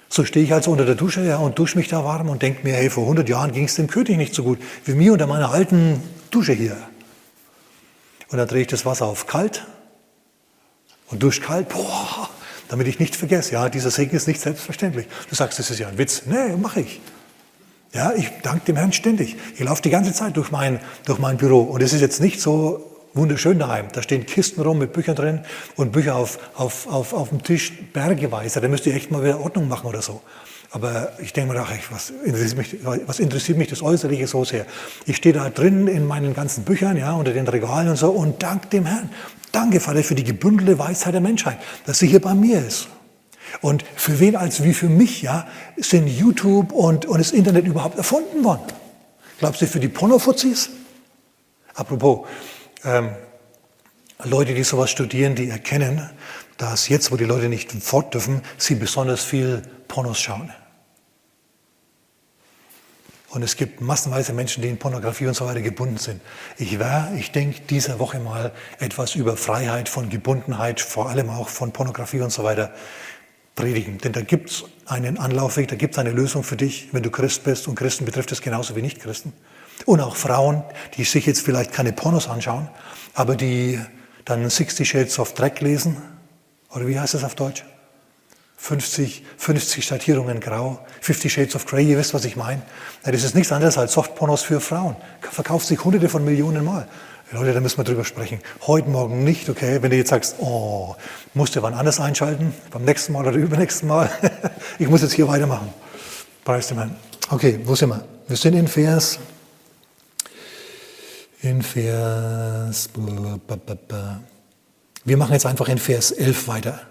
So 0.08 0.26
stehe 0.26 0.46
ich 0.46 0.54
also 0.54 0.72
unter 0.72 0.86
der 0.86 0.96
Dusche 0.96 1.24
ja, 1.24 1.38
und 1.38 1.58
dusche 1.58 1.78
mich 1.78 1.88
da 1.88 2.04
warm 2.04 2.28
und 2.28 2.42
denke 2.42 2.64
mir, 2.64 2.74
hey, 2.74 2.90
vor 2.90 3.04
100 3.04 3.30
Jahren 3.30 3.54
ging 3.54 3.64
es 3.64 3.76
dem 3.76 3.88
König 3.88 4.18
nicht 4.18 4.36
so 4.36 4.44
gut 4.44 4.60
wie 4.84 4.94
mir 4.94 5.14
unter 5.14 5.26
meiner 5.26 5.52
alten 5.52 6.04
Dusche 6.32 6.52
hier. 6.52 6.76
Und 8.32 8.38
dann 8.38 8.48
drehe 8.48 8.62
ich 8.62 8.68
das 8.68 8.86
Wasser 8.86 9.06
auf 9.06 9.28
kalt 9.28 9.66
und 11.10 11.22
dusche 11.22 11.42
kalt, 11.42 11.70
boah, 11.70 12.30
damit 12.70 12.88
ich 12.88 13.00
nicht 13.00 13.16
vergesse, 13.16 13.54
ja, 13.54 13.68
dieser 13.68 13.92
Segen 13.92 14.16
ist 14.16 14.28
nicht 14.28 14.40
selbstverständlich. 14.40 15.08
Du 15.30 15.36
sagst, 15.36 15.60
das 15.60 15.70
ist 15.70 15.80
ja 15.80 15.90
ein 15.90 15.98
Witz. 15.98 16.24
Nee, 16.26 16.56
mache 16.56 16.82
ich. 16.82 17.02
Ja, 17.94 18.14
ich 18.14 18.32
danke 18.42 18.66
dem 18.68 18.78
Herrn 18.78 18.94
ständig. 18.94 19.36
Ich 19.56 19.60
laufe 19.60 19.82
die 19.82 19.90
ganze 19.90 20.14
Zeit 20.14 20.38
durch 20.38 20.50
mein, 20.50 20.80
durch 21.06 21.20
mein 21.20 21.36
Büro 21.36 21.60
und 21.60 21.82
es 21.82 21.92
ist 21.92 22.00
jetzt 22.00 22.22
nicht 22.22 22.40
so 22.40 22.88
wunderschön 23.14 23.60
daheim. 23.60 23.88
Da 23.92 24.02
stehen 24.02 24.26
Kisten 24.26 24.62
rum 24.62 24.78
mit 24.78 24.94
Büchern 24.94 25.16
drin 25.16 25.42
und 25.76 25.92
Bücher 25.92 26.16
auf, 26.16 26.40
auf, 26.56 26.88
auf, 26.88 27.14
auf 27.14 27.30
dem 27.30 27.44
Tisch 27.44 27.74
bergeweise. 27.92 28.62
Da 28.62 28.70
müsst 28.70 28.86
ihr 28.86 28.96
echt 28.96 29.12
mal 29.12 29.22
wieder 29.22 29.42
Ordnung 29.42 29.68
machen 29.68 29.88
oder 29.88 30.02
so. 30.02 30.22
Aber 30.74 31.12
ich 31.20 31.34
denke 31.34 31.54
mir, 31.54 31.60
ach, 31.60 31.72
was, 31.92 32.12
interessiert 32.24 32.58
mich, 32.58 32.78
was 33.06 33.20
interessiert 33.20 33.58
mich 33.58 33.68
das 33.68 33.82
Äußerliche 33.82 34.26
so 34.26 34.46
sehr? 34.46 34.66
Ich 35.06 35.18
stehe 35.18 35.34
da 35.34 35.50
drin 35.50 35.88
in 35.88 36.08
meinen 36.08 36.34
ganzen 36.34 36.64
Büchern, 36.64 36.96
ja, 36.96 37.14
unter 37.14 37.34
den 37.34 37.48
Regalen 37.48 37.90
und 37.90 37.98
so 37.98 38.12
und 38.12 38.42
danke 38.42 38.68
dem 38.68 38.86
Herrn. 38.86 39.10
Danke, 39.52 39.82
Vater, 39.82 40.02
für 40.02 40.16
die 40.16 40.24
gebündelte 40.24 40.80
Weisheit 40.80 41.14
der 41.14 41.20
Menschheit, 41.20 41.58
dass 41.86 42.00
sie 42.00 42.08
hier 42.08 42.22
bei 42.22 42.34
mir 42.34 42.66
ist. 42.66 42.88
Und 43.60 43.84
für 43.96 44.22
wen 44.22 44.38
als 44.38 44.64
wie 44.64 44.74
für 44.74 44.88
mich, 44.88 45.22
ja, 45.22 45.46
sind 45.76 46.08
YouTube 46.08 46.72
und, 46.72 47.06
und 47.06 47.20
das 47.20 47.32
Internet 47.32 47.66
überhaupt 47.66 47.98
erfunden 47.98 48.46
worden? 48.46 48.62
Glaubst 49.40 49.62
du 49.62 49.68
für 49.68 49.82
die 49.82 49.90
Pornofuzis? 49.90 50.70
Apropos, 51.74 52.28
ähm, 52.86 53.10
Leute, 54.24 54.54
die 54.54 54.64
sowas 54.64 54.90
studieren, 54.90 55.36
die 55.36 55.50
erkennen, 55.50 56.10
dass 56.58 56.88
jetzt, 56.88 57.12
wo 57.12 57.18
die 57.18 57.26
Leute 57.26 57.50
nicht 57.50 57.72
fort 57.72 58.14
dürfen, 58.14 58.42
sie 58.58 58.76
besonders 58.76 59.22
viel 59.22 59.64
Pornos 59.90 60.20
schauen. 60.20 60.54
Und 63.32 63.44
es 63.44 63.56
gibt 63.56 63.80
massenweise 63.80 64.34
Menschen, 64.34 64.62
die 64.62 64.68
in 64.68 64.78
Pornografie 64.78 65.26
und 65.26 65.36
so 65.36 65.46
weiter 65.46 65.62
gebunden 65.62 65.96
sind. 65.96 66.22
Ich 66.58 66.80
werde, 66.80 67.16
ich 67.18 67.32
denke, 67.32 67.62
diese 67.70 67.98
Woche 67.98 68.20
mal 68.20 68.52
etwas 68.78 69.16
über 69.16 69.38
Freiheit 69.38 69.88
von 69.88 70.10
Gebundenheit, 70.10 70.82
vor 70.82 71.10
allem 71.10 71.30
auch 71.30 71.48
von 71.48 71.72
Pornografie 71.72 72.20
und 72.20 72.32
so 72.32 72.44
weiter 72.44 72.74
predigen. 73.56 74.00
Denn 74.00 74.12
da 74.12 74.20
gibt 74.20 74.50
es 74.50 74.66
einen 74.86 75.18
Anlaufweg, 75.18 75.70
da 75.70 75.78
gibt 75.78 75.94
es 75.94 76.00
eine 76.00 76.12
Lösung 76.12 76.44
für 76.44 76.58
dich, 76.58 76.90
wenn 76.92 77.04
du 77.04 77.10
Christ 77.10 77.46
bist. 77.46 77.70
Und 77.70 77.76
Christen 77.76 78.04
betrifft 78.04 78.34
es 78.34 78.42
genauso 78.42 78.76
wie 78.76 78.82
Nicht-Christen. 78.82 79.32
Und 79.86 80.02
auch 80.02 80.18
Frauen, 80.18 80.64
die 80.98 81.06
sich 81.06 81.26
jetzt 81.26 81.42
vielleicht 81.42 81.72
keine 81.72 81.94
Pornos 81.94 82.28
anschauen, 82.28 82.70
aber 83.14 83.38
die 83.38 83.80
dann 84.26 84.50
60 84.50 84.88
Shades 84.88 85.20
of 85.20 85.34
Dreck 85.36 85.62
lesen. 85.62 85.96
Oder 86.70 86.86
wie 86.86 87.00
heißt 87.00 87.14
das 87.14 87.24
auf 87.24 87.36
Deutsch? 87.36 87.64
50, 88.62 89.24
50 89.38 89.84
Schattierungen 89.84 90.40
grau, 90.40 90.86
50 91.02 91.34
Shades 91.34 91.56
of 91.56 91.66
Grey, 91.66 91.84
ihr 91.84 91.98
wisst, 91.98 92.14
was 92.14 92.26
ich 92.26 92.36
meine. 92.36 92.62
Das 93.04 93.24
ist 93.24 93.34
nichts 93.34 93.52
anderes 93.52 93.76
als 93.80 93.94
Softpornos 93.94 94.44
für 94.44 94.62
Frauen. 94.62 94.96
Verkauft 95.20 95.66
sich 95.66 95.84
hunderte 95.84 96.10
von 96.10 96.24
Millionen 96.24 96.64
Mal. 96.64 96.88
Leute, 97.32 97.54
da 97.54 97.60
müssen 97.60 97.78
wir 97.78 97.86
drüber 97.86 98.06
sprechen. 98.06 98.40
Heute 98.68 98.88
Morgen 98.88 99.24
nicht, 99.24 99.50
okay? 99.50 99.80
Wenn 99.82 99.90
du 99.90 99.98
jetzt 99.98 100.10
sagst, 100.10 100.36
oh, 100.38 100.96
musst 101.34 101.56
du 101.56 101.64
wann 101.64 101.74
anders 101.74 102.00
einschalten, 102.00 102.54
beim 102.70 102.86
nächsten 102.86 103.14
Mal 103.14 103.26
oder 103.26 103.36
übernächsten 103.36 103.90
Mal. 103.90 104.12
ich 104.80 104.88
muss 104.88 105.02
jetzt 105.02 105.14
hier 105.14 105.28
weitermachen. 105.28 105.74
Preis 106.46 106.68
dem 106.68 106.78
Herrn. 106.78 106.96
Okay, 107.32 107.60
wo 107.64 107.74
sind 107.74 107.90
wir? 107.90 108.04
Wir 108.28 108.38
sind 108.38 108.54
in 108.54 108.68
Vers, 108.68 109.18
in 111.42 111.64
Vers, 111.64 112.90
wir 115.04 115.18
machen 115.18 115.34
jetzt 115.34 115.48
einfach 115.48 115.68
in 115.68 115.80
Vers 115.80 116.12
11 116.12 116.48
weiter. 116.48 116.91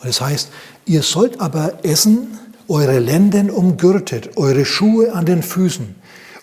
Und 0.00 0.08
es 0.08 0.18
das 0.18 0.26
heißt, 0.26 0.52
ihr 0.84 1.02
sollt 1.02 1.40
aber 1.40 1.84
essen, 1.84 2.38
eure 2.68 2.98
Lenden 2.98 3.50
umgürtet, 3.50 4.36
eure 4.36 4.64
Schuhe 4.64 5.12
an 5.12 5.24
den 5.24 5.42
Füßen 5.42 5.94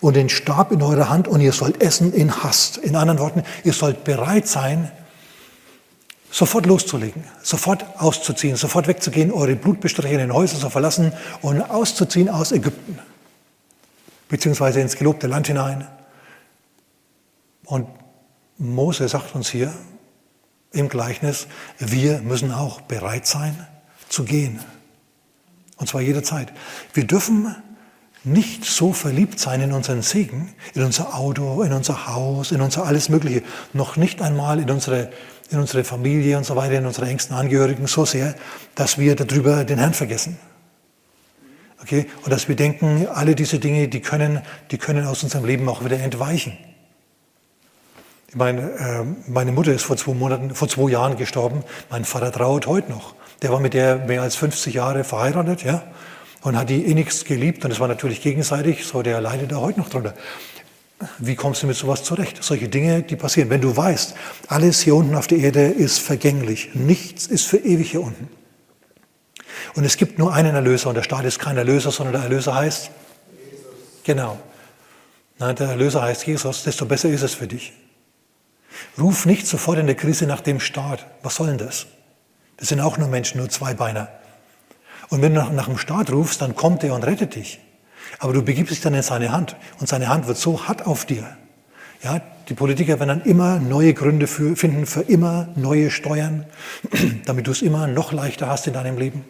und 0.01 0.15
den 0.15 0.29
Stab 0.29 0.71
in 0.71 0.81
eurer 0.81 1.09
Hand 1.09 1.27
und 1.27 1.41
ihr 1.41 1.53
sollt 1.53 1.81
essen 1.81 2.13
in 2.13 2.43
Hast. 2.43 2.77
In 2.77 2.95
anderen 2.95 3.19
Worten, 3.19 3.43
ihr 3.63 3.73
sollt 3.73 4.03
bereit 4.03 4.47
sein, 4.47 4.91
sofort 6.29 6.65
loszulegen, 6.65 7.23
sofort 7.41 7.85
auszuziehen, 7.99 8.55
sofort 8.55 8.87
wegzugehen, 8.87 9.31
eure 9.31 9.55
blutbestrichenen 9.55 10.33
Häuser 10.33 10.59
zu 10.59 10.69
verlassen 10.69 11.13
und 11.41 11.61
auszuziehen 11.61 12.27
aus 12.27 12.51
Ägypten, 12.51 12.99
beziehungsweise 14.29 14.81
ins 14.81 14.95
gelobte 14.95 15.27
Land 15.27 15.47
hinein. 15.47 15.87
Und 17.65 17.87
Mose 18.57 19.07
sagt 19.07 19.35
uns 19.35 19.49
hier, 19.49 19.73
im 20.74 20.89
Gleichnis, 20.89 21.47
wir 21.80 22.19
müssen 22.19 22.51
auch 22.51 22.82
bereit 22.82 23.26
sein 23.26 23.67
zu 24.09 24.26
gehen. 24.26 24.59
Und 25.78 25.88
zwar 25.88 26.01
jederzeit. 26.01 26.51
Wir 26.93 27.05
dürfen 27.05 27.55
nicht 28.24 28.65
so 28.65 28.93
verliebt 28.93 29.39
sein 29.39 29.61
in 29.61 29.74
unseren 29.74 30.01
Segen, 30.01 30.53
in 30.74 30.84
unser 30.84 31.15
Auto, 31.15 31.61
in 31.63 31.74
unser 31.74 32.07
Haus, 32.07 32.51
in 32.51 32.61
unser 32.61 32.86
alles 32.86 33.09
Mögliche, 33.09 33.43
noch 33.74 33.97
nicht 33.97 34.21
einmal 34.21 34.59
in 34.59 34.69
unsere, 34.71 35.11
in 35.49 35.59
unsere 35.59 35.84
Familie 35.84 36.38
und 36.38 36.45
so 36.45 36.55
weiter, 36.55 36.78
in 36.78 36.86
unsere 36.86 37.07
engsten 37.07 37.36
Angehörigen 37.36 37.86
so 37.86 38.05
sehr, 38.05 38.36
dass 38.76 38.97
wir 38.97 39.15
darüber 39.15 39.65
den 39.65 39.78
Herrn 39.78 39.93
vergessen. 39.93 40.38
Okay? 41.82 42.07
Und 42.24 42.32
dass 42.32 42.47
wir 42.47 42.55
denken, 42.55 43.07
alle 43.07 43.36
diese 43.36 43.59
Dinge, 43.59 43.89
die 43.89 43.99
können, 43.99 44.41
die 44.71 44.78
können 44.78 45.05
aus 45.05 45.21
unserem 45.24 45.45
Leben 45.45 45.67
auch 45.67 45.84
wieder 45.84 45.99
entweichen. 45.99 46.57
Meine, 48.36 48.61
äh, 48.61 49.29
meine 49.29 49.51
Mutter 49.51 49.73
ist 49.73 49.84
vor 49.84 49.95
zwei 49.97 50.13
Monaten, 50.13 50.55
vor 50.55 50.67
zwei 50.67 50.89
Jahren 50.89 51.17
gestorben. 51.17 51.63
Mein 51.89 52.03
Vater 52.03 52.31
trauert 52.31 52.65
heute 52.65 52.91
noch. 52.91 53.13
Der 53.41 53.51
war 53.51 53.59
mit 53.59 53.73
der 53.73 53.97
mehr 53.97 54.21
als 54.21 54.36
50 54.36 54.73
Jahre 54.73 55.03
verheiratet, 55.03 55.63
ja, 55.63 55.84
und 56.41 56.57
hat 56.57 56.69
die 56.69 56.81
innigst 56.81 57.25
geliebt. 57.25 57.63
Und 57.63 57.71
es 57.71 57.79
war 57.79 57.88
natürlich 57.88 58.21
gegenseitig. 58.21 58.86
So, 58.86 59.03
der 59.03 59.21
leidet 59.21 59.51
da 59.51 59.57
heute 59.57 59.79
noch 59.79 59.89
drunter. 59.89 60.13
Wie 61.19 61.36
kommst 61.36 61.61
du 61.61 61.67
mit 61.67 61.75
sowas 61.75 62.03
zurecht? 62.03 62.43
Solche 62.43 62.69
Dinge, 62.69 63.03
die 63.03 63.15
passieren. 63.15 63.49
Wenn 63.49 63.61
du 63.61 63.75
weißt, 63.75 64.15
alles 64.47 64.81
hier 64.81 64.95
unten 64.95 65.15
auf 65.15 65.27
der 65.27 65.39
Erde 65.39 65.65
ist 65.65 65.99
vergänglich. 65.99 66.71
Nichts 66.73 67.27
ist 67.27 67.45
für 67.45 67.57
ewig 67.57 67.91
hier 67.91 68.01
unten. 68.01 68.29
Und 69.75 69.84
es 69.84 69.97
gibt 69.97 70.17
nur 70.17 70.34
einen 70.34 70.55
Erlöser. 70.55 70.89
Und 70.89 70.95
der 70.95 71.03
Staat 71.03 71.25
ist 71.25 71.39
kein 71.39 71.57
Erlöser, 71.57 71.91
sondern 71.91 72.13
der 72.13 72.23
Erlöser 72.23 72.55
heißt? 72.55 72.89
Jesus. 73.31 73.65
Genau. 74.03 74.39
Nein, 75.38 75.55
der 75.55 75.67
Erlöser 75.67 76.01
heißt 76.01 76.25
Jesus. 76.25 76.63
Desto 76.63 76.86
besser 76.86 77.09
ist 77.09 77.21
es 77.21 77.36
für 77.36 77.47
dich. 77.47 77.73
Ruf 78.99 79.26
nicht 79.26 79.47
sofort 79.47 79.80
in 79.80 79.88
der 79.88 79.95
Krise 79.95 80.26
nach 80.26 80.41
dem 80.41 80.59
Staat. 80.59 81.05
Was 81.21 81.36
soll 81.36 81.47
denn 81.47 81.57
das? 81.57 81.88
Das 82.57 82.69
sind 82.69 82.80
auch 82.80 82.97
nur 82.97 83.07
Menschen, 83.07 83.39
nur 83.39 83.49
Zweibeiner. 83.49 84.09
Und 85.09 85.21
wenn 85.21 85.34
du 85.34 85.41
nach, 85.41 85.51
nach 85.51 85.67
dem 85.67 85.78
Staat 85.78 86.11
rufst, 86.11 86.41
dann 86.41 86.55
kommt 86.55 86.84
er 86.84 86.93
und 86.95 87.03
rettet 87.03 87.36
dich. 87.36 87.59
Aber 88.19 88.34
du 88.34 88.41
begibst 88.41 88.71
dich 88.71 88.82
dann 88.82 88.93
in 88.93 89.01
seine 89.01 89.32
Hand. 89.32 89.55
Und 89.80 89.88
seine 89.88 90.07
Hand 90.07 90.28
wird 90.28 90.38
so 90.38 90.67
hart 90.67 90.86
auf 90.86 91.05
dir. 91.05 91.38
Ja, 92.03 92.21
die 92.49 92.53
Politiker 92.53 92.99
werden 92.99 93.07
dann 93.07 93.21
immer 93.21 93.59
neue 93.59 93.93
Gründe 93.93 94.28
für, 94.28 94.55
finden 94.55 94.86
für 94.86 95.01
immer 95.01 95.47
neue 95.55 95.89
Steuern, 95.89 96.45
damit 97.26 97.47
du 97.47 97.51
es 97.51 97.61
immer 97.61 97.88
noch 97.88 98.11
leichter 98.11 98.47
hast 98.47 98.67
in 98.67 98.74
deinem 98.74 98.97
Leben. 98.97 99.24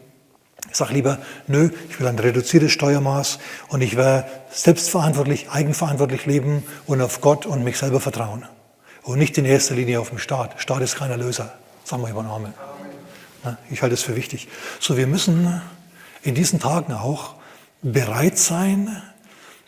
Sage 0.71 0.93
lieber, 0.93 1.19
nö, 1.47 1.69
ich 1.89 1.99
will 1.99 2.07
ein 2.07 2.17
reduziertes 2.17 2.71
Steuermaß 2.71 3.37
und 3.67 3.81
ich 3.81 3.95
werde 3.95 4.27
selbstverantwortlich, 4.49 5.51
eigenverantwortlich 5.51 6.25
leben 6.25 6.63
und 6.87 7.01
auf 7.01 7.21
Gott 7.21 7.45
und 7.45 7.63
mich 7.63 7.77
selber 7.77 7.99
vertrauen. 7.99 8.45
Und 9.03 9.19
nicht 9.19 9.37
in 9.37 9.45
erster 9.45 9.75
Linie 9.75 9.99
auf 9.99 10.09
dem 10.09 10.17
Staat. 10.17 10.61
Staat 10.61 10.81
ist 10.81 10.95
kein 10.95 11.11
Erlöser. 11.11 11.53
Sagen 11.83 12.01
wir 12.01 12.09
über 12.09 12.23
Name. 12.23 12.53
Ich 13.69 13.81
halte 13.81 13.93
es 13.93 14.03
für 14.03 14.15
wichtig. 14.15 14.47
So, 14.79 14.95
wir 14.95 15.07
müssen 15.07 15.61
in 16.23 16.35
diesen 16.35 16.59
Tagen 16.59 16.93
auch 16.93 17.35
bereit 17.81 18.37
sein, 18.37 19.01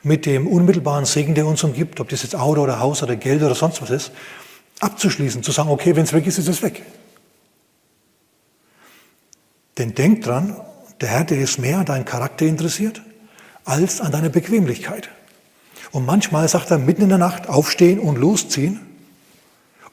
mit 0.05 0.27
dem 0.27 0.47
unmittelbaren 0.47 1.05
Segen, 1.05 1.33
der 1.33 1.47
uns 1.47 1.63
umgibt, 1.63 1.99
ob 1.99 2.09
das 2.09 2.21
jetzt 2.21 2.35
Auto 2.35 2.61
oder 2.61 2.79
Haus 2.79 3.01
oder 3.01 3.15
Geld 3.15 3.41
oder 3.41 3.55
sonst 3.55 3.81
was 3.81 3.89
ist, 3.89 4.11
abzuschließen, 4.79 5.41
zu 5.41 5.51
sagen, 5.51 5.69
okay, 5.69 5.95
wenn 5.95 6.03
es 6.03 6.13
weg 6.13 6.27
ist, 6.27 6.37
ist 6.37 6.47
es 6.47 6.61
weg. 6.61 6.83
Denn 9.79 9.95
denk 9.95 10.23
dran, 10.23 10.55
der 11.01 11.09
Herr, 11.09 11.23
der 11.23 11.39
ist 11.39 11.57
mehr 11.57 11.79
an 11.79 11.85
deinen 11.85 12.05
Charakter 12.05 12.45
interessiert, 12.45 13.01
als 13.65 13.99
an 13.99 14.11
deiner 14.11 14.29
Bequemlichkeit. 14.29 15.09
Und 15.91 16.05
manchmal 16.05 16.47
sagt 16.47 16.69
er 16.69 16.77
mitten 16.77 17.01
in 17.01 17.09
der 17.09 17.17
Nacht 17.17 17.49
aufstehen 17.49 17.99
und 17.99 18.17
losziehen. 18.17 18.84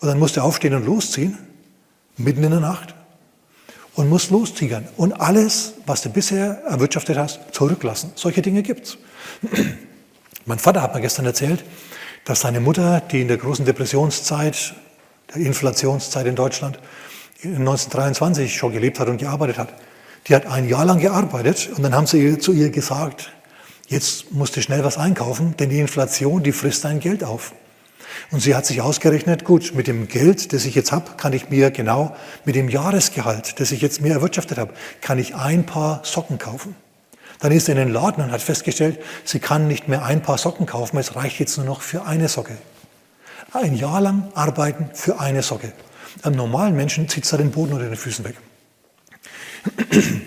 Und 0.02 0.08
dann 0.08 0.18
musst 0.18 0.36
du 0.36 0.40
aufstehen 0.40 0.74
und 0.74 0.84
losziehen, 0.84 1.38
mitten 2.16 2.42
in 2.42 2.50
der 2.50 2.58
Nacht, 2.58 2.96
und 3.94 4.08
musst 4.08 4.30
lostigern. 4.32 4.88
Und 4.96 5.12
alles, 5.12 5.74
was 5.86 6.02
du 6.02 6.10
bisher 6.10 6.60
erwirtschaftet 6.66 7.16
hast, 7.16 7.38
zurücklassen. 7.52 8.10
Solche 8.16 8.42
Dinge 8.42 8.64
gibt's. 8.64 8.98
mein 10.44 10.58
Vater 10.58 10.82
hat 10.82 10.92
mir 10.92 11.00
gestern 11.00 11.24
erzählt, 11.24 11.64
dass 12.24 12.40
seine 12.40 12.58
Mutter, 12.58 13.00
die 13.00 13.20
in 13.20 13.28
der 13.28 13.36
großen 13.36 13.64
Depressionszeit, 13.64 14.74
der 15.32 15.42
Inflationszeit 15.42 16.26
in 16.26 16.34
Deutschland, 16.34 16.80
1923 17.44 18.56
schon 18.56 18.72
gelebt 18.72 18.98
hat 18.98 19.06
und 19.06 19.18
gearbeitet 19.18 19.56
hat, 19.56 19.72
die 20.26 20.34
hat 20.34 20.46
ein 20.46 20.68
Jahr 20.68 20.84
lang 20.84 20.98
gearbeitet 20.98 21.70
und 21.76 21.84
dann 21.84 21.94
haben 21.94 22.08
sie 22.08 22.38
zu 22.38 22.52
ihr 22.52 22.70
gesagt, 22.70 23.32
jetzt 23.86 24.32
musst 24.32 24.56
du 24.56 24.62
schnell 24.62 24.82
was 24.82 24.98
einkaufen, 24.98 25.56
denn 25.58 25.70
die 25.70 25.78
Inflation, 25.78 26.42
die 26.42 26.52
frisst 26.52 26.84
dein 26.84 26.98
Geld 26.98 27.22
auf. 27.22 27.52
Und 28.30 28.40
sie 28.40 28.54
hat 28.54 28.66
sich 28.66 28.80
ausgerechnet, 28.80 29.44
gut, 29.44 29.74
mit 29.74 29.86
dem 29.86 30.08
Geld, 30.08 30.52
das 30.52 30.64
ich 30.64 30.74
jetzt 30.74 30.92
habe, 30.92 31.12
kann 31.16 31.32
ich 31.32 31.50
mir 31.50 31.70
genau, 31.70 32.16
mit 32.44 32.54
dem 32.54 32.68
Jahresgehalt, 32.68 33.60
das 33.60 33.72
ich 33.72 33.80
jetzt 33.80 34.00
mir 34.00 34.12
erwirtschaftet 34.12 34.58
habe, 34.58 34.72
kann 35.00 35.18
ich 35.18 35.34
ein 35.34 35.66
paar 35.66 36.00
Socken 36.04 36.38
kaufen. 36.38 36.74
Dann 37.40 37.52
ist 37.52 37.66
sie 37.66 37.72
in 37.72 37.78
den 37.78 37.88
Laden 37.88 38.22
und 38.22 38.30
hat 38.30 38.40
festgestellt, 38.40 39.00
sie 39.24 39.40
kann 39.40 39.66
nicht 39.66 39.88
mehr 39.88 40.04
ein 40.04 40.22
paar 40.22 40.38
Socken 40.38 40.66
kaufen, 40.66 40.96
es 40.98 41.16
reicht 41.16 41.40
jetzt 41.40 41.56
nur 41.56 41.66
noch 41.66 41.82
für 41.82 42.04
eine 42.04 42.28
Socke. 42.28 42.56
Ein 43.52 43.74
Jahr 43.74 44.00
lang 44.00 44.28
arbeiten 44.34 44.90
für 44.94 45.20
eine 45.20 45.42
Socke. 45.42 45.72
Einem 46.22 46.36
normalen 46.36 46.76
Menschen 46.76 47.08
zieht 47.08 47.24
es 47.24 47.30
da 47.30 47.36
den 47.36 47.50
Boden 47.50 47.72
unter 47.72 47.86
den 47.86 47.96
Füßen 47.96 48.24
weg. 48.24 48.36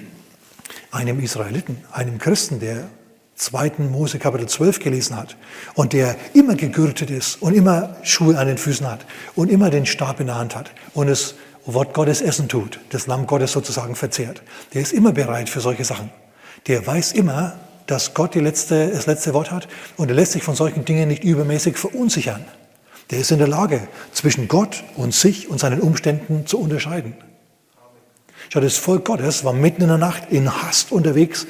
Einem 0.91 1.19
Israeliten, 1.19 1.83
einem 1.91 2.19
Christen, 2.19 2.61
der 2.61 2.87
2. 3.35 3.73
Mose 3.91 4.17
Kapitel 4.17 4.47
12 4.47 4.79
gelesen 4.79 5.17
hat 5.17 5.35
und 5.73 5.93
der 5.93 6.15
immer 6.33 6.55
gegürtet 6.55 7.11
ist 7.11 7.41
und 7.41 7.53
immer 7.53 7.97
Schuhe 8.03 8.37
an 8.37 8.47
den 8.47 8.57
Füßen 8.57 8.89
hat 8.89 9.05
und 9.35 9.51
immer 9.51 9.69
den 9.69 9.85
Stab 9.85 10.19
in 10.19 10.27
der 10.27 10.37
Hand 10.37 10.55
hat 10.55 10.71
und 10.93 11.07
das 11.07 11.35
Wort 11.65 11.93
Gottes 11.93 12.21
essen 12.21 12.47
tut, 12.47 12.79
das 12.89 13.07
Lamm 13.07 13.27
Gottes 13.27 13.51
sozusagen 13.51 13.95
verzehrt, 13.95 14.41
der 14.73 14.81
ist 14.81 14.93
immer 14.93 15.11
bereit 15.11 15.49
für 15.49 15.59
solche 15.59 15.83
Sachen. 15.83 16.11
Der 16.67 16.85
weiß 16.85 17.11
immer, 17.13 17.59
dass 17.87 18.13
Gott 18.13 18.35
letzte, 18.35 18.89
das 18.89 19.05
letzte 19.05 19.33
Wort 19.33 19.51
hat 19.51 19.67
und 19.97 20.09
er 20.09 20.15
lässt 20.15 20.31
sich 20.31 20.43
von 20.43 20.55
solchen 20.55 20.85
Dingen 20.85 21.07
nicht 21.07 21.23
übermäßig 21.23 21.77
verunsichern. 21.77 22.45
Der 23.11 23.19
ist 23.19 23.31
in 23.31 23.37
der 23.39 23.47
Lage, 23.47 23.87
zwischen 24.13 24.47
Gott 24.47 24.83
und 24.95 25.13
sich 25.13 25.49
und 25.49 25.59
seinen 25.59 25.81
Umständen 25.81 26.47
zu 26.47 26.59
unterscheiden. 26.59 27.15
Schau, 28.49 28.59
das 28.59 28.77
Volk 28.77 29.05
Gottes 29.05 29.43
war 29.43 29.53
mitten 29.53 29.81
in 29.81 29.87
der 29.87 29.97
Nacht 29.97 30.31
in 30.31 30.51
Hast 30.63 30.91
unterwegs 30.91 31.45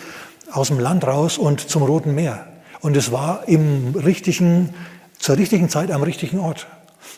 aus 0.56 0.70
dem 0.70 0.80
Land 0.80 1.06
raus 1.06 1.38
und 1.38 1.60
zum 1.60 1.84
Roten 1.84 2.16
Meer. 2.16 2.47
Und 2.82 2.95
es 2.95 3.12
war 3.12 3.47
im 3.47 3.95
richtigen, 3.95 4.74
zur 5.20 5.38
richtigen 5.38 5.70
Zeit 5.70 5.91
am 5.91 6.03
richtigen 6.03 6.39
Ort. 6.39 6.68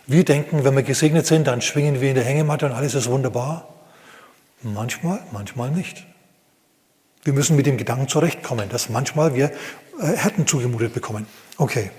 Wir 0.05 0.23
denken, 0.23 0.63
wenn 0.63 0.75
wir 0.75 0.83
gesegnet 0.83 1.27
sind, 1.27 1.47
dann 1.47 1.61
schwingen 1.61 2.01
wir 2.01 2.09
in 2.09 2.15
der 2.15 2.23
Hängematte 2.23 2.65
und 2.65 2.71
alles 2.71 2.95
ist 2.95 3.09
wunderbar. 3.09 3.67
Manchmal, 4.63 5.19
manchmal 5.31 5.71
nicht. 5.71 6.05
Wir 7.23 7.33
müssen 7.33 7.55
mit 7.55 7.65
dem 7.65 7.77
Gedanken 7.77 8.07
zurechtkommen, 8.07 8.69
dass 8.69 8.89
manchmal 8.89 9.35
wir 9.35 9.51
äh, 10.01 10.15
Härten 10.15 10.47
zugemutet 10.47 10.93
bekommen. 10.93 11.27
Okay. 11.57 11.91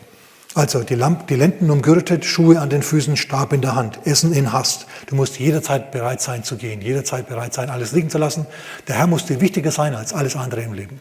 Also 0.55 0.83
die, 0.83 0.95
Lamp, 0.95 1.29
die 1.29 1.35
Lenden 1.35 1.71
umgürtet, 1.71 2.25
Schuhe 2.25 2.59
an 2.59 2.71
den 2.71 2.83
Füßen, 2.83 3.17
Stab 3.17 3.53
in 3.53 3.61
der 3.61 3.77
Hand, 3.77 4.01
Essen 4.07 4.33
in 4.33 4.53
Hast. 4.53 4.87
Du 5.07 5.15
musst 5.15 5.39
jederzeit 5.39 5.93
bereit 5.93 6.21
sein 6.21 6.43
zu 6.43 6.57
gehen, 6.57 6.81
jederzeit 6.81 7.29
bereit 7.29 7.53
sein, 7.53 7.69
alles 7.69 7.93
liegen 7.93 8.11
zu 8.11 8.19
lassen. 8.19 8.47
Der 8.89 8.97
Herr 8.97 9.07
muss 9.07 9.27
dir 9.27 9.41
wichtiger 9.41 9.71
sein 9.71 9.95
als 9.95 10.15
alles 10.15 10.35
andere 10.35 10.63
im 10.63 10.73
Leben. 10.73 11.01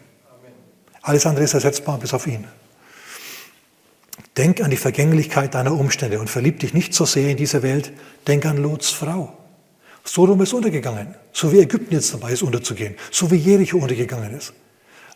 Alles 1.08 1.24
andere 1.24 1.44
ist 1.46 1.54
ersetzbar 1.54 1.96
bis 1.96 2.12
auf 2.12 2.26
ihn. 2.26 2.46
Denk 4.36 4.60
an 4.60 4.70
die 4.70 4.76
Vergänglichkeit 4.76 5.54
deiner 5.54 5.72
Umstände 5.72 6.20
und 6.20 6.28
verlieb 6.28 6.60
dich 6.60 6.74
nicht 6.74 6.92
so 6.92 7.06
sehr 7.06 7.30
in 7.30 7.38
diese 7.38 7.62
Welt. 7.62 7.92
Denk 8.26 8.44
an 8.44 8.58
Lots 8.58 8.90
Frau. 8.90 9.32
Sodom 10.04 10.42
ist 10.42 10.52
untergegangen, 10.52 11.14
so 11.32 11.50
wie 11.50 11.60
Ägypten 11.60 11.94
jetzt 11.94 12.12
dabei 12.12 12.32
ist 12.32 12.42
unterzugehen, 12.42 12.94
so 13.10 13.30
wie 13.30 13.36
Jericho 13.36 13.78
untergegangen 13.78 14.36
ist. 14.36 14.52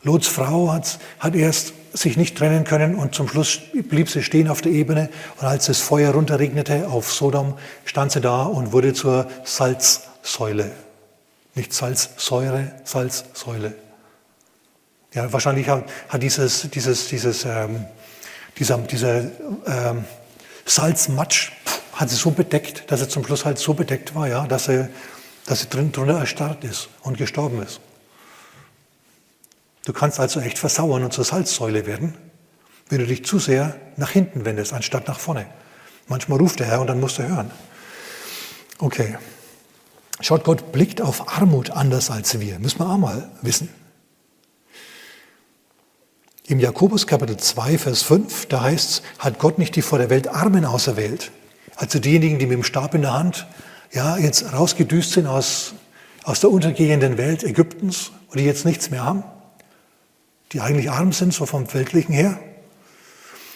Lots 0.01 0.27
Frau 0.27 0.71
hat, 0.71 0.97
hat 1.19 1.35
erst 1.35 1.73
sich 1.93 2.17
nicht 2.17 2.39
trennen 2.39 2.63
können 2.63 2.95
und 2.95 3.13
zum 3.13 3.27
Schluss 3.27 3.59
blieb 3.71 4.09
sie 4.09 4.23
stehen 4.23 4.47
auf 4.47 4.61
der 4.61 4.71
Ebene 4.71 5.09
und 5.39 5.45
als 5.45 5.67
das 5.67 5.79
Feuer 5.79 6.11
runterregnete 6.13 6.87
auf 6.87 7.13
Sodom, 7.13 7.53
stand 7.85 8.13
sie 8.13 8.21
da 8.21 8.45
und 8.45 8.71
wurde 8.71 8.93
zur 8.93 9.27
Salzsäule. 9.43 10.71
Nicht 11.53 11.71
Salzsäure, 11.71 12.71
Salzsäule. 12.83 13.75
Ja, 15.13 15.31
wahrscheinlich 15.31 15.69
hat, 15.69 15.85
hat 16.09 16.23
dieses, 16.23 16.69
dieses, 16.71 17.07
dieses, 17.07 17.45
ähm, 17.45 17.85
dieser, 18.57 18.77
dieser 18.79 19.19
ähm, 19.65 20.05
Salzmatsch 20.65 21.51
hat 21.93 22.09
sie 22.09 22.15
so 22.15 22.31
bedeckt, 22.31 22.91
dass 22.91 23.01
er 23.01 23.09
zum 23.09 23.23
Schluss 23.25 23.45
halt 23.45 23.59
so 23.59 23.73
bedeckt 23.73 24.15
war, 24.15 24.27
ja, 24.27 24.47
dass 24.47 24.67
er, 24.67 24.89
dass 25.45 25.61
sie 25.61 25.69
drin, 25.69 25.91
drunter 25.91 26.17
erstarrt 26.17 26.63
ist 26.63 26.89
und 27.01 27.17
gestorben 27.17 27.61
ist. 27.61 27.79
Du 29.85 29.93
kannst 29.93 30.19
also 30.19 30.39
echt 30.39 30.57
versauern 30.57 31.03
und 31.03 31.13
zur 31.13 31.25
Salzsäule 31.25 31.85
werden, 31.85 32.15
wenn 32.89 32.99
du 32.99 33.05
dich 33.05 33.25
zu 33.25 33.37
sehr 33.37 33.75
nach 33.97 34.09
hinten 34.09 34.45
wendest, 34.45 34.73
anstatt 34.73 35.07
nach 35.07 35.19
vorne. 35.19 35.45
Manchmal 36.07 36.39
ruft 36.39 36.59
der 36.59 36.67
Herr 36.67 36.81
und 36.81 36.87
dann 36.87 36.99
musst 36.99 37.19
du 37.19 37.27
hören. 37.27 37.51
Okay. 38.79 39.17
Schaut, 40.21 40.43
Gott 40.43 40.71
blickt 40.71 41.01
auf 41.01 41.37
Armut 41.37 41.71
anders 41.71 42.09
als 42.09 42.39
wir. 42.39 42.59
Müssen 42.59 42.79
wir 42.79 42.89
auch 42.89 42.97
mal 42.97 43.29
wissen. 43.41 43.69
Im 46.45 46.59
Jakobus 46.59 47.07
Kapitel 47.07 47.37
2, 47.37 47.77
Vers 47.77 48.03
5, 48.03 48.47
da 48.47 48.63
heißt 48.63 48.89
es, 48.89 49.01
hat 49.17 49.39
Gott 49.39 49.59
nicht 49.59 49.77
die 49.77 49.81
vor 49.81 49.97
der 49.97 50.09
Welt 50.09 50.27
Armen 50.27 50.65
auserwählt? 50.65 51.31
Also 51.77 51.99
diejenigen, 51.99 52.37
die 52.37 52.47
mit 52.47 52.57
dem 52.57 52.63
Stab 52.65 52.93
in 52.95 53.03
der 53.03 53.13
Hand 53.13 53.47
ja, 53.93 54.17
jetzt 54.17 54.51
rausgedüst 54.51 55.13
sind 55.13 55.25
aus, 55.25 55.73
aus 56.23 56.41
der 56.41 56.51
untergehenden 56.51 57.17
Welt 57.17 57.45
Ägyptens 57.45 58.11
und 58.27 58.41
die 58.41 58.43
jetzt 58.43 58.65
nichts 58.65 58.91
mehr 58.91 59.05
haben, 59.05 59.23
die 60.51 60.59
eigentlich 60.59 60.91
arm 60.91 61.13
sind, 61.13 61.33
so 61.33 61.45
vom 61.45 61.73
Weltlichen 61.73 62.13
her. 62.13 62.37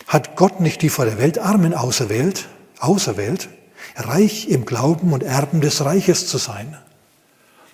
Hat 0.07 0.37
Gott 0.37 0.61
nicht 0.61 0.81
die 0.81 0.89
vor 0.89 1.03
der 1.03 1.17
Welt 1.17 1.39
Armen 1.39 1.73
auserwählt, 1.73 2.47
auserwählt, 2.79 3.49
reich 3.97 4.47
im 4.47 4.63
Glauben 4.63 5.11
und 5.11 5.23
Erben 5.23 5.59
des 5.59 5.83
Reiches 5.83 6.27
zu 6.27 6.37
sein? 6.37 6.77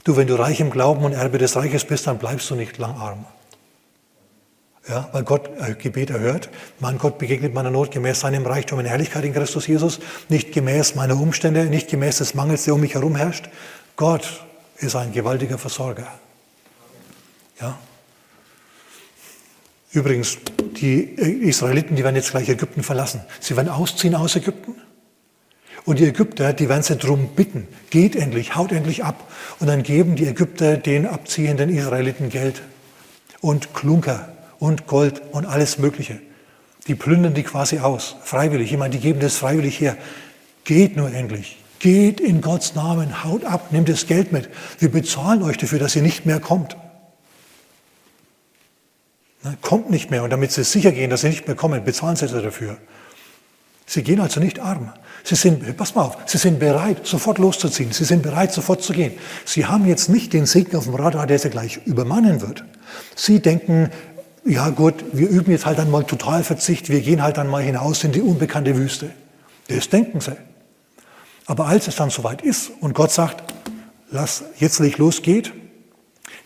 Du, 0.06 0.18
wenn 0.18 0.26
du 0.26 0.34
reich 0.34 0.60
im 0.60 0.72
Glauben 0.72 1.06
und 1.06 1.12
Erbe 1.12 1.38
des 1.38 1.56
Reiches 1.56 1.86
bist, 1.86 2.08
dann 2.08 2.18
bleibst 2.18 2.50
du 2.50 2.56
nicht 2.56 2.80
lang 2.80 2.96
arm. 2.96 3.26
Ja, 4.88 5.08
weil 5.14 5.24
Gott 5.24 5.50
äh, 5.60 5.76
Gebet 5.76 6.10
erhört. 6.10 6.50
Mein 6.80 6.98
Gott 6.98 7.18
begegnet 7.18 7.54
meiner 7.54 7.72
Not 7.72 7.92
gemäß 7.92 8.20
seinem 8.20 8.46
Reichtum 8.46 8.82
in 8.82 8.86
Herrlichkeit 8.86 9.24
in 9.24 9.34
Christus 9.34 9.66
Jesus, 9.66 10.00
nicht 10.28 10.52
gemäß 10.52 10.96
meiner 10.96 11.18
Umstände, 11.18 11.66
nicht 11.66 11.90
gemäß 11.90 12.18
des 12.18 12.34
Mangels, 12.34 12.66
der 12.66 12.74
um 12.74 12.82
mich 12.82 12.96
herum 12.96 13.16
herrscht. 13.16 13.50
Gott 13.96 14.44
ist 14.78 14.96
ein 14.98 15.14
gewaltiger 15.14 15.58
Versorger. 15.58 16.08
Ja. 17.62 17.80
Übrigens, 19.94 20.40
die 20.76 21.16
äh, 21.18 21.48
Israeliten, 21.48 21.96
die 21.96 22.04
werden 22.04 22.18
jetzt 22.18 22.32
gleich 22.32 22.50
Ägypten 22.50 22.84
verlassen. 22.84 23.22
Sie 23.40 23.56
werden 23.56 23.70
ausziehen 23.70 24.16
aus 24.16 24.36
Ägypten. 24.36 24.76
Und 25.86 26.00
die 26.00 26.06
Ägypter, 26.06 26.52
die 26.52 26.68
werden 26.68 26.84
sie 26.84 26.98
drum 26.98 27.30
bitten, 27.36 27.68
geht 27.90 28.18
endlich, 28.18 28.56
haut 28.56 28.74
endlich 28.74 29.06
ab. 29.06 29.30
Und 29.60 29.68
dann 29.68 29.84
geben 29.84 30.18
die 30.18 30.28
Ägypter 30.28 30.76
den 30.76 31.06
abziehenden 31.06 31.70
Israeliten 31.70 32.30
Geld 32.30 32.62
und 33.40 33.74
Klunker 33.74 34.33
und 34.64 34.88
Gold 34.88 35.22
und 35.34 35.46
alles 35.46 35.78
Mögliche. 35.78 36.22
Die 36.88 36.96
plündern 36.96 37.34
die 37.34 37.44
quasi 37.44 37.80
aus, 37.80 38.16
freiwillig. 38.24 38.72
Ich 38.72 38.78
meine, 38.78 38.94
die 38.94 39.02
geben 39.02 39.20
das 39.20 39.36
freiwillig 39.36 39.82
her. 39.82 39.98
Geht 40.64 40.96
nur 40.96 41.14
endlich. 41.14 41.58
Geht 41.80 42.22
in 42.22 42.40
Gottes 42.40 42.74
Namen, 42.74 43.26
haut 43.26 43.44
ab, 43.44 43.74
nehmt 43.74 43.90
das 43.90 44.08
Geld 44.08 44.32
mit. 44.32 44.50
Wir 44.80 44.90
bezahlen 44.90 45.44
euch 45.44 45.58
dafür, 45.58 45.80
dass 45.80 45.98
ihr 45.98 46.02
nicht 46.02 46.26
mehr 46.26 46.40
kommt. 46.40 46.78
Na, 49.44 49.54
kommt 49.62 49.90
nicht 49.90 50.12
mehr. 50.12 50.24
Und 50.24 50.30
damit 50.30 50.54
sie 50.54 50.64
sicher 50.64 50.94
gehen, 50.94 51.10
dass 51.10 51.22
sie 51.22 51.30
nicht 51.30 51.46
mehr 51.46 51.58
kommen, 51.58 51.84
bezahlen 51.84 52.16
sie 52.16 52.28
dafür. 52.28 52.78
Sie 53.86 54.02
gehen 54.02 54.22
also 54.22 54.40
nicht 54.40 54.62
arm. 54.62 54.94
Sie 55.26 55.36
sind, 55.36 55.76
pass 55.76 55.94
mal 55.94 56.04
auf, 56.04 56.18
sie 56.26 56.38
sind 56.38 56.60
bereit, 56.60 57.06
sofort 57.06 57.38
loszuziehen. 57.38 57.92
Sie 57.92 58.06
sind 58.06 58.24
bereit, 58.24 58.54
sofort 58.54 58.82
zu 58.82 58.94
gehen. 58.94 59.14
Sie 59.44 59.66
haben 59.66 59.86
jetzt 59.86 60.08
nicht 60.08 60.32
den 60.32 60.46
Segen 60.46 60.78
auf 60.78 60.86
dem 60.86 60.96
Radar, 60.96 61.28
der 61.28 61.40
sie 61.40 61.50
gleich 61.50 61.82
übermannen 61.86 62.42
wird. 62.42 62.64
Sie 63.16 63.42
denken, 63.42 63.90
ja 64.46 64.70
gut, 64.70 64.96
wir 65.14 65.30
üben 65.30 65.52
jetzt 65.52 65.66
halt 65.66 65.80
einmal 65.80 66.04
Totalverzicht, 66.04 66.90
wir 66.90 67.02
gehen 67.02 67.24
halt 67.24 67.38
einmal 67.40 67.64
hinaus 67.64 68.04
in 68.04 68.12
die 68.12 68.22
unbekannte 68.22 68.76
Wüste. 68.78 69.12
Das 69.68 69.90
denken 69.90 70.20
sie. 70.20 70.36
Aber 71.46 71.66
als 71.66 71.88
es 71.88 71.96
dann 71.96 72.10
soweit 72.10 72.42
ist 72.42 72.72
und 72.82 72.94
Gott 72.94 73.12
sagt, 73.12 73.54
lass 74.12 74.44
jetzt 74.60 74.80
nicht 74.80 74.98
losgeht, 74.98 75.54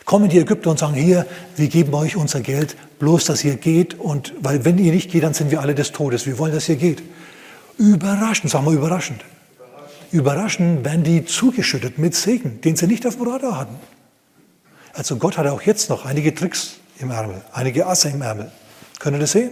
kommen 0.04 0.28
die 0.28 0.38
Ägypter 0.38 0.70
und 0.70 0.78
sagen, 0.78 0.94
hier, 0.94 1.26
wir 1.56 1.68
geben 1.68 1.92
euch 1.94 2.16
unser 2.16 2.40
Geld, 2.40 2.76
bloß 2.98 3.26
dass 3.26 3.44
ihr 3.44 3.56
geht 3.56 3.98
und, 3.98 4.32
weil 4.40 4.64
wenn 4.64 4.78
ihr 4.78 4.92
nicht 4.92 5.10
geht, 5.10 5.22
dann 5.22 5.34
sind 5.34 5.50
wir 5.50 5.60
alle 5.60 5.74
des 5.74 5.92
Todes. 5.92 6.26
Wir 6.26 6.38
wollen, 6.38 6.52
dass 6.52 6.68
ihr 6.68 6.76
geht. 6.76 7.02
Überraschend, 7.76 8.50
sagen 8.50 8.64
wir 8.64 8.72
überraschend. 8.72 9.24
Überraschend 10.10 10.84
werden 10.84 11.04
die 11.04 11.26
zugeschüttet 11.26 11.98
mit 11.98 12.14
Segen, 12.14 12.60
den 12.62 12.74
sie 12.74 12.86
nicht 12.86 13.06
auf 13.06 13.16
dem 13.16 13.28
Radar 13.28 13.58
hatten. 13.58 13.76
Also 14.94 15.16
Gott 15.16 15.36
hat 15.36 15.46
auch 15.46 15.62
jetzt 15.62 15.90
noch 15.90 16.06
einige 16.06 16.34
Tricks 16.34 16.78
im 17.00 17.10
Ärmel, 17.10 17.42
einige 17.52 17.86
Asse 17.86 18.10
im 18.10 18.22
Ärmel. 18.22 18.50
Könnt 18.98 19.16
ihr 19.16 19.20
das 19.20 19.32
sehen? 19.32 19.50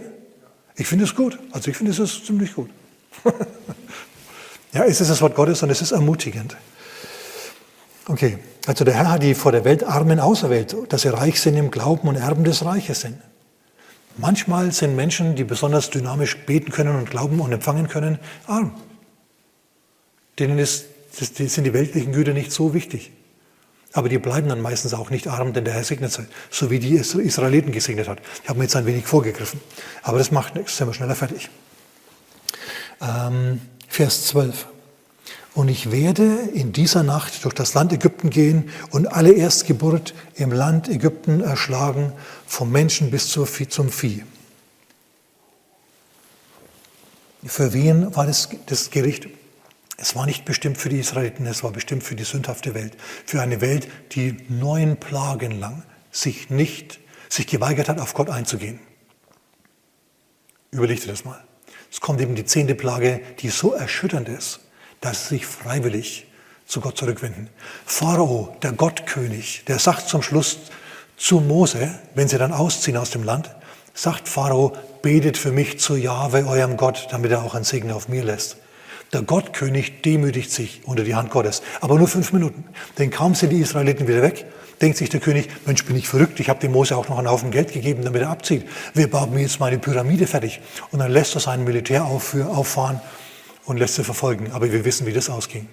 Ich 0.75 0.87
finde 0.87 1.05
es 1.05 1.15
gut. 1.15 1.39
Also 1.51 1.71
ich 1.71 1.77
finde 1.77 1.91
es 1.91 2.25
ziemlich 2.25 2.53
gut. 2.53 2.69
ja, 4.73 4.83
es 4.85 5.01
ist 5.01 5.09
das 5.09 5.21
Wort 5.21 5.35
Gottes 5.35 5.63
und 5.63 5.69
es 5.69 5.81
ist 5.81 5.91
ermutigend. 5.91 6.55
Okay, 8.07 8.37
also 8.67 8.85
der 8.85 8.93
Herr 8.93 9.11
hat 9.11 9.23
die 9.23 9.33
vor 9.33 9.51
der 9.51 9.65
Welt 9.65 9.83
Armen 9.83 10.19
auserwählt, 10.19 10.75
dass 10.89 11.01
sie 11.01 11.09
reich 11.09 11.41
sind 11.41 11.57
im 11.57 11.71
Glauben 11.71 12.07
und 12.07 12.15
Erben 12.15 12.43
des 12.43 12.63
Reiches 12.63 13.01
sind. 13.01 13.17
Manchmal 14.17 14.71
sind 14.71 14.95
Menschen, 14.95 15.35
die 15.35 15.43
besonders 15.43 15.89
dynamisch 15.89 16.37
beten 16.45 16.71
können 16.71 16.95
und 16.95 17.09
glauben 17.09 17.39
und 17.39 17.51
empfangen 17.51 17.87
können, 17.87 18.17
arm. 18.45 18.73
Denen 20.39 20.57
ist, 20.57 20.85
sind 21.11 21.65
die 21.65 21.73
weltlichen 21.73 22.13
Güter 22.13 22.33
nicht 22.33 22.51
so 22.51 22.73
wichtig. 22.73 23.11
Aber 23.93 24.09
die 24.09 24.17
bleiben 24.17 24.49
dann 24.49 24.61
meistens 24.61 24.93
auch 24.93 25.09
nicht 25.09 25.27
arm, 25.27 25.53
denn 25.53 25.65
der 25.65 25.73
Herr 25.73 25.83
segnet 25.83 26.11
sie, 26.11 26.25
so 26.51 26.69
wie 26.69 26.79
die 26.79 26.95
Israeliten 26.95 27.71
gesegnet 27.71 28.07
hat. 28.07 28.19
Ich 28.43 28.49
habe 28.49 28.59
mir 28.59 28.65
jetzt 28.65 28.75
ein 28.75 28.85
wenig 28.85 29.05
vorgegriffen, 29.05 29.59
aber 30.03 30.17
das 30.17 30.31
macht 30.31 30.55
nichts, 30.55 30.77
sind 30.77 30.87
wir 30.87 30.93
schneller 30.93 31.15
fertig. 31.15 31.49
Ähm, 33.01 33.61
Vers 33.87 34.27
12. 34.27 34.67
Und 35.57 35.69
ich 35.69 35.91
werde 35.91 36.37
in 36.53 36.71
dieser 36.71 37.01
Nacht 37.01 37.43
durch 37.43 37.55
das 37.55 37.73
Land 37.73 37.91
Ägypten 37.91 38.29
gehen 38.29 38.69
und 38.91 39.07
alle 39.07 39.31
Erstgeburt 39.31 40.13
im 40.35 40.51
Land 40.51 40.87
Ägypten 40.87 41.41
erschlagen, 41.41 42.13
vom 42.45 42.71
Menschen 42.71 43.09
bis 43.09 43.29
zum 43.29 43.89
Vieh. 43.89 44.23
Für 47.43 47.73
wen 47.73 48.15
war 48.15 48.27
das, 48.27 48.49
das 48.67 48.91
Gericht? 48.91 49.29
Es 49.97 50.15
war 50.15 50.27
nicht 50.27 50.45
bestimmt 50.45 50.77
für 50.77 50.89
die 50.89 50.99
Israeliten, 50.99 51.47
es 51.47 51.63
war 51.63 51.71
bestimmt 51.71 52.03
für 52.03 52.15
die 52.15 52.23
sündhafte 52.23 52.75
Welt. 52.75 52.95
Für 53.25 53.41
eine 53.41 53.61
Welt, 53.61 53.87
die 54.11 54.37
neun 54.47 54.97
Plagen 54.97 55.59
lang 55.59 55.83
sich 56.11 56.51
nicht, 56.51 56.99
sich 57.29 57.47
geweigert 57.47 57.89
hat, 57.89 57.99
auf 57.99 58.13
Gott 58.13 58.29
einzugehen. 58.29 58.79
Überleg 60.69 61.01
dir 61.01 61.07
das 61.07 61.25
mal. 61.25 61.43
Es 61.91 61.99
kommt 61.99 62.21
eben 62.21 62.35
die 62.35 62.45
zehnte 62.45 62.75
Plage, 62.75 63.21
die 63.39 63.49
so 63.49 63.73
erschütternd 63.73 64.29
ist, 64.29 64.59
dass 65.01 65.23
sie 65.23 65.35
sich 65.35 65.45
freiwillig 65.47 66.27
zu 66.67 66.79
Gott 66.79 66.97
zurückwenden. 66.97 67.49
Pharao, 67.85 68.55
der 68.61 68.73
Gottkönig, 68.73 69.63
der 69.65 69.79
sagt 69.79 70.07
zum 70.07 70.21
Schluss 70.21 70.59
zu 71.15 71.39
Mose, 71.39 71.97
wenn 72.13 72.27
sie 72.27 72.37
dann 72.37 72.51
ausziehen 72.51 72.97
aus 72.97 73.09
dem 73.09 73.23
Land, 73.23 73.49
sagt 73.95 74.27
Pharao, 74.27 74.73
betet 75.01 75.37
für 75.37 75.51
mich 75.51 75.79
zu 75.79 75.95
Jahwe, 75.95 76.45
eurem 76.45 76.77
Gott, 76.77 77.07
damit 77.09 77.31
er 77.31 77.43
auch 77.43 77.55
ein 77.55 77.63
Segen 77.63 77.91
auf 77.91 78.09
mir 78.09 78.23
lässt. 78.23 78.57
Der 79.13 79.21
Gottkönig 79.21 80.01
demütigt 80.01 80.51
sich 80.51 80.81
unter 80.85 81.03
die 81.03 81.15
Hand 81.15 81.29
Gottes, 81.29 81.61
aber 81.79 81.95
nur 81.97 82.07
fünf 82.07 82.33
Minuten. 82.33 82.65
Denn 82.97 83.09
kaum 83.09 83.35
sind 83.35 83.51
die 83.51 83.59
Israeliten 83.59 84.07
wieder 84.07 84.21
weg, 84.21 84.45
denkt 84.81 84.97
sich 84.97 85.09
der 85.09 85.19
König, 85.19 85.49
Mensch, 85.65 85.85
bin 85.85 85.95
ich 85.95 86.07
verrückt, 86.07 86.39
ich 86.39 86.49
habe 86.49 86.59
dem 86.59 86.73
Mose 86.73 86.97
auch 86.97 87.07
noch 87.07 87.17
einen 87.17 87.29
Haufen 87.29 87.51
Geld 87.51 87.71
gegeben, 87.71 88.03
damit 88.03 88.21
er 88.21 88.29
abzieht. 88.29 88.67
Wir 88.93 89.09
bauen 89.09 89.33
mir 89.33 89.41
jetzt 89.41 89.59
meine 89.59 89.79
Pyramide 89.79 90.27
fertig. 90.27 90.59
Und 90.91 90.99
dann 90.99 91.11
lässt 91.11 91.35
er 91.35 91.41
sein 91.41 91.63
Militär 91.63 92.05
auffahren 92.05 92.99
und 93.65 93.77
lässt 93.77 93.95
sie 93.95 94.03
verfolgen. 94.03 94.51
Aber 94.51 94.71
wir 94.71 94.83
wissen, 94.83 95.07
wie 95.07 95.13
das 95.13 95.29
ausging. 95.29 95.69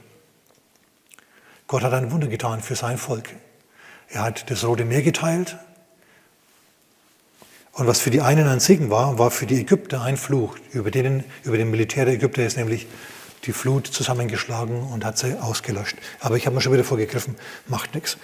Gott 1.67 1.83
hat 1.83 1.93
ein 1.93 2.13
Wunder 2.13 2.29
getan 2.29 2.61
für 2.61 2.77
sein 2.77 2.99
Volk. 2.99 3.31
Er 4.09 4.23
hat 4.23 4.51
das 4.51 4.65
Rote 4.65 4.85
Meer 4.85 5.03
geteilt. 5.03 5.57
Und 7.73 7.89
was 7.89 8.01
für 8.01 8.11
die 8.11 8.21
einen 8.21 8.47
ein 8.47 8.61
Segen 8.61 8.91
war, 8.91 9.19
war 9.19 9.33
für 9.33 9.47
die 9.47 9.61
Ägypter 9.61 10.03
ein 10.03 10.17
Fluch. 10.17 10.57
Über, 10.73 10.93
den, 10.93 11.25
über 11.43 11.57
den 11.57 11.71
Militär 11.71 12.05
der 12.05 12.15
Ägypter 12.15 12.47
ist 12.47 12.57
nämlich 12.57 12.87
die 13.47 13.53
Flut 13.53 13.87
zusammengeschlagen 13.87 14.83
und 14.83 15.05
hat 15.05 15.19
sie 15.19 15.41
ausgelöscht. 15.41 15.97
Aber 16.21 16.37
ich 16.37 16.47
habe 16.47 16.57
mir 16.57 16.63
schon 16.63 16.73
wieder 16.73 16.85
vorgegriffen, 16.85 17.37
macht 17.67 17.95
nichts. 17.95 18.17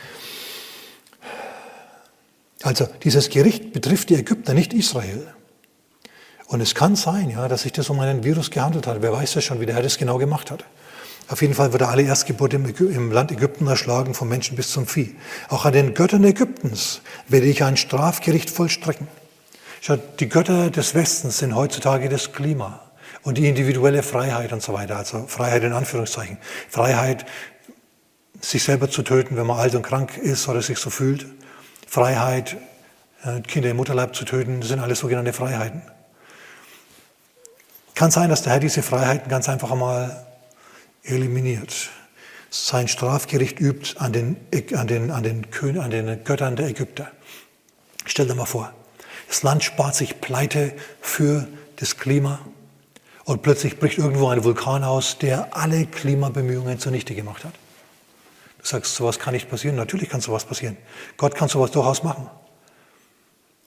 Also 2.62 2.88
dieses 3.02 3.30
Gericht 3.30 3.72
betrifft 3.72 4.10
die 4.10 4.16
Ägypter, 4.16 4.54
nicht 4.54 4.72
Israel. 4.72 5.32
Und 6.46 6.60
es 6.60 6.74
kann 6.74 6.96
sein, 6.96 7.30
ja, 7.30 7.48
dass 7.48 7.62
sich 7.62 7.72
das 7.72 7.90
um 7.90 8.00
einen 8.00 8.24
Virus 8.24 8.50
gehandelt 8.50 8.86
hat. 8.86 9.02
Wer 9.02 9.12
weiß 9.12 9.34
das 9.34 9.44
schon, 9.44 9.60
wie 9.60 9.66
der 9.66 9.76
Herr 9.76 9.82
das 9.82 9.98
genau 9.98 10.18
gemacht 10.18 10.50
hat. 10.50 10.64
Auf 11.28 11.42
jeden 11.42 11.54
Fall 11.54 11.72
wurde 11.72 11.86
alle 11.86 12.02
Erstgeburt 12.02 12.52
im, 12.54 12.66
im 12.66 13.12
Land 13.12 13.30
Ägypten 13.30 13.68
erschlagen, 13.68 14.14
vom 14.14 14.28
Menschen 14.28 14.56
bis 14.56 14.72
zum 14.72 14.88
Vieh. 14.88 15.14
Auch 15.48 15.64
an 15.64 15.72
den 15.72 15.94
Göttern 15.94 16.24
Ägyptens 16.24 17.02
werde 17.28 17.46
ich 17.46 17.62
ein 17.62 17.76
Strafgericht 17.76 18.50
vollstrecken. 18.50 19.06
Schaut, 19.80 20.00
die 20.18 20.28
Götter 20.28 20.70
des 20.70 20.94
Westens 20.94 21.38
sind 21.38 21.54
heutzutage 21.54 22.08
das 22.08 22.32
Klima 22.32 22.89
und 23.22 23.38
die 23.38 23.48
individuelle 23.48 24.02
Freiheit 24.02 24.52
und 24.52 24.62
so 24.62 24.72
weiter. 24.72 24.96
Also 24.96 25.26
Freiheit 25.26 25.62
in 25.62 25.72
Anführungszeichen. 25.72 26.38
Freiheit, 26.68 27.26
sich 28.40 28.62
selber 28.62 28.90
zu 28.90 29.02
töten, 29.02 29.36
wenn 29.36 29.46
man 29.46 29.58
alt 29.58 29.74
und 29.74 29.82
krank 29.82 30.16
ist 30.16 30.48
oder 30.48 30.62
sich 30.62 30.78
so 30.78 30.90
fühlt. 30.90 31.26
Freiheit, 31.86 32.56
äh, 33.24 33.40
Kinder 33.42 33.70
im 33.70 33.76
Mutterleib 33.76 34.14
zu 34.14 34.24
töten, 34.24 34.60
das 34.60 34.68
sind 34.68 34.80
alles 34.80 35.00
sogenannte 35.00 35.32
Freiheiten. 35.32 35.82
Kann 37.94 38.10
sein, 38.10 38.30
dass 38.30 38.42
der 38.42 38.54
Herr 38.54 38.60
diese 38.60 38.82
Freiheiten 38.82 39.28
ganz 39.28 39.48
einfach 39.48 39.70
einmal 39.70 40.26
eliminiert. 41.02 41.90
Sein 42.48 42.88
Strafgericht 42.88 43.60
übt 43.60 43.98
an 43.98 44.12
den, 44.12 44.36
an 44.74 44.86
den, 44.86 45.10
an 45.10 45.22
den, 45.22 45.78
an 45.78 45.90
den 45.90 46.24
Göttern 46.24 46.56
der 46.56 46.68
Ägypter. 46.68 47.10
Stell 48.06 48.26
dir 48.26 48.34
mal 48.34 48.46
vor, 48.46 48.72
das 49.28 49.42
Land 49.42 49.62
spart 49.62 49.94
sich 49.94 50.20
Pleite 50.20 50.72
für 51.00 51.46
das 51.76 51.98
Klima 51.98 52.40
und 53.30 53.42
plötzlich 53.42 53.78
bricht 53.78 53.96
irgendwo 53.96 54.26
ein 54.26 54.42
Vulkan 54.42 54.82
aus, 54.82 55.18
der 55.18 55.56
alle 55.56 55.86
Klimabemühungen 55.86 56.80
zunichte 56.80 57.14
gemacht 57.14 57.44
hat. 57.44 57.52
Du 58.58 58.66
sagst, 58.66 58.96
sowas 58.96 59.20
kann 59.20 59.34
nicht 59.34 59.48
passieren. 59.48 59.76
Natürlich 59.76 60.08
kann 60.08 60.20
sowas 60.20 60.44
passieren. 60.44 60.76
Gott 61.16 61.36
kann 61.36 61.48
sowas 61.48 61.70
durchaus 61.70 62.02
machen. 62.02 62.28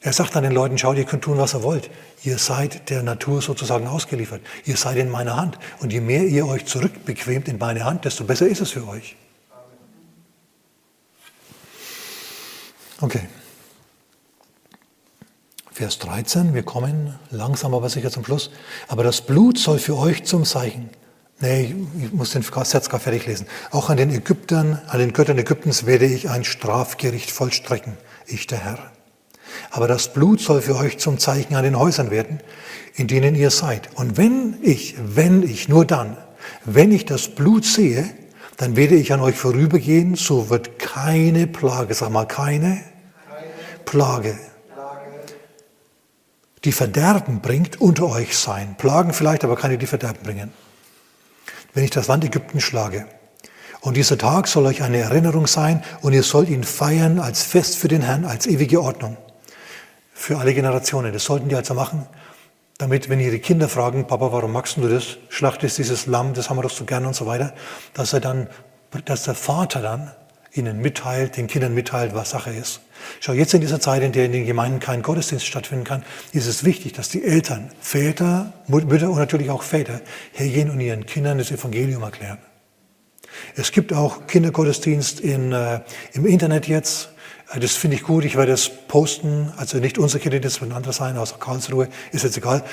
Er 0.01 0.11
sagt 0.11 0.35
dann 0.35 0.43
den 0.43 0.51
Leuten, 0.51 0.77
schaut, 0.77 0.97
ihr 0.97 1.05
könnt 1.05 1.23
tun, 1.23 1.37
was 1.37 1.53
ihr 1.53 1.63
wollt. 1.63 1.89
Ihr 2.23 2.39
seid 2.39 2.89
der 2.89 3.03
Natur 3.03 3.41
sozusagen 3.41 3.87
ausgeliefert. 3.87 4.41
Ihr 4.65 4.75
seid 4.75 4.97
in 4.97 5.09
meiner 5.09 5.37
Hand. 5.37 5.57
Und 5.79 5.93
je 5.93 6.01
mehr 6.01 6.25
ihr 6.25 6.45
euch 6.45 6.65
zurückbequemt 6.65 7.47
in 7.47 7.57
meine 7.57 7.85
Hand, 7.85 8.03
desto 8.03 8.25
besser 8.25 8.47
ist 8.47 8.59
es 8.59 8.71
für 8.71 8.85
euch. 8.85 9.15
Okay. 12.99 13.29
Vers 15.73 15.97
13, 15.97 16.53
wir 16.53 16.61
kommen 16.61 17.15
langsam 17.31 17.73
aber 17.73 17.89
sicher 17.89 18.11
zum 18.11 18.23
Schluss. 18.23 18.51
Aber 18.87 19.03
das 19.03 19.21
Blut 19.21 19.57
soll 19.57 19.79
für 19.79 19.97
euch 19.97 20.23
zum 20.23 20.45
Zeichen. 20.45 20.91
Nee, 21.39 21.75
ich 21.99 22.13
muss 22.13 22.29
den 22.29 22.43
Satz 22.43 22.89
gar 22.89 22.99
fertig 22.99 23.25
lesen. 23.25 23.47
Auch 23.71 23.89
an 23.89 23.97
den 23.97 24.11
Ägyptern, 24.11 24.79
an 24.87 24.99
den 24.99 25.13
Göttern 25.13 25.39
Ägyptens 25.39 25.87
werde 25.87 26.05
ich 26.05 26.29
ein 26.29 26.43
Strafgericht 26.43 27.31
vollstrecken, 27.31 27.97
ich 28.27 28.45
der 28.45 28.59
Herr. 28.59 28.91
Aber 29.71 29.87
das 29.87 30.13
Blut 30.13 30.41
soll 30.41 30.61
für 30.61 30.75
euch 30.75 30.99
zum 30.99 31.17
Zeichen 31.17 31.55
an 31.55 31.63
den 31.63 31.77
Häusern 31.77 32.11
werden, 32.11 32.39
in 32.93 33.07
denen 33.07 33.33
ihr 33.33 33.49
seid. 33.49 33.89
Und 33.95 34.15
wenn 34.15 34.57
ich, 34.61 34.95
wenn 34.99 35.41
ich, 35.41 35.69
nur 35.69 35.85
dann, 35.85 36.17
wenn 36.65 36.91
ich 36.91 37.05
das 37.05 37.29
Blut 37.29 37.65
sehe, 37.65 38.07
dann 38.57 38.75
werde 38.75 38.93
ich 38.93 39.11
an 39.11 39.21
euch 39.21 39.35
vorübergehen, 39.35 40.13
so 40.13 40.51
wird 40.51 40.77
keine 40.77 41.47
Plage, 41.47 41.95
sag 41.95 42.11
mal 42.11 42.27
keine, 42.27 42.79
keine. 43.27 43.83
Plage, 43.85 44.37
die 46.65 46.71
Verderben 46.71 47.41
bringt, 47.41 47.81
unter 47.81 48.07
euch 48.09 48.37
sein. 48.37 48.75
Plagen 48.77 49.13
vielleicht, 49.13 49.43
aber 49.43 49.55
keine, 49.55 49.77
die 49.77 49.87
Verderben 49.87 50.23
bringen. 50.23 50.51
Wenn 51.73 51.83
ich 51.83 51.91
das 51.91 52.07
Land 52.07 52.23
Ägypten 52.23 52.61
schlage. 52.61 53.07
Und 53.81 53.97
dieser 53.97 54.17
Tag 54.17 54.47
soll 54.47 54.65
euch 54.65 54.81
eine 54.81 54.99
Erinnerung 54.99 55.45
sein 55.45 55.83
und 56.01 56.13
ihr 56.13 56.23
sollt 56.23 56.47
ihn 56.47 56.63
feiern 56.63 57.19
als 57.19 57.43
Fest 57.43 57.75
für 57.75 57.89
den 57.89 58.01
Herrn, 58.01 58.23
als 58.23 58.47
ewige 58.47 58.81
Ordnung 58.81 59.17
für 60.13 60.37
alle 60.37 60.53
Generationen. 60.53 61.11
Das 61.11 61.25
sollten 61.25 61.49
die 61.49 61.55
also 61.55 61.73
machen, 61.73 62.07
damit, 62.77 63.09
wenn 63.09 63.19
ihre 63.19 63.39
Kinder 63.39 63.67
fragen, 63.67 64.07
Papa, 64.07 64.31
warum 64.31 64.53
magst 64.53 64.77
du 64.77 64.87
das? 64.87 65.17
Schlachtest 65.27 65.77
dieses 65.79 66.05
Lamm, 66.05 66.33
das 66.33 66.49
haben 66.49 66.57
wir 66.57 66.61
doch 66.61 66.71
so 66.71 66.85
gern 66.85 67.05
und 67.05 67.13
so 67.13 67.25
weiter, 67.25 67.53
dass 67.93 68.13
er 68.13 68.21
dann, 68.21 68.47
dass 69.03 69.23
der 69.23 69.35
Vater 69.35 69.81
dann 69.81 70.11
ihnen 70.53 70.79
mitteilt, 70.79 71.35
den 71.35 71.47
Kindern 71.47 71.73
mitteilt, 71.73 72.15
was 72.15 72.29
Sache 72.29 72.51
ist. 72.51 72.79
Schau, 73.19 73.33
jetzt 73.33 73.53
in 73.53 73.61
dieser 73.61 73.79
Zeit, 73.79 74.03
in 74.03 74.11
der 74.11 74.25
in 74.25 74.31
den 74.31 74.45
Gemeinden 74.45 74.79
kein 74.79 75.01
Gottesdienst 75.01 75.45
stattfinden 75.45 75.83
kann, 75.83 76.03
ist 76.31 76.47
es 76.47 76.63
wichtig, 76.63 76.93
dass 76.93 77.09
die 77.09 77.23
Eltern, 77.23 77.71
Väter, 77.79 78.53
Mütter 78.67 79.09
und 79.09 79.17
natürlich 79.17 79.49
auch 79.49 79.63
Väter 79.63 80.01
hergehen 80.31 80.69
und 80.69 80.79
ihren 80.79 81.05
Kindern 81.05 81.37
das 81.37 81.51
Evangelium 81.51 82.03
erklären. 82.03 82.39
Es 83.55 83.71
gibt 83.71 83.93
auch 83.93 84.27
Kindergottesdienst 84.27 85.19
in, 85.19 85.51
äh, 85.51 85.81
im 86.13 86.25
Internet 86.25 86.67
jetzt. 86.67 87.09
Äh, 87.51 87.59
das 87.59 87.71
finde 87.73 87.97
ich 87.97 88.03
gut. 88.03 88.25
Ich 88.25 88.35
werde 88.35 88.51
das 88.51 88.69
posten. 88.87 89.51
Also 89.57 89.77
nicht 89.77 89.97
unser 89.97 90.19
Kind, 90.19 90.43
das 90.43 90.61
wird 90.61 90.71
ein 90.71 90.75
anderer 90.75 90.93
sein, 90.93 91.17
aus 91.17 91.39
Karlsruhe. 91.39 91.87
Ist 92.11 92.23
jetzt 92.23 92.37
egal. 92.37 92.63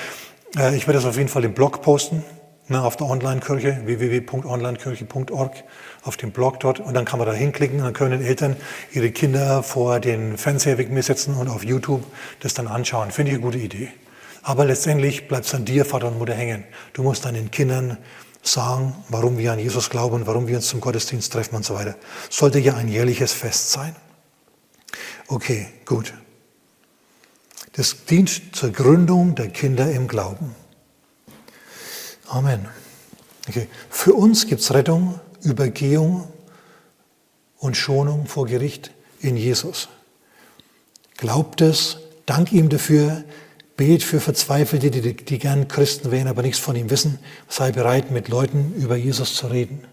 Äh, 0.57 0.75
ich 0.75 0.87
werde 0.87 0.99
das 0.99 1.05
auf 1.05 1.17
jeden 1.17 1.29
Fall 1.29 1.43
im 1.43 1.53
Blog 1.53 1.81
posten. 1.81 2.23
Ne, 2.67 2.81
auf 2.81 2.95
der 2.95 3.07
Online-Kirche, 3.07 3.81
www.onlinekirche.org, 3.83 5.63
auf 6.03 6.17
dem 6.17 6.31
Blog 6.31 6.59
dort. 6.59 6.79
Und 6.79 6.93
dann 6.93 7.05
kann 7.05 7.19
man 7.19 7.27
da 7.27 7.33
hinklicken 7.33 7.79
und 7.79 7.85
dann 7.85 7.93
können 7.93 8.23
Eltern 8.23 8.55
ihre 8.91 9.11
Kinder 9.11 9.63
vor 9.63 9.99
den 9.99 10.37
Fernseher 10.37 10.77
wegen 10.77 10.93
mir 10.93 11.03
setzen 11.03 11.35
und 11.35 11.47
auf 11.47 11.63
YouTube 11.63 12.03
das 12.39 12.53
dann 12.53 12.67
anschauen. 12.67 13.11
Finde 13.11 13.31
ich 13.31 13.37
eine 13.37 13.43
gute 13.43 13.57
Idee. 13.57 13.89
Aber 14.43 14.65
letztendlich 14.65 15.27
bleibt 15.27 15.45
es 15.45 15.53
an 15.53 15.65
dir, 15.65 15.85
Vater 15.85 16.07
und 16.07 16.17
Mutter, 16.17 16.33
hängen. 16.33 16.63
Du 16.93 17.03
musst 17.03 17.25
deinen 17.25 17.51
Kindern 17.51 17.97
sagen, 18.41 18.95
warum 19.09 19.37
wir 19.37 19.51
an 19.51 19.59
Jesus 19.59 19.89
glauben, 19.89 20.25
warum 20.25 20.47
wir 20.47 20.57
uns 20.57 20.67
zum 20.67 20.81
Gottesdienst 20.81 21.31
treffen 21.31 21.55
und 21.55 21.65
so 21.65 21.75
weiter. 21.75 21.95
Sollte 22.29 22.59
ja 22.59 22.75
ein 22.75 22.87
jährliches 22.87 23.33
Fest 23.33 23.71
sein. 23.71 23.95
Okay, 25.27 25.67
gut. 25.85 26.13
Das 27.73 28.05
dient 28.05 28.55
zur 28.55 28.71
Gründung 28.71 29.35
der 29.35 29.49
Kinder 29.49 29.91
im 29.91 30.07
Glauben. 30.07 30.55
Amen. 32.27 32.67
Okay. 33.47 33.67
Für 33.89 34.13
uns 34.13 34.47
gibt 34.47 34.61
es 34.61 34.73
Rettung, 34.73 35.19
Übergehung 35.43 36.27
und 37.57 37.77
Schonung 37.77 38.27
vor 38.27 38.47
Gericht 38.47 38.91
in 39.19 39.37
Jesus. 39.37 39.89
Glaubt 41.17 41.61
es, 41.61 41.97
dank 42.25 42.51
ihm 42.51 42.69
dafür, 42.69 43.23
bet 43.77 44.03
für 44.03 44.19
Verzweifelte, 44.19 44.91
die, 44.91 45.15
die 45.15 45.39
gern 45.39 45.67
Christen 45.67 46.11
wären, 46.11 46.27
aber 46.27 46.41
nichts 46.41 46.59
von 46.59 46.75
ihm 46.75 46.89
wissen. 46.89 47.19
Sei 47.47 47.71
bereit, 47.71 48.11
mit 48.11 48.27
Leuten 48.27 48.73
über 48.75 48.95
Jesus 48.95 49.35
zu 49.35 49.47
reden. 49.47 49.83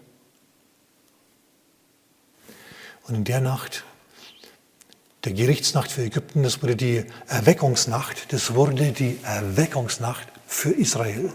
Und 3.07 3.15
in 3.15 3.23
der 3.23 3.41
Nacht 3.41 3.83
der 5.23 5.33
Gerichtsnacht 5.33 5.91
für 5.91 6.03
Ägypten, 6.03 6.43
das 6.43 6.61
wurde 6.61 6.75
die 6.75 7.05
Erweckungsnacht, 7.27 8.31
das 8.31 8.53
wurde 8.53 8.91
die 8.91 9.19
Erweckungsnacht 9.23 10.27
für 10.47 10.71
Israel. 10.71 11.31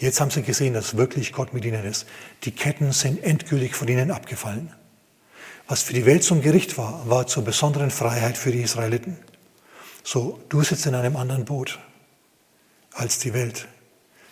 Jetzt 0.00 0.20
haben 0.20 0.30
sie 0.30 0.42
gesehen, 0.42 0.74
dass 0.74 0.96
wirklich 0.96 1.32
Gott 1.32 1.52
mit 1.52 1.64
ihnen 1.64 1.84
ist. 1.84 2.06
Die 2.44 2.52
Ketten 2.52 2.92
sind 2.92 3.22
endgültig 3.24 3.74
von 3.74 3.88
ihnen 3.88 4.10
abgefallen. 4.10 4.72
Was 5.66 5.82
für 5.82 5.92
die 5.92 6.06
Welt 6.06 6.22
zum 6.22 6.40
Gericht 6.40 6.78
war, 6.78 7.08
war 7.08 7.26
zur 7.26 7.44
besonderen 7.44 7.90
Freiheit 7.90 8.38
für 8.38 8.52
die 8.52 8.62
Israeliten. 8.62 9.18
So, 10.04 10.40
du 10.48 10.62
sitzt 10.62 10.86
in 10.86 10.94
einem 10.94 11.16
anderen 11.16 11.44
Boot 11.44 11.78
als 12.94 13.18
die 13.18 13.34
Welt. 13.34 13.66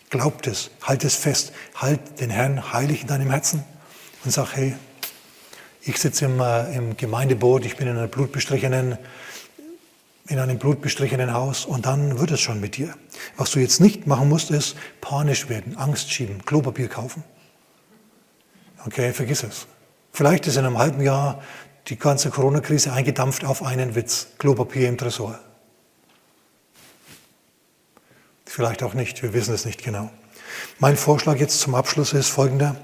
Glaubt 0.09 0.47
es, 0.47 0.71
halt 0.83 1.05
es 1.05 1.17
fest, 1.17 1.53
halt 1.75 2.21
den 2.21 2.31
Herrn 2.31 2.73
heilig 2.73 3.03
in 3.03 3.09
deinem 3.09 3.31
Herzen 3.31 3.65
und 4.25 4.31
sag, 4.31 4.57
hey, 4.57 4.77
ich 5.83 5.99
sitze 5.99 6.25
im, 6.25 6.41
äh, 6.41 6.75
im 6.75 6.97
Gemeindeboot, 6.97 7.65
ich 7.67 7.77
bin 7.77 7.89
in, 7.89 7.97
einer 7.97 8.07
blutbestrichenen, 8.07 8.99
in 10.29 10.39
einem 10.39 10.59
blutbestrichenen 10.59 11.33
Haus 11.33 11.65
und 11.65 11.87
dann 11.87 12.19
wird 12.19 12.33
es 12.33 12.41
schon 12.41 12.61
mit 12.61 12.77
dir. 12.77 12.95
Was 13.37 13.53
du 13.53 13.61
jetzt 13.61 13.81
nicht 13.81 14.07
machen 14.07 14.29
musst, 14.29 14.51
ist 14.51 14.77
panisch 15.01 15.49
werden, 15.49 15.77
Angst 15.77 16.11
schieben, 16.11 16.45
Klopapier 16.45 16.89
kaufen. 16.89 17.23
Okay, 18.85 19.13
vergiss 19.13 19.43
es. 19.43 19.67
Vielleicht 20.13 20.47
ist 20.47 20.57
in 20.57 20.65
einem 20.65 20.79
halben 20.79 21.03
Jahr 21.03 21.43
die 21.89 21.99
ganze 21.99 22.31
Corona-Krise 22.31 22.93
eingedampft 22.93 23.45
auf 23.45 23.63
einen 23.63 23.95
Witz, 23.95 24.29
Klopapier 24.39 24.89
im 24.89 24.99
Tresor. 24.99 25.39
Vielleicht 28.45 28.83
auch 28.83 28.95
nicht, 28.95 29.23
wir 29.23 29.33
wissen 29.33 29.55
es 29.55 29.65
nicht 29.65 29.85
genau. 29.85 30.11
Mein 30.79 30.97
Vorschlag 30.97 31.37
jetzt 31.37 31.61
zum 31.61 31.75
Abschluss 31.75 32.13
ist 32.13 32.29
folgender. 32.29 32.77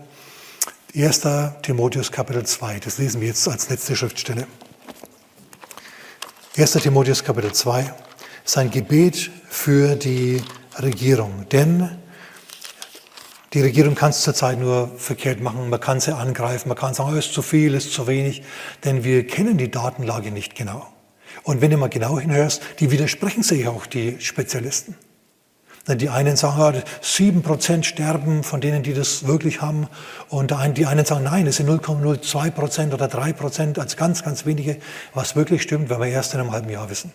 1. 0.94 1.22
Timotheus 1.62 2.12
Kapitel 2.12 2.44
2, 2.44 2.80
das 2.80 2.98
lesen 2.98 3.20
wir 3.20 3.28
jetzt 3.28 3.48
als 3.48 3.70
letzte 3.70 3.96
Schriftstelle. 3.96 4.46
1. 6.54 6.70
Timotheus 6.72 7.24
Kapitel 7.24 7.50
2 7.50 7.94
ist 8.44 8.58
ein 8.58 8.70
Gebet 8.70 9.30
für 9.48 9.96
die 9.96 10.42
Regierung, 10.82 11.46
denn 11.50 11.96
die 13.54 13.62
Regierung 13.62 13.94
kann 13.94 14.10
es 14.10 14.20
zurzeit 14.20 14.58
nur 14.58 14.90
verkehrt 14.98 15.40
machen, 15.40 15.70
man 15.70 15.80
kann 15.80 15.98
sie 15.98 16.14
angreifen, 16.14 16.68
man 16.68 16.76
kann 16.76 16.92
sagen, 16.92 17.14
oh, 17.14 17.16
ist 17.16 17.32
zu 17.32 17.40
viel, 17.40 17.72
ist 17.72 17.94
zu 17.94 18.06
wenig, 18.06 18.42
denn 18.84 19.02
wir 19.02 19.26
kennen 19.26 19.56
die 19.56 19.70
Datenlage 19.70 20.30
nicht 20.30 20.54
genau. 20.54 20.86
Und 21.42 21.62
wenn 21.62 21.70
du 21.70 21.78
mal 21.78 21.88
genau 21.88 22.18
hinhörst, 22.18 22.60
die 22.80 22.90
widersprechen 22.90 23.42
sich 23.42 23.66
auch 23.66 23.86
die 23.86 24.20
Spezialisten. 24.20 24.94
Die 25.88 26.08
einen 26.08 26.36
sagen, 26.36 26.82
sieben 27.00 27.42
Prozent 27.42 27.86
sterben 27.86 28.44
von 28.44 28.60
denen, 28.60 28.84
die 28.84 28.94
das 28.94 29.26
wirklich 29.26 29.62
haben. 29.62 29.88
Und 30.28 30.54
die 30.76 30.86
einen 30.86 31.04
sagen, 31.04 31.24
nein, 31.24 31.46
es 31.46 31.56
sind 31.56 31.68
0,02 31.68 32.50
Prozent 32.52 32.94
oder 32.94 33.08
drei 33.08 33.32
Prozent, 33.32 33.80
als 33.80 33.96
ganz, 33.96 34.22
ganz 34.22 34.46
wenige. 34.46 34.76
Was 35.12 35.34
wirklich 35.34 35.62
stimmt, 35.62 35.90
werden 35.90 36.02
wir 36.02 36.08
erst 36.08 36.34
in 36.34 36.40
einem 36.40 36.52
halben 36.52 36.70
Jahr 36.70 36.88
wissen. 36.88 37.12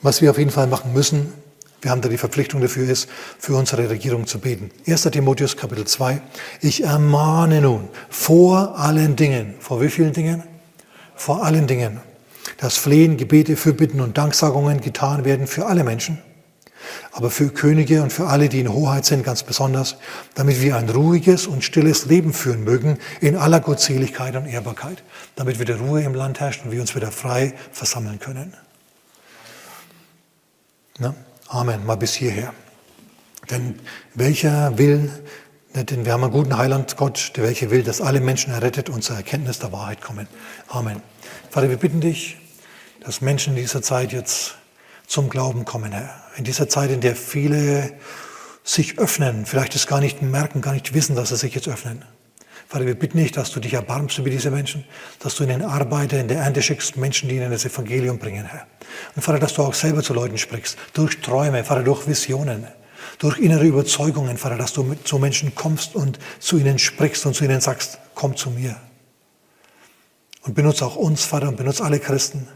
Was 0.00 0.22
wir 0.22 0.30
auf 0.30 0.38
jeden 0.38 0.50
Fall 0.50 0.66
machen 0.66 0.94
müssen, 0.94 1.32
Wir 1.82 1.90
haben 1.90 2.00
da 2.00 2.08
die 2.08 2.16
Verpflichtung 2.16 2.60
dafür 2.60 2.88
ist, 2.88 3.08
für 3.40 3.56
unsere 3.56 3.90
Regierung 3.90 4.28
zu 4.28 4.38
beten. 4.38 4.70
1. 4.86 5.02
Timotheus 5.02 5.56
Kapitel 5.56 5.84
2. 5.84 6.22
Ich 6.60 6.84
ermahne 6.84 7.60
nun 7.60 7.88
vor 8.08 8.78
allen 8.78 9.16
Dingen. 9.16 9.54
Vor 9.58 9.80
wie 9.80 9.88
vielen 9.88 10.12
Dingen? 10.12 10.44
Vor 11.16 11.44
allen 11.44 11.66
Dingen. 11.66 12.00
Dass 12.58 12.76
Flehen, 12.76 13.16
Gebete, 13.16 13.56
Fürbitten 13.56 14.00
und 14.00 14.16
Danksagungen 14.16 14.80
getan 14.80 15.24
werden 15.24 15.48
für 15.48 15.66
alle 15.66 15.82
Menschen 15.82 16.18
aber 17.12 17.30
für 17.30 17.50
Könige 17.50 18.02
und 18.02 18.12
für 18.12 18.26
alle, 18.26 18.48
die 18.48 18.60
in 18.60 18.72
Hoheit 18.72 19.04
sind, 19.04 19.24
ganz 19.24 19.42
besonders, 19.42 19.96
damit 20.34 20.60
wir 20.60 20.76
ein 20.76 20.88
ruhiges 20.88 21.46
und 21.46 21.64
stilles 21.64 22.06
Leben 22.06 22.32
führen 22.32 22.64
mögen, 22.64 22.98
in 23.20 23.36
aller 23.36 23.60
Gottseligkeit 23.60 24.36
und 24.36 24.46
Ehrbarkeit, 24.46 25.02
damit 25.36 25.58
wieder 25.58 25.76
Ruhe 25.76 26.02
im 26.02 26.14
Land 26.14 26.40
herrscht 26.40 26.64
und 26.64 26.72
wir 26.72 26.80
uns 26.80 26.94
wieder 26.94 27.10
frei 27.10 27.54
versammeln 27.72 28.18
können. 28.18 28.54
Na? 30.98 31.14
Amen, 31.48 31.84
mal 31.84 31.96
bis 31.96 32.14
hierher. 32.14 32.54
Denn 33.50 33.78
welcher 34.14 34.78
will, 34.78 35.10
denn 35.74 36.04
wir 36.04 36.12
haben 36.12 36.24
einen 36.24 36.32
guten 36.32 36.56
Heiland 36.56 36.96
Gott, 36.96 37.32
der 37.36 37.44
welcher 37.44 37.70
will, 37.70 37.82
dass 37.82 38.00
alle 38.00 38.20
Menschen 38.20 38.52
errettet 38.52 38.88
und 38.88 39.02
zur 39.02 39.16
Erkenntnis 39.16 39.58
der 39.58 39.72
Wahrheit 39.72 40.00
kommen. 40.00 40.28
Amen. 40.68 41.02
Vater, 41.50 41.68
wir 41.68 41.76
bitten 41.76 42.00
dich, 42.00 42.38
dass 43.00 43.20
Menschen 43.20 43.54
in 43.54 43.62
dieser 43.62 43.82
Zeit 43.82 44.12
jetzt 44.12 44.56
zum 45.12 45.28
Glauben 45.28 45.66
kommen, 45.66 45.92
Herr. 45.92 46.22
In 46.38 46.44
dieser 46.44 46.70
Zeit, 46.70 46.90
in 46.90 47.02
der 47.02 47.14
viele 47.14 47.92
sich 48.64 48.98
öffnen, 48.98 49.44
vielleicht 49.44 49.74
es 49.74 49.86
gar 49.86 50.00
nicht 50.00 50.22
merken, 50.22 50.62
gar 50.62 50.72
nicht 50.72 50.94
wissen, 50.94 51.14
dass 51.14 51.28
sie 51.28 51.36
sich 51.36 51.54
jetzt 51.54 51.68
öffnen. 51.68 52.02
Vater, 52.66 52.86
wir 52.86 52.94
bitten 52.94 53.18
dich, 53.18 53.30
dass 53.30 53.50
du 53.50 53.60
dich 53.60 53.74
erbarmst 53.74 54.16
über 54.16 54.30
diese 54.30 54.50
Menschen, 54.50 54.86
dass 55.18 55.34
du 55.34 55.44
ihnen 55.44 55.60
Arbeiter 55.60 56.18
in 56.18 56.28
der 56.28 56.38
Ernte 56.38 56.62
schickst, 56.62 56.96
Menschen, 56.96 57.28
die 57.28 57.36
ihnen 57.36 57.50
das 57.50 57.66
Evangelium 57.66 58.18
bringen, 58.18 58.46
Herr. 58.46 58.66
Und 59.14 59.20
Vater, 59.20 59.38
dass 59.38 59.52
du 59.52 59.60
auch 59.60 59.74
selber 59.74 60.02
zu 60.02 60.14
Leuten 60.14 60.38
sprichst, 60.38 60.78
durch 60.94 61.20
Träume, 61.20 61.62
Vater, 61.62 61.82
durch 61.82 62.08
Visionen, 62.08 62.66
durch 63.18 63.38
innere 63.38 63.66
Überzeugungen, 63.66 64.38
Vater, 64.38 64.56
dass 64.56 64.72
du 64.72 64.94
zu 65.04 65.18
Menschen 65.18 65.54
kommst 65.54 65.94
und 65.94 66.18
zu 66.38 66.56
ihnen 66.56 66.78
sprichst 66.78 67.26
und 67.26 67.34
zu 67.34 67.44
ihnen 67.44 67.60
sagst, 67.60 67.98
komm 68.14 68.34
zu 68.34 68.48
mir. 68.48 68.76
Und 70.40 70.54
benutze 70.54 70.86
auch 70.86 70.96
uns, 70.96 71.22
Vater, 71.26 71.48
und 71.48 71.58
benutze 71.58 71.84
alle 71.84 72.00
Christen, 72.00 72.48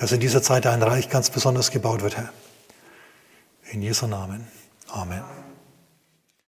dass 0.00 0.12
in 0.12 0.20
dieser 0.20 0.42
Zeit 0.42 0.66
ein 0.66 0.82
Reich 0.82 1.10
ganz 1.10 1.28
besonders 1.28 1.70
gebaut 1.70 2.00
wird, 2.00 2.16
Herr. 2.16 2.32
In 3.70 3.82
Jesu 3.82 4.06
Namen. 4.06 4.48
Amen. 4.88 5.22